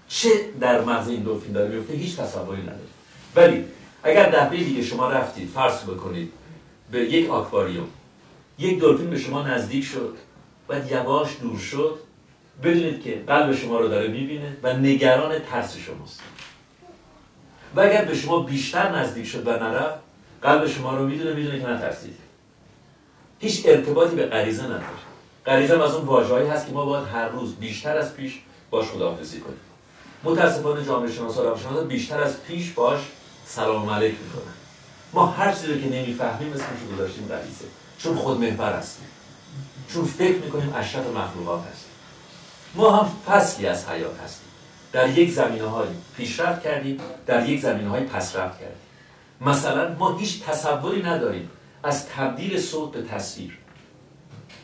چه 0.09 0.29
در 0.61 0.81
مغز 0.85 1.09
این 1.09 1.23
دلفین 1.23 1.53
داره 1.53 1.75
میفته 1.75 1.95
هیچ 1.95 2.17
تصوری 2.17 2.63
نداریم. 2.63 2.89
ولی 3.37 3.65
اگر 4.03 4.31
دفعه 4.31 4.65
دیگه 4.65 4.83
شما 4.83 5.11
رفتید 5.11 5.49
فرض 5.49 5.83
بکنید 5.83 6.33
به 6.91 7.01
یک 7.01 7.31
آکواریوم 7.31 7.89
یک 8.59 8.81
دلفین 8.81 9.11
به 9.11 9.19
شما 9.19 9.49
نزدیک 9.49 9.85
شد. 9.85 10.17
و 10.69 10.81
یواش 10.91 11.29
دور 11.41 11.59
شد 11.59 11.99
بدونید 12.63 13.03
که 13.03 13.23
قلب 13.27 13.55
شما 13.55 13.79
رو 13.79 13.89
داره 13.89 14.09
می‌بینه 14.09 14.57
و 14.63 14.73
نگران 14.73 15.39
ترس 15.39 15.77
شماست. 15.77 16.21
و 17.77 17.81
اگر 17.81 18.05
به 18.05 18.15
شما 18.15 18.41
بیشتر 18.41 18.99
نزدیک 18.99 19.27
شد 19.27 19.47
و 19.47 19.51
نرفت 19.51 19.99
قلب 20.43 20.67
شما 20.67 20.97
رو 20.97 21.07
می‌دونه 21.07 21.35
می‌دونه 21.35 21.61
که 21.61 21.69
نترسید. 21.69 22.17
هیچ 23.41 23.63
ارتباطی 23.65 24.17
به 24.17 24.27
غریزه 24.27 24.65
نداره. 24.65 24.83
غریزه 25.47 25.83
از 25.83 25.95
اون 25.95 26.05
واژه‌ای 26.05 26.47
هست 26.47 26.67
که 26.67 26.73
ما 26.73 26.85
باید 26.85 27.07
هر 27.07 27.29
روز 27.29 27.55
بیشتر 27.55 27.97
از 27.97 28.15
پیش 28.15 28.41
باش 28.71 28.87
خداحافظی 28.87 29.41
کنیم. 29.41 29.57
متاسفانه 30.25 30.85
جامعه 30.85 31.13
شناسا 31.13 31.43
روانشناسا 31.43 31.85
بیشتر 31.85 32.21
از 32.21 32.43
پیش 32.43 32.73
باش 32.73 33.01
سلام 33.47 33.91
علیک 33.91 34.15
می‌کنن. 34.25 34.53
ما 35.13 35.27
هر 35.27 35.53
چیزی 35.53 35.81
که 35.81 35.89
نمی‌فهمیم 35.89 36.53
اسمش 36.53 36.81
رو 36.89 36.97
گذاشتیم 36.97 37.27
غریزه. 37.29 37.65
چون 37.99 38.17
خود 38.17 38.41
محور 38.41 38.73
هستیم. 38.73 39.07
چون 39.89 40.05
فکر 40.05 40.37
می‌کنیم 40.37 40.75
اشرف 40.77 41.07
مخلوقات 41.07 41.61
هستیم. 41.61 41.91
ما 42.75 42.97
هم 42.97 43.11
فصلی 43.27 43.67
از 43.67 43.89
حیات 43.89 44.21
هستیم. 44.21 44.49
در 44.93 45.19
یک 45.19 45.33
زمینه 45.33 45.65
های 45.67 45.89
پیشرفت 46.17 46.63
کردیم 46.63 47.01
در 47.27 47.49
یک 47.49 47.61
زمینه 47.61 47.89
های 47.89 48.05
پسرفت 48.05 48.61
کردیم. 48.61 48.77
مثلا 49.41 49.95
ما 49.99 50.17
هیچ 50.17 50.43
تصوری 50.43 51.03
نداریم 51.03 51.51
از 51.83 52.07
تبدیل 52.07 52.61
صوت 52.61 52.93
به 52.93 53.03
تصویر. 53.03 53.59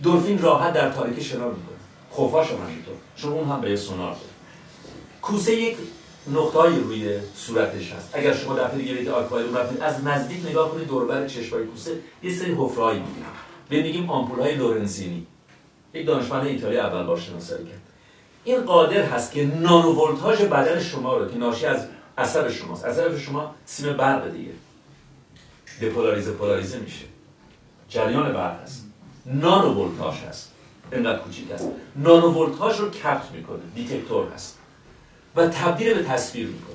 دلفین 0.04 0.42
راحت 0.42 0.72
در 0.72 0.90
تاریکی 0.90 1.24
شنا 1.24 1.48
می‌کنه. 1.48 1.76
خفاش 2.12 2.50
هم 2.50 2.56
همینطور 2.56 2.94
چون 3.16 3.32
اون 3.32 3.48
هم 3.48 3.60
به 3.60 3.76
سونار 3.76 4.12
داره 4.12 4.26
کوسه 5.22 5.54
یک 5.54 5.76
نقطه‌ای 6.32 6.80
روی 6.80 7.18
صورتش 7.36 7.92
هست. 7.92 8.10
اگر 8.12 8.36
شما 8.36 8.54
دفعه 8.54 8.78
دیگه 8.78 8.94
برید 8.94 9.08
آکواریوم 9.08 9.56
از 9.80 10.04
نزدیک 10.04 10.46
نگاه 10.46 10.70
کنید 10.70 10.88
دور 10.88 11.06
بر 11.06 11.28
چشمای 11.28 11.64
کوسه 11.64 11.98
یه 12.22 12.34
سری 12.34 12.54
حفره‌ای 12.58 12.98
می‌بینید. 12.98 13.51
به 13.72 13.82
میگیم 13.82 14.10
آمپول‌های 14.10 14.54
لورنزینی. 14.54 15.26
یک 15.94 16.06
دانشمند 16.06 16.46
ایتالی 16.46 16.78
اول 16.78 17.06
باش 17.06 17.26
شناسایی 17.26 17.64
کرد. 17.64 17.82
این 18.44 18.60
قادر 18.60 19.02
هست 19.02 19.32
که 19.32 19.44
نانو 19.44 19.92
ولتاژ 19.92 20.40
بدن 20.40 20.80
شما 20.80 21.16
رو 21.16 21.28
که 21.28 21.36
ناشی 21.36 21.66
از 21.66 21.86
عصب 22.18 22.50
شماست. 22.50 22.84
عصب 22.84 23.18
شما 23.18 23.54
سیم 23.64 23.92
برق 23.92 24.32
دیگه. 24.32 24.50
دپولاریزه 25.82 26.32
پولاریزه 26.32 26.78
میشه. 26.78 27.04
جریان 27.88 28.32
برق 28.32 28.62
هست. 28.62 28.86
نانو 29.26 29.74
ولتاژ 29.74 30.14
هست. 30.20 30.52
اینقدر 30.92 31.18
کوچیک 31.18 31.50
است 31.50 31.68
نانو 31.96 32.28
ولتاژ 32.28 32.80
رو 32.80 32.90
کپت 32.90 33.30
می‌کنه. 33.34 33.60
دیتکتور 33.74 34.26
هست. 34.34 34.58
و 35.36 35.48
تبدیل 35.48 35.94
به 35.94 36.02
تصویر 36.02 36.46
می‌کنه. 36.46 36.71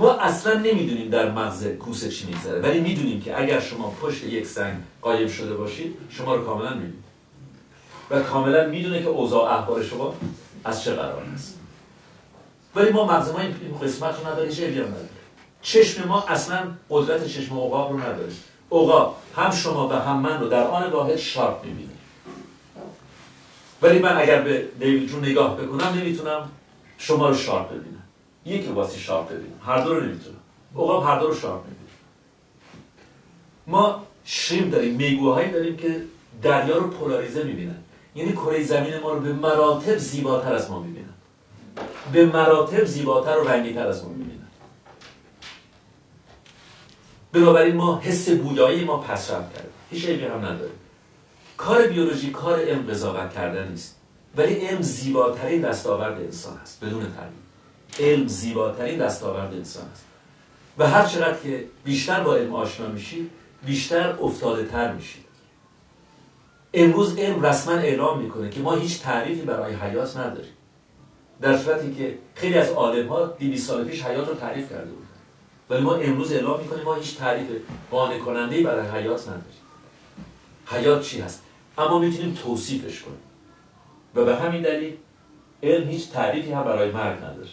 ما 0.00 0.12
اصلا 0.12 0.54
نمی‌دونیم 0.54 1.10
در 1.10 1.30
مغز 1.30 1.66
کوسه 1.66 2.08
چی 2.08 2.26
میگذره 2.26 2.60
ولی 2.60 2.80
می‌دونیم 2.80 3.20
که 3.20 3.40
اگر 3.40 3.60
شما 3.60 3.94
پشت 4.02 4.24
یک 4.24 4.46
سنگ 4.46 4.76
قایم 5.02 5.28
شده 5.28 5.54
باشید 5.54 5.96
شما 6.10 6.34
رو 6.34 6.44
کاملا 6.44 6.74
می‌بینید 6.74 7.04
و 8.10 8.20
کاملا 8.20 8.68
می‌دونه 8.68 9.02
که 9.02 9.08
اوضاع 9.08 9.52
احوال 9.52 9.84
شما 9.84 10.14
از 10.64 10.82
چه 10.84 10.92
قرار 10.92 11.22
است. 11.34 11.58
ولی 12.74 12.90
ما 12.90 13.06
مغز 13.06 13.30
ما 13.30 13.38
این 13.38 13.78
قسمت 13.82 14.14
رو 14.20 14.32
نداره 14.32 14.48
هیچ 14.48 14.60
هم 14.60 14.70
نداره 14.70 15.08
چشم 15.62 16.08
ما 16.08 16.24
اصلا 16.28 16.58
قدرت 16.90 17.26
چشم 17.26 17.58
عقاب 17.58 17.92
رو 17.92 18.00
نداره. 18.00 18.32
عقاب 18.72 19.16
هم 19.36 19.50
شما 19.50 19.88
و 19.88 19.92
هم 19.92 20.20
من 20.20 20.40
رو 20.40 20.48
در 20.48 20.66
آن 20.66 20.90
واحد 20.90 21.16
sharp 21.16 21.64
می‌بینه 21.64 21.90
ولی 23.82 23.98
من 23.98 24.16
اگر 24.16 24.42
به 24.42 24.68
دیوید 24.78 25.08
جون 25.08 25.24
نگاه 25.24 25.56
بکنم 25.56 25.98
نمی‌تونم 25.98 26.48
شما 26.98 27.28
رو 27.28 27.34
sharp 27.34 27.68
ببینم. 27.68 28.02
یکی 28.44 28.68
واسه 28.68 28.98
sharp 28.98 29.28
ببینم 29.28 29.60
هر 29.66 29.84
دو 29.84 29.94
رو 29.94 30.00
نمی‌تونم. 30.00 30.36
عقاب 30.74 31.04
هر 31.04 31.18
دو 31.18 31.26
رو 31.26 31.34
sharp 31.34 31.64
می‌بینه 31.64 31.90
ما 33.66 34.06
shrimp 34.24 34.70
داریم 34.70 34.94
میگوهایی 34.94 35.50
داریم 35.50 35.76
که 35.76 36.02
دریا 36.42 36.78
رو 36.78 36.88
پولاریزه 36.88 37.42
می‌بینن. 37.42 37.76
یعنی 38.14 38.32
کره 38.32 38.64
زمین 38.64 38.98
ما 39.02 39.12
رو 39.12 39.20
به 39.20 39.32
مراتب 39.32 39.96
زیباتر 39.96 40.54
از 40.54 40.70
ما 40.70 40.80
می‌بینن. 40.80 41.14
به 42.12 42.26
مراتب 42.26 42.84
زیباتر 42.84 43.38
و 43.38 43.48
رنگیتر 43.48 43.86
از 43.86 44.04
ما 44.04 44.08
می‌بینن. 44.10 44.48
بنابراین 47.32 47.76
ما 47.76 47.98
حس 47.98 48.28
بویایی 48.28 48.84
ما 48.84 48.96
پسرفت 48.96 49.54
کردیم. 49.54 49.70
هیچ 49.90 50.06
عیبی 50.06 50.24
هم 50.24 50.44
نداره 50.44 50.70
کار 51.56 51.86
بیولوژی 51.86 52.30
کار 52.30 52.60
علم 52.60 52.86
قضاوت 52.90 53.34
کردن 53.34 53.68
نیست. 53.68 53.96
ولی 54.36 54.54
علم 54.54 54.82
زیباترین 54.82 55.60
دستاورد 55.62 56.20
انسان 56.20 56.58
است 56.58 56.84
بدون 56.84 57.02
تردید 57.02 57.49
علم 57.98 58.26
زیباترین 58.26 58.98
دستاورد 58.98 59.54
انسان 59.54 59.84
است. 59.92 60.04
و 60.78 60.86
هر 60.86 61.06
چقدر 61.06 61.38
که 61.42 61.64
بیشتر 61.84 62.20
با 62.20 62.36
علم 62.36 62.54
آشنا 62.54 62.86
میشید 62.86 63.30
بیشتر 63.66 64.16
افتاده 64.20 64.64
تر 64.64 64.92
میشید 64.92 65.24
امروز 66.74 67.18
علم 67.18 67.42
رسما 67.42 67.74
اعلام 67.74 68.22
می‌کنه 68.22 68.50
که 68.50 68.60
ما 68.60 68.74
هیچ 68.74 69.00
تعریفی 69.00 69.42
برای 69.42 69.74
حیات 69.74 70.16
نداریم. 70.16 70.52
در 71.40 71.58
صورتی 71.58 71.94
که 71.94 72.18
خیلی 72.34 72.54
از 72.54 72.68
عالم 72.68 73.08
ها 73.08 73.26
200 73.26 73.68
سال 73.68 73.84
پیش 73.84 74.02
حیات 74.02 74.28
رو 74.28 74.34
تعریف 74.34 74.70
کرده 74.70 74.90
بودن. 74.90 75.06
ولی 75.70 75.80
ما 75.82 75.94
امروز 75.94 76.32
اعلام 76.32 76.60
می‌کنیم 76.60 76.84
ما 76.84 76.94
هیچ 76.94 77.16
تعریف 77.16 77.46
قانع 77.90 78.18
کننده 78.18 78.62
برای 78.62 78.88
حیات 78.88 79.22
نداریم. 79.22 79.44
حیات 80.66 81.02
چی 81.02 81.20
هست؟ 81.20 81.42
اما 81.78 81.98
می‌تونیم 81.98 82.34
توصیفش 82.34 83.02
کنیم. 83.02 83.20
و 84.14 84.24
به 84.24 84.36
همین 84.36 84.62
دلیل 84.62 84.96
علم 85.62 85.88
هیچ 85.88 86.10
تعریفی 86.10 86.52
هم 86.52 86.64
برای 86.64 86.90
مرگ 86.90 87.18
نداره. 87.18 87.48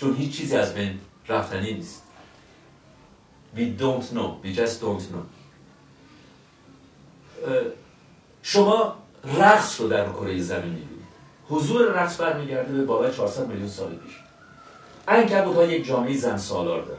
چون 0.00 0.14
هیچ 0.14 0.36
چیزی 0.36 0.56
از 0.56 0.74
بین 0.74 0.98
رفتنی 1.28 1.72
نیست. 1.72 2.02
We 3.56 3.60
don't 3.80 4.14
know. 4.14 4.44
We 4.44 4.56
just 4.56 4.80
don't 4.82 5.02
know. 5.02 5.24
شما 8.42 8.96
رقص 9.38 9.80
رو 9.80 9.88
در 9.88 10.08
کره 10.08 10.40
زمین 10.40 10.72
می‌بینید. 10.72 11.04
حضور 11.48 11.92
رقص 11.92 12.20
برمیگرده 12.20 12.72
به 12.72 12.84
بالای 12.84 13.14
400 13.14 13.46
میلیون 13.46 13.68
سال 13.68 13.88
پیش. 13.88 14.12
انکبوت 15.08 15.56
ها 15.56 15.64
یک 15.64 15.86
جامعه 15.86 16.16
زن 16.16 16.36
سالار 16.36 16.82
دارن. 16.82 16.98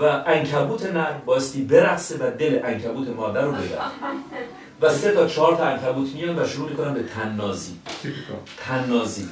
و 0.00 0.24
انکبوت 0.26 0.86
نر 0.86 1.12
باستی 1.12 1.62
برقصه 1.62 2.16
و 2.16 2.30
دل 2.30 2.60
انکبوت 2.64 3.08
مادر 3.08 3.42
رو 3.42 3.52
ببره. 3.52 3.78
و 4.80 4.94
سه 4.94 5.12
تا 5.12 5.26
چهار 5.26 5.56
تا 5.56 5.64
انکبوت 5.64 6.14
میان 6.14 6.38
و 6.38 6.46
شروع 6.46 6.70
می‌کنن 6.70 6.94
به 6.94 7.02
تننازی. 7.02 7.78
تننازی. 8.56 9.28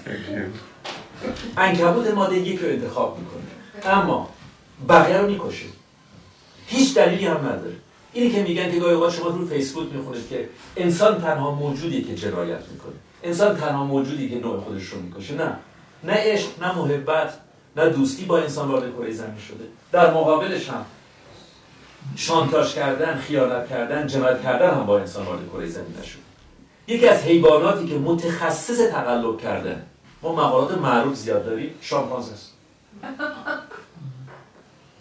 انکبوت 1.56 2.14
ماده 2.14 2.38
یک 2.38 2.60
رو 2.60 2.68
انتخاب 2.68 3.18
می‌کنه. 3.18 3.94
اما 3.94 4.30
بقیه 4.88 5.18
رو 5.18 5.26
می‌کشه. 5.26 5.66
هیچ 6.66 6.94
دلیلی 6.94 7.26
هم 7.26 7.36
نداره. 7.36 7.74
اینی 8.12 8.30
که 8.30 8.42
میگن 8.42 8.72
که 8.72 8.78
گاهی 8.78 9.16
شما 9.16 9.28
رو 9.28 9.46
فیسبوک 9.46 9.92
می‌خونید 9.92 10.28
که 10.28 10.48
انسان 10.76 11.20
تنها 11.20 11.50
موجودی 11.50 12.02
که 12.02 12.14
جنایت 12.14 12.68
می‌کنه. 12.72 12.92
انسان 13.22 13.56
تنها 13.56 13.84
موجودی 13.84 14.30
که 14.30 14.36
نوع 14.36 14.60
خودش 14.60 14.84
رو 14.84 15.00
می‌کشه. 15.00 15.34
نه. 15.34 15.56
نه 16.04 16.12
عشق 16.12 16.62
نه 16.62 16.78
محبت 16.78 17.34
نه 17.76 17.88
دوستی 17.88 18.24
با 18.24 18.38
انسان 18.38 18.68
وارد 18.68 18.92
کره 18.98 19.12
زمین 19.12 19.38
شده. 19.48 19.64
در 19.92 20.14
مقابلش 20.14 20.68
هم 20.68 20.84
شانتاج 22.16 22.74
کردن 22.74 23.18
خیانت 23.18 23.68
کردن 23.68 24.06
جنایت 24.06 24.42
کردن 24.42 24.70
هم 24.70 24.86
با 24.86 24.98
انسان 24.98 25.26
وارد 25.26 25.40
کره 25.52 25.66
زمین 25.66 25.94
نشده. 26.02 26.22
یکی 26.86 27.08
از 27.08 27.22
حیواناتی 27.22 27.86
که 27.86 27.94
متخصص 27.94 28.90
تقلب 28.90 29.40
کردن 29.40 29.82
ما 30.22 30.32
مقالات 30.32 30.78
معروف 30.78 31.16
زیاد 31.16 31.44
داریم. 31.44 31.74
شامپانزه 31.80 32.32
است. 32.32 32.52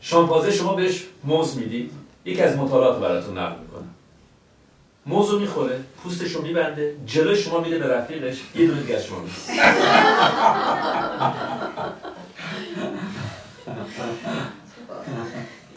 شامپانزه 0.02 0.52
شما 0.52 0.74
بهش 0.74 1.04
موز 1.24 1.58
می‌دید. 1.58 1.92
یکی 2.26 2.42
از 2.42 2.58
مطالعات 2.58 3.00
براتون 3.00 3.38
نقل 3.38 3.60
می‌کنم. 3.60 3.90
موزو 5.06 5.40
می‌خوره 5.40 5.80
پوستش 6.04 6.32
رو 6.32 6.42
میبنده 6.42 6.96
جلوی 7.06 7.36
شما 7.36 7.60
میده 7.60 7.80
به 7.80 7.88
رفیقش 7.88 8.42
یه 8.56 8.68
دونه 8.68 8.82
دیگه 8.82 9.02
شما 9.02 9.20
میده 9.20 9.34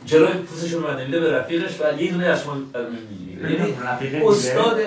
جلوی 0.07 0.33
پوستش 0.33 0.73
رو 0.73 0.81
میبنده 0.81 1.05
میده 1.05 1.21
به 1.21 1.33
رفیقش 1.33 1.81
و 1.81 2.03
یه 2.03 2.13
دونه 2.13 2.27
از 2.27 2.43
شما 2.43 2.55
می‌گیره 2.55 3.53
یعنی 3.53 4.23
استاد 4.23 4.81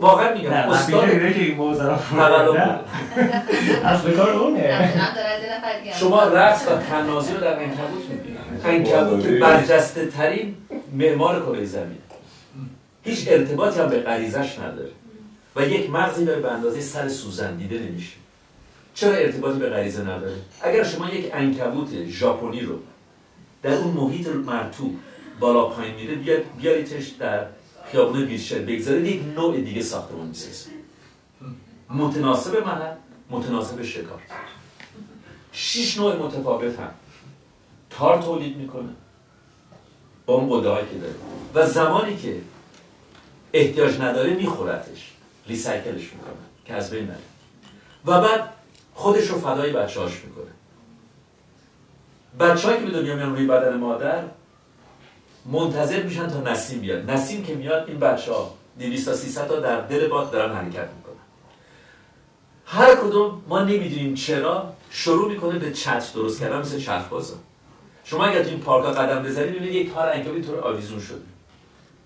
واقعا 0.00 0.34
میگم 0.34 0.50
استاد 0.50 1.10
که 1.10 1.40
این 1.40 1.74
تقلب 2.16 2.56
اصل 3.84 4.10
کار 4.10 4.30
اونه. 4.30 4.92
شما 5.94 6.24
رقص 6.24 6.68
و 6.68 6.76
تنازی 6.76 7.34
رو 7.34 7.40
در 7.40 7.62
انکبوت 7.62 8.04
می‌بینید 8.10 8.38
انکبوت 8.64 9.26
برجسته 9.26 10.06
ترین 10.06 10.54
معمار 10.92 11.42
کره 11.42 11.64
زمین. 11.64 11.98
هیچ 13.04 13.24
ارتباطی 13.28 13.80
هم 13.80 13.88
به 13.88 14.00
غریزش 14.00 14.58
نداره. 14.58 14.90
و 15.56 15.62
یک 15.62 15.90
مغزی 15.90 16.24
داره 16.24 16.40
به 16.40 16.52
اندازه 16.52 16.80
سر 16.80 17.08
سوزن 17.08 17.56
دیده 17.56 17.78
نمیشه. 17.78 18.16
چرا 18.94 19.12
ارتباطی 19.12 19.58
به 19.58 19.68
غریزه 19.68 20.02
نداره؟ 20.02 20.36
اگر 20.62 20.84
شما 20.84 21.10
یک 21.10 21.30
انکبوت 21.34 21.88
ژاپنی 22.08 22.60
رو 22.60 22.78
در 23.62 23.74
اون 23.74 23.94
محیط 23.94 24.28
مرطوب 24.28 24.96
بالا 25.40 25.64
پایین 25.64 25.94
میره 25.94 26.14
بیاد 26.14 26.40
بیاریدش 26.60 27.08
در 27.08 27.46
خیابون 27.90 28.24
بیرشر 28.24 28.58
بگذارید 28.58 29.06
یک 29.06 29.22
نوع 29.36 29.60
دیگه 29.60 29.82
ساختمان 29.82 30.26
می‌سازه 30.26 30.70
متناسب 31.90 32.66
محل 32.66 32.94
متناسب 33.30 33.82
شکار. 33.82 34.22
شش 35.52 35.98
نوع 35.98 36.16
متفاوت 36.16 36.78
هم. 36.78 36.90
تار 37.90 38.22
تولید 38.22 38.56
می‌کنه. 38.56 38.88
با 40.26 40.34
اون 40.34 40.60
قده 40.60 40.86
که 40.90 40.98
داره. 40.98 41.14
و 41.54 41.66
زمانی 41.66 42.16
که 42.16 42.40
احتیاج 43.52 44.00
نداره 44.00 44.34
میخورتش. 44.34 45.12
ریسایکلش 45.46 46.12
می‌کنن 46.12 46.46
که 46.64 46.74
از 46.74 46.90
بین 46.90 47.04
نره. 47.06 47.16
و 48.06 48.20
بعد 48.20 48.52
خودش 48.94 49.26
رو 49.26 49.38
فدای 49.38 49.72
بچه 49.72 50.00
هاش 50.00 50.12
می‌کنه. 50.24 50.52
بچه 52.40 52.76
که 52.76 52.84
به 52.84 52.90
دنیا 52.90 53.16
میان 53.16 53.36
روی 53.36 53.46
بدن 53.46 53.76
مادر 53.76 54.24
منتظر 55.52 56.02
میشن 56.02 56.28
تا 56.28 56.40
نسیم 56.40 56.80
بیاد. 56.80 57.10
نسیم 57.10 57.44
که 57.44 57.54
میاد 57.54 57.88
این 57.88 57.98
بچه 57.98 58.32
ها 58.32 58.54
200 58.78 59.06
تا 59.06 59.14
300 59.14 59.48
تا 59.48 59.60
در 59.60 59.80
دل 59.80 60.08
باد 60.08 60.30
دارن 60.30 60.54
حرکت 60.54 60.88
می‌کنن. 60.96 61.14
هر 62.66 62.94
کدوم 62.94 63.42
ما 63.48 63.62
نمی‌دونیم 63.62 64.14
چرا 64.14 64.72
شروع 64.90 65.28
می‌کنه 65.28 65.58
به 65.58 65.72
چتر 65.72 66.12
درست 66.14 66.40
کردن 66.40 66.58
مثل 66.58 66.78
چرخ 66.78 67.08
بازا 67.08 67.34
شما 68.04 68.24
اگر 68.24 68.42
تو 68.42 68.48
این 68.48 68.60
پارک 68.60 68.96
قدم 68.96 69.22
بزنید 69.22 69.50
ببینید 69.50 69.74
یک 69.74 69.94
تار 69.94 70.08
انکبوت 70.08 70.46
طور 70.46 70.60
آویزون 70.60 71.00
شده. 71.00 71.20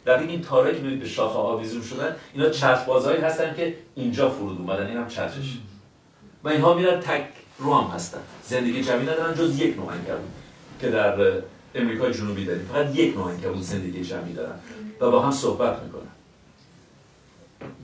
دقیق 0.07 0.31
این 0.31 0.43
تارایی 0.43 0.75
که 0.75 0.81
می‌بینید 0.81 1.03
به 1.03 1.09
شاخه 1.09 1.39
آویزون 1.39 1.83
شدن 1.83 2.17
اینا 2.35 2.51
چرخ 2.51 2.85
بازهایی 2.85 3.21
هستن 3.21 3.55
که 3.55 3.75
اینجا 3.95 4.31
فرود 4.31 4.59
اومدن 4.59 4.87
این 4.87 4.97
هم 4.97 5.09
چترش. 5.09 5.59
و 6.45 6.49
اینها 6.49 6.75
میرن 6.75 7.01
تک 7.01 7.25
رو 7.59 7.75
هم 7.75 7.91
هستن. 7.91 8.21
زندگی 8.45 8.85
جمعی 8.85 9.03
ندارن 9.03 9.35
جز 9.35 9.59
یک 9.59 9.77
نوع 9.77 9.93
که 10.81 10.91
در 10.91 11.43
امریکای 11.75 12.15
جنوبی 12.15 12.45
داریم. 12.45 12.69
فقط 12.73 12.95
یک 12.95 13.17
نوع 13.17 13.27
انکبوت 13.27 13.63
زندگی 13.63 14.05
جمعی 14.05 14.33
دارن 14.33 14.55
و 15.01 15.11
با 15.11 15.23
هم 15.23 15.31
صحبت 15.31 15.83
می‌کنن. 15.83 16.03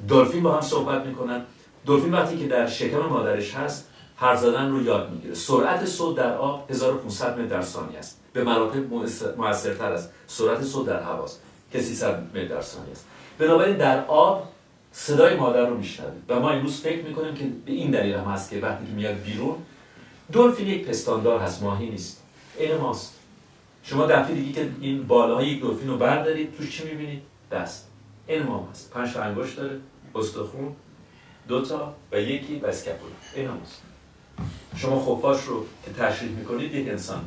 دلفین 0.08 0.42
با 0.42 0.54
هم 0.54 0.60
صحبت 0.60 1.06
می‌کنن. 1.06 1.42
دلفین 1.86 2.12
وقتی 2.12 2.38
که 2.38 2.46
در 2.46 2.66
شکم 2.66 2.98
مادرش 2.98 3.54
هست 3.54 3.88
هر 4.16 4.36
زدن 4.36 4.70
رو 4.70 4.82
یاد 4.82 5.10
می‌گیره. 5.10 5.34
سرعت 5.34 5.86
صوت 5.86 6.16
در 6.16 6.34
آب 6.34 6.70
1500 6.70 7.38
متر 7.38 7.46
در 7.46 7.62
ثانیه 7.62 7.98
است. 7.98 8.20
به 8.32 8.44
مراتب 8.44 8.92
موثرتر 9.36 9.92
است. 9.92 10.10
سرعت 10.26 10.62
صوت 10.62 10.86
در 10.86 11.02
هواست 11.02 11.40
که 11.72 11.82
300 11.82 12.36
متر 12.36 12.44
در 12.44 12.62
ثانیه 12.62 12.92
است. 12.92 13.04
بنابراین 13.38 13.76
در 13.76 14.04
آب 14.06 14.48
صدای 14.92 15.36
مادر 15.36 15.66
رو 15.66 15.76
میشنوید 15.76 16.22
و 16.28 16.40
ما 16.40 16.50
امروز 16.50 16.80
فکر 16.80 17.04
می‌کنیم 17.04 17.34
که 17.34 17.44
به 17.66 17.72
این 17.72 17.90
دلیل 17.90 18.14
هم 18.14 18.24
هست 18.24 18.50
که 18.50 18.60
وقتی 18.60 18.86
که 18.86 18.92
میاد 18.92 19.14
بیرون 19.14 19.56
دلفین 20.32 20.68
یک 20.68 20.86
پستاندار 20.86 21.40
هست 21.40 21.62
ماهی 21.62 21.90
نیست. 21.90 22.22
این 22.58 22.76
ماست. 22.76 23.17
شما 23.90 24.06
دفعه 24.06 24.34
دیگه 24.34 24.52
که 24.52 24.70
این 24.80 25.06
بالاهای 25.06 25.46
یک 25.46 25.62
دلفین 25.62 25.88
رو 25.88 25.96
بردارید 25.96 26.56
توش 26.56 26.76
چی 26.76 26.84
می‌بینید؟ 26.84 27.22
دست. 27.52 27.88
این 28.26 28.42
ما 28.42 28.68
هست. 28.70 28.90
پنج 28.90 29.16
انگشت 29.16 29.56
داره. 29.56 29.80
استخون. 30.14 30.76
دو 31.48 31.64
تا 31.64 31.94
و 32.12 32.20
یکی 32.20 32.58
و 32.58 32.72
این 33.34 33.48
هست. 33.48 33.82
شما 34.76 35.00
خفاش 35.00 35.44
رو 35.44 35.66
که 35.84 35.92
تشریح 35.92 36.30
می‌کنید 36.30 36.74
یک 36.74 36.88
انسان. 36.88 37.24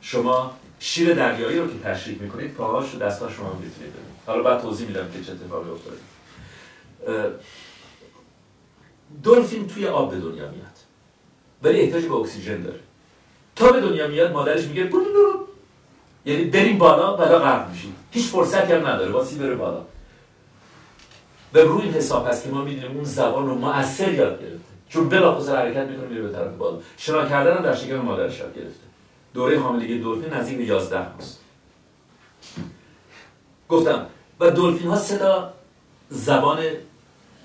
شما 0.00 0.56
شیر 0.78 1.14
دریایی 1.14 1.58
رو 1.58 1.66
که 1.66 1.78
تشریح 1.78 2.22
می‌کنید 2.22 2.54
پاهاش 2.54 2.94
و 2.94 2.98
دستاش 2.98 3.32
شما 3.32 3.52
می‌تونید 3.52 3.92
ببینید. 3.92 4.18
حالا 4.26 4.42
بعد 4.42 4.62
توضیح 4.62 4.86
میدم 4.86 5.10
که 5.12 5.24
چه 5.24 5.32
اتفاقی 5.32 5.70
افتاده. 5.70 5.98
دلفین 9.22 9.66
توی 9.68 9.86
آب 9.86 10.10
به 10.10 10.20
دنیا 10.20 10.50
میاد. 10.50 10.78
ولی 11.62 11.80
احتیاج 11.80 12.04
به 12.04 12.14
اکسیژن 12.14 12.62
داره. 12.62 12.80
تا 13.58 13.72
به 13.72 13.80
دنیا 13.80 14.08
میاد 14.08 14.32
مادرش 14.32 14.64
میگه 14.64 14.84
برو 14.84 15.04
برو 15.04 15.46
یعنی 16.24 16.44
بریم 16.44 16.78
بالا 16.78 17.16
بالا 17.16 17.38
غرق 17.38 17.70
میشیم. 17.70 17.94
هیچ 18.10 18.26
فرصتی 18.26 18.72
هم 18.72 18.86
نداره 18.86 19.12
واسی 19.12 19.38
بره 19.38 19.54
بالا؟ 19.54 19.84
و 21.54 21.58
روی 21.58 21.88
حساب 21.88 22.28
هست 22.28 22.44
که 22.44 22.50
ما 22.50 22.64
می‌دونیم 22.64 22.96
اون 22.96 23.04
زبان 23.04 23.46
رو 23.46 23.54
مؤثر 23.54 24.12
یاد 24.12 24.40
گرفته. 24.40 24.58
چون 24.88 25.08
بلافاصله 25.08 25.56
حرکت 25.56 25.88
می‌کنه 25.88 26.06
میره 26.06 26.22
به 26.22 26.32
طرف 26.32 26.56
بالا. 26.56 26.78
شنا 26.96 27.28
کردن 27.28 27.56
هم 27.56 27.62
در 27.62 27.74
شکم 27.74 27.96
مادرش 27.96 28.38
یاد 28.38 28.54
گرفته. 28.54 28.80
دوره 29.34 29.58
حاملگی 29.58 29.98
دلفین 29.98 30.34
نزدیک 30.34 30.58
به 30.58 30.64
11 30.64 31.14
ماست. 31.14 31.40
گفتم 33.68 34.06
و 34.40 34.50
دلفین 34.50 34.88
ها 34.88 34.96
صدا 34.96 35.52
زبان 36.10 36.58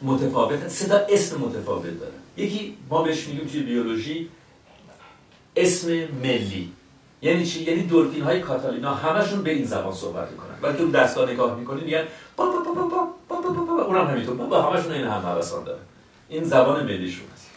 متفاوت 0.01 0.67
صدا 0.67 1.01
اسم 1.09 1.37
متفاوت 1.37 1.99
داره. 1.99 2.13
یکی 2.37 2.77
ما 2.89 3.03
بهش 3.03 3.27
میگیم 3.27 3.47
توی 3.47 3.61
بیولوژی 3.61 4.29
اسم 5.55 5.87
ملی 6.23 6.71
یعنی 7.21 7.45
چی 7.45 7.63
یعنی 7.63 7.83
دلفین 7.83 8.23
های 8.23 8.39
کاتالینا 8.39 8.93
همشون 8.93 9.43
به 9.43 9.51
این 9.51 9.65
زبان 9.65 9.93
صحبت 9.93 10.31
می‌کنن 10.31 10.55
وقتی 10.61 10.83
اون 10.83 10.91
دستگاه 10.91 11.31
نگاه 11.31 11.59
می‌کنید 11.59 11.83
میگن 11.83 12.03
با 12.37 12.45
با 12.45 12.51
با 12.51 12.73
با 12.73 13.07
با 13.29 13.41
با 13.41 13.49
با 13.49 13.75
با 13.75 13.83
اونم 13.83 14.07
همینطور 14.07 14.35
با 14.35 14.61
همشون 14.61 14.91
این 14.91 15.05
هم 15.05 15.21
حواسان 15.21 15.63
داره 15.63 15.79
این 16.29 16.43
زبان 16.43 16.83
ملیشون 16.83 17.25
هست 17.33 17.49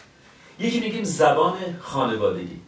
یکی 0.59 0.81
میگیم 0.81 1.05
زبان 1.05 1.55
خانوادگی 1.81 2.60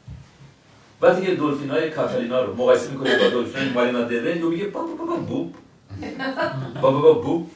وقتی 1.01 1.27
که 1.27 1.35
دلفین 1.35 1.71
های 1.71 1.91
کاتالینا 1.91 2.45
رو 2.45 2.55
مقایسه 2.55 2.91
می‌کنید 2.91 3.19
با 3.19 3.29
دلفین 3.29 3.73
مارینا 3.73 4.03
دره 4.03 4.39
یو 4.39 4.51
میگه 4.51 4.65
با 4.65 4.81
با 4.81 5.05
با 5.05 5.17
بوب 5.17 5.55
با 6.83 6.91
با 6.91 7.01
با 7.01 7.13
بوب 7.13 7.51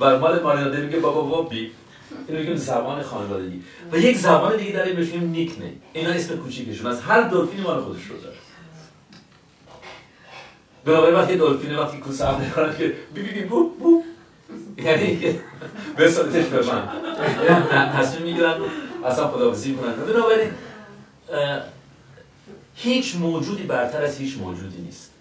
و 0.00 0.18
مال 0.18 0.42
مارینا 0.42 0.68
دره 0.68 0.86
میگه 0.86 0.98
با 0.98 1.12
با 1.12 1.22
با 1.22 1.42
بی 1.42 1.70
اینو 2.28 2.40
میگیم 2.40 2.56
زبان 2.56 3.02
خانوادگی. 3.02 3.62
و 3.92 3.98
یک 3.98 4.16
زبان 4.16 4.56
دیگه 4.56 4.72
داره 4.72 4.92
بهش 4.92 5.06
میگیم 5.06 5.30
نیک 5.30 5.58
نیم 5.60 5.82
اینا 5.92 6.10
اسم 6.10 6.36
کوچیکشون 6.36 6.86
از 6.86 7.00
هر 7.00 7.20
دلفینی 7.20 7.62
مال 7.62 7.80
خودش 7.80 8.04
رو 8.06 8.16
داره. 8.18 8.36
بنابراین 10.84 11.14
وقتی 11.14 11.36
دلفین 11.36 11.76
وقتی 11.76 11.98
کوسه 11.98 12.26
هم 12.26 12.74
که 12.78 12.94
بی 13.14 13.22
بی 13.22 13.30
بی 13.32 13.44
بو 13.44 13.68
بو. 13.68 14.02
یعنی 14.78 15.38
بسادتش 15.98 16.44
به 16.44 16.66
من. 16.66 16.88
تصمیم 17.92 18.22
می‌گیرن 18.22 18.54
اصلا 19.04 19.28
خداوزی 19.28 19.74
کنن 19.74 19.92
بنابراین 19.92 20.50
هیچ 22.74 23.16
موجودی 23.16 23.62
برتر 23.62 24.02
از 24.02 24.18
هیچ 24.18 24.38
موجودی 24.38 24.82
نیست. 24.82 25.13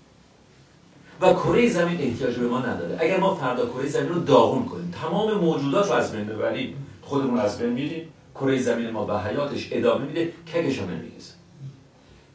و 1.23 1.33
کره 1.33 1.69
زمین 1.69 2.01
احتیاج 2.01 2.35
به 2.35 2.47
ما 2.47 2.59
نداره. 2.59 2.97
اگر 2.99 3.19
ما 3.19 3.35
فردا 3.35 3.65
کره 3.65 3.87
زمین 3.87 4.09
رو 4.09 4.19
داغون 4.19 4.65
کنیم 4.65 4.93
تمام 5.01 5.33
موجودات 5.33 5.87
رو 5.87 5.93
از 5.93 6.11
بین 6.11 6.25
ببریم 6.25 6.75
خودمون 7.01 7.39
از 7.39 7.59
بین 7.59 7.69
میریم 7.69 8.09
کره 8.35 8.61
زمین 8.61 8.89
ما 8.89 9.05
به 9.05 9.19
حیاتش 9.19 9.69
ادامه 9.71 10.05
میده 10.05 10.25
کگش 10.25 10.79
هم 10.79 10.89
نمیریزه. 10.89 11.33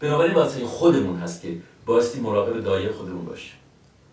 بنابراین 0.01 0.35
واسه 0.35 0.67
خودمون 0.67 1.19
هست 1.19 1.43
که 1.43 1.57
بایستی 1.87 2.21
مراقب 2.21 2.65
دایه 2.65 2.93
خودمون 2.93 3.25
باشیم 3.25 3.53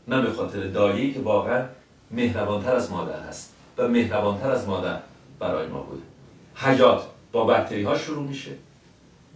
نه 0.07 0.21
به 0.21 0.31
خاطر 0.31 0.67
دایه‌ای 0.67 1.13
که 1.13 1.19
واقعا 1.19 1.65
مهربانتر 2.11 2.75
از 2.75 2.91
مادر 2.91 3.19
هست 3.19 3.53
و 3.77 3.87
مهربانتر 3.87 4.51
از 4.51 4.67
مادر 4.67 4.99
برای 5.39 5.67
ما 5.67 5.79
بوده. 5.79 6.01
حیات 6.55 7.01
با 7.31 7.45
بکتری 7.45 7.83
ها 7.83 7.97
شروع 7.97 8.27
میشه. 8.27 8.51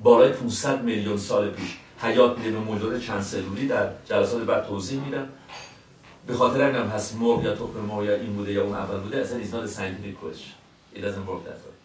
بالای 0.03 0.31
500 0.31 0.83
میلیون 0.83 1.17
سال 1.17 1.49
پیش 1.49 1.77
حیات 2.01 2.38
میده 2.38 2.51
به 2.51 2.59
موجود 2.59 3.01
چند 3.01 3.21
سلولی 3.21 3.67
در 3.67 3.89
جلسات 4.05 4.43
بعد 4.43 4.67
توضیح 4.67 5.03
میدم 5.03 5.30
به 6.27 6.34
خاطر 6.34 6.61
اینم 6.61 6.88
هست 6.88 7.15
مرغ 7.15 7.43
یا 7.43 7.55
تخم 7.55 7.80
مرغ 7.88 8.03
یا 8.03 8.15
این 8.15 8.34
بوده 8.34 8.51
یا 8.51 8.63
اون 8.63 8.76
اول 8.76 8.99
بوده 8.99 9.17
اصلا 9.17 9.39
is 9.43 9.53
not 9.53 9.69
a 9.69 9.73
scientific 9.73 10.15
it 10.95 11.01
doesn't 11.01 11.78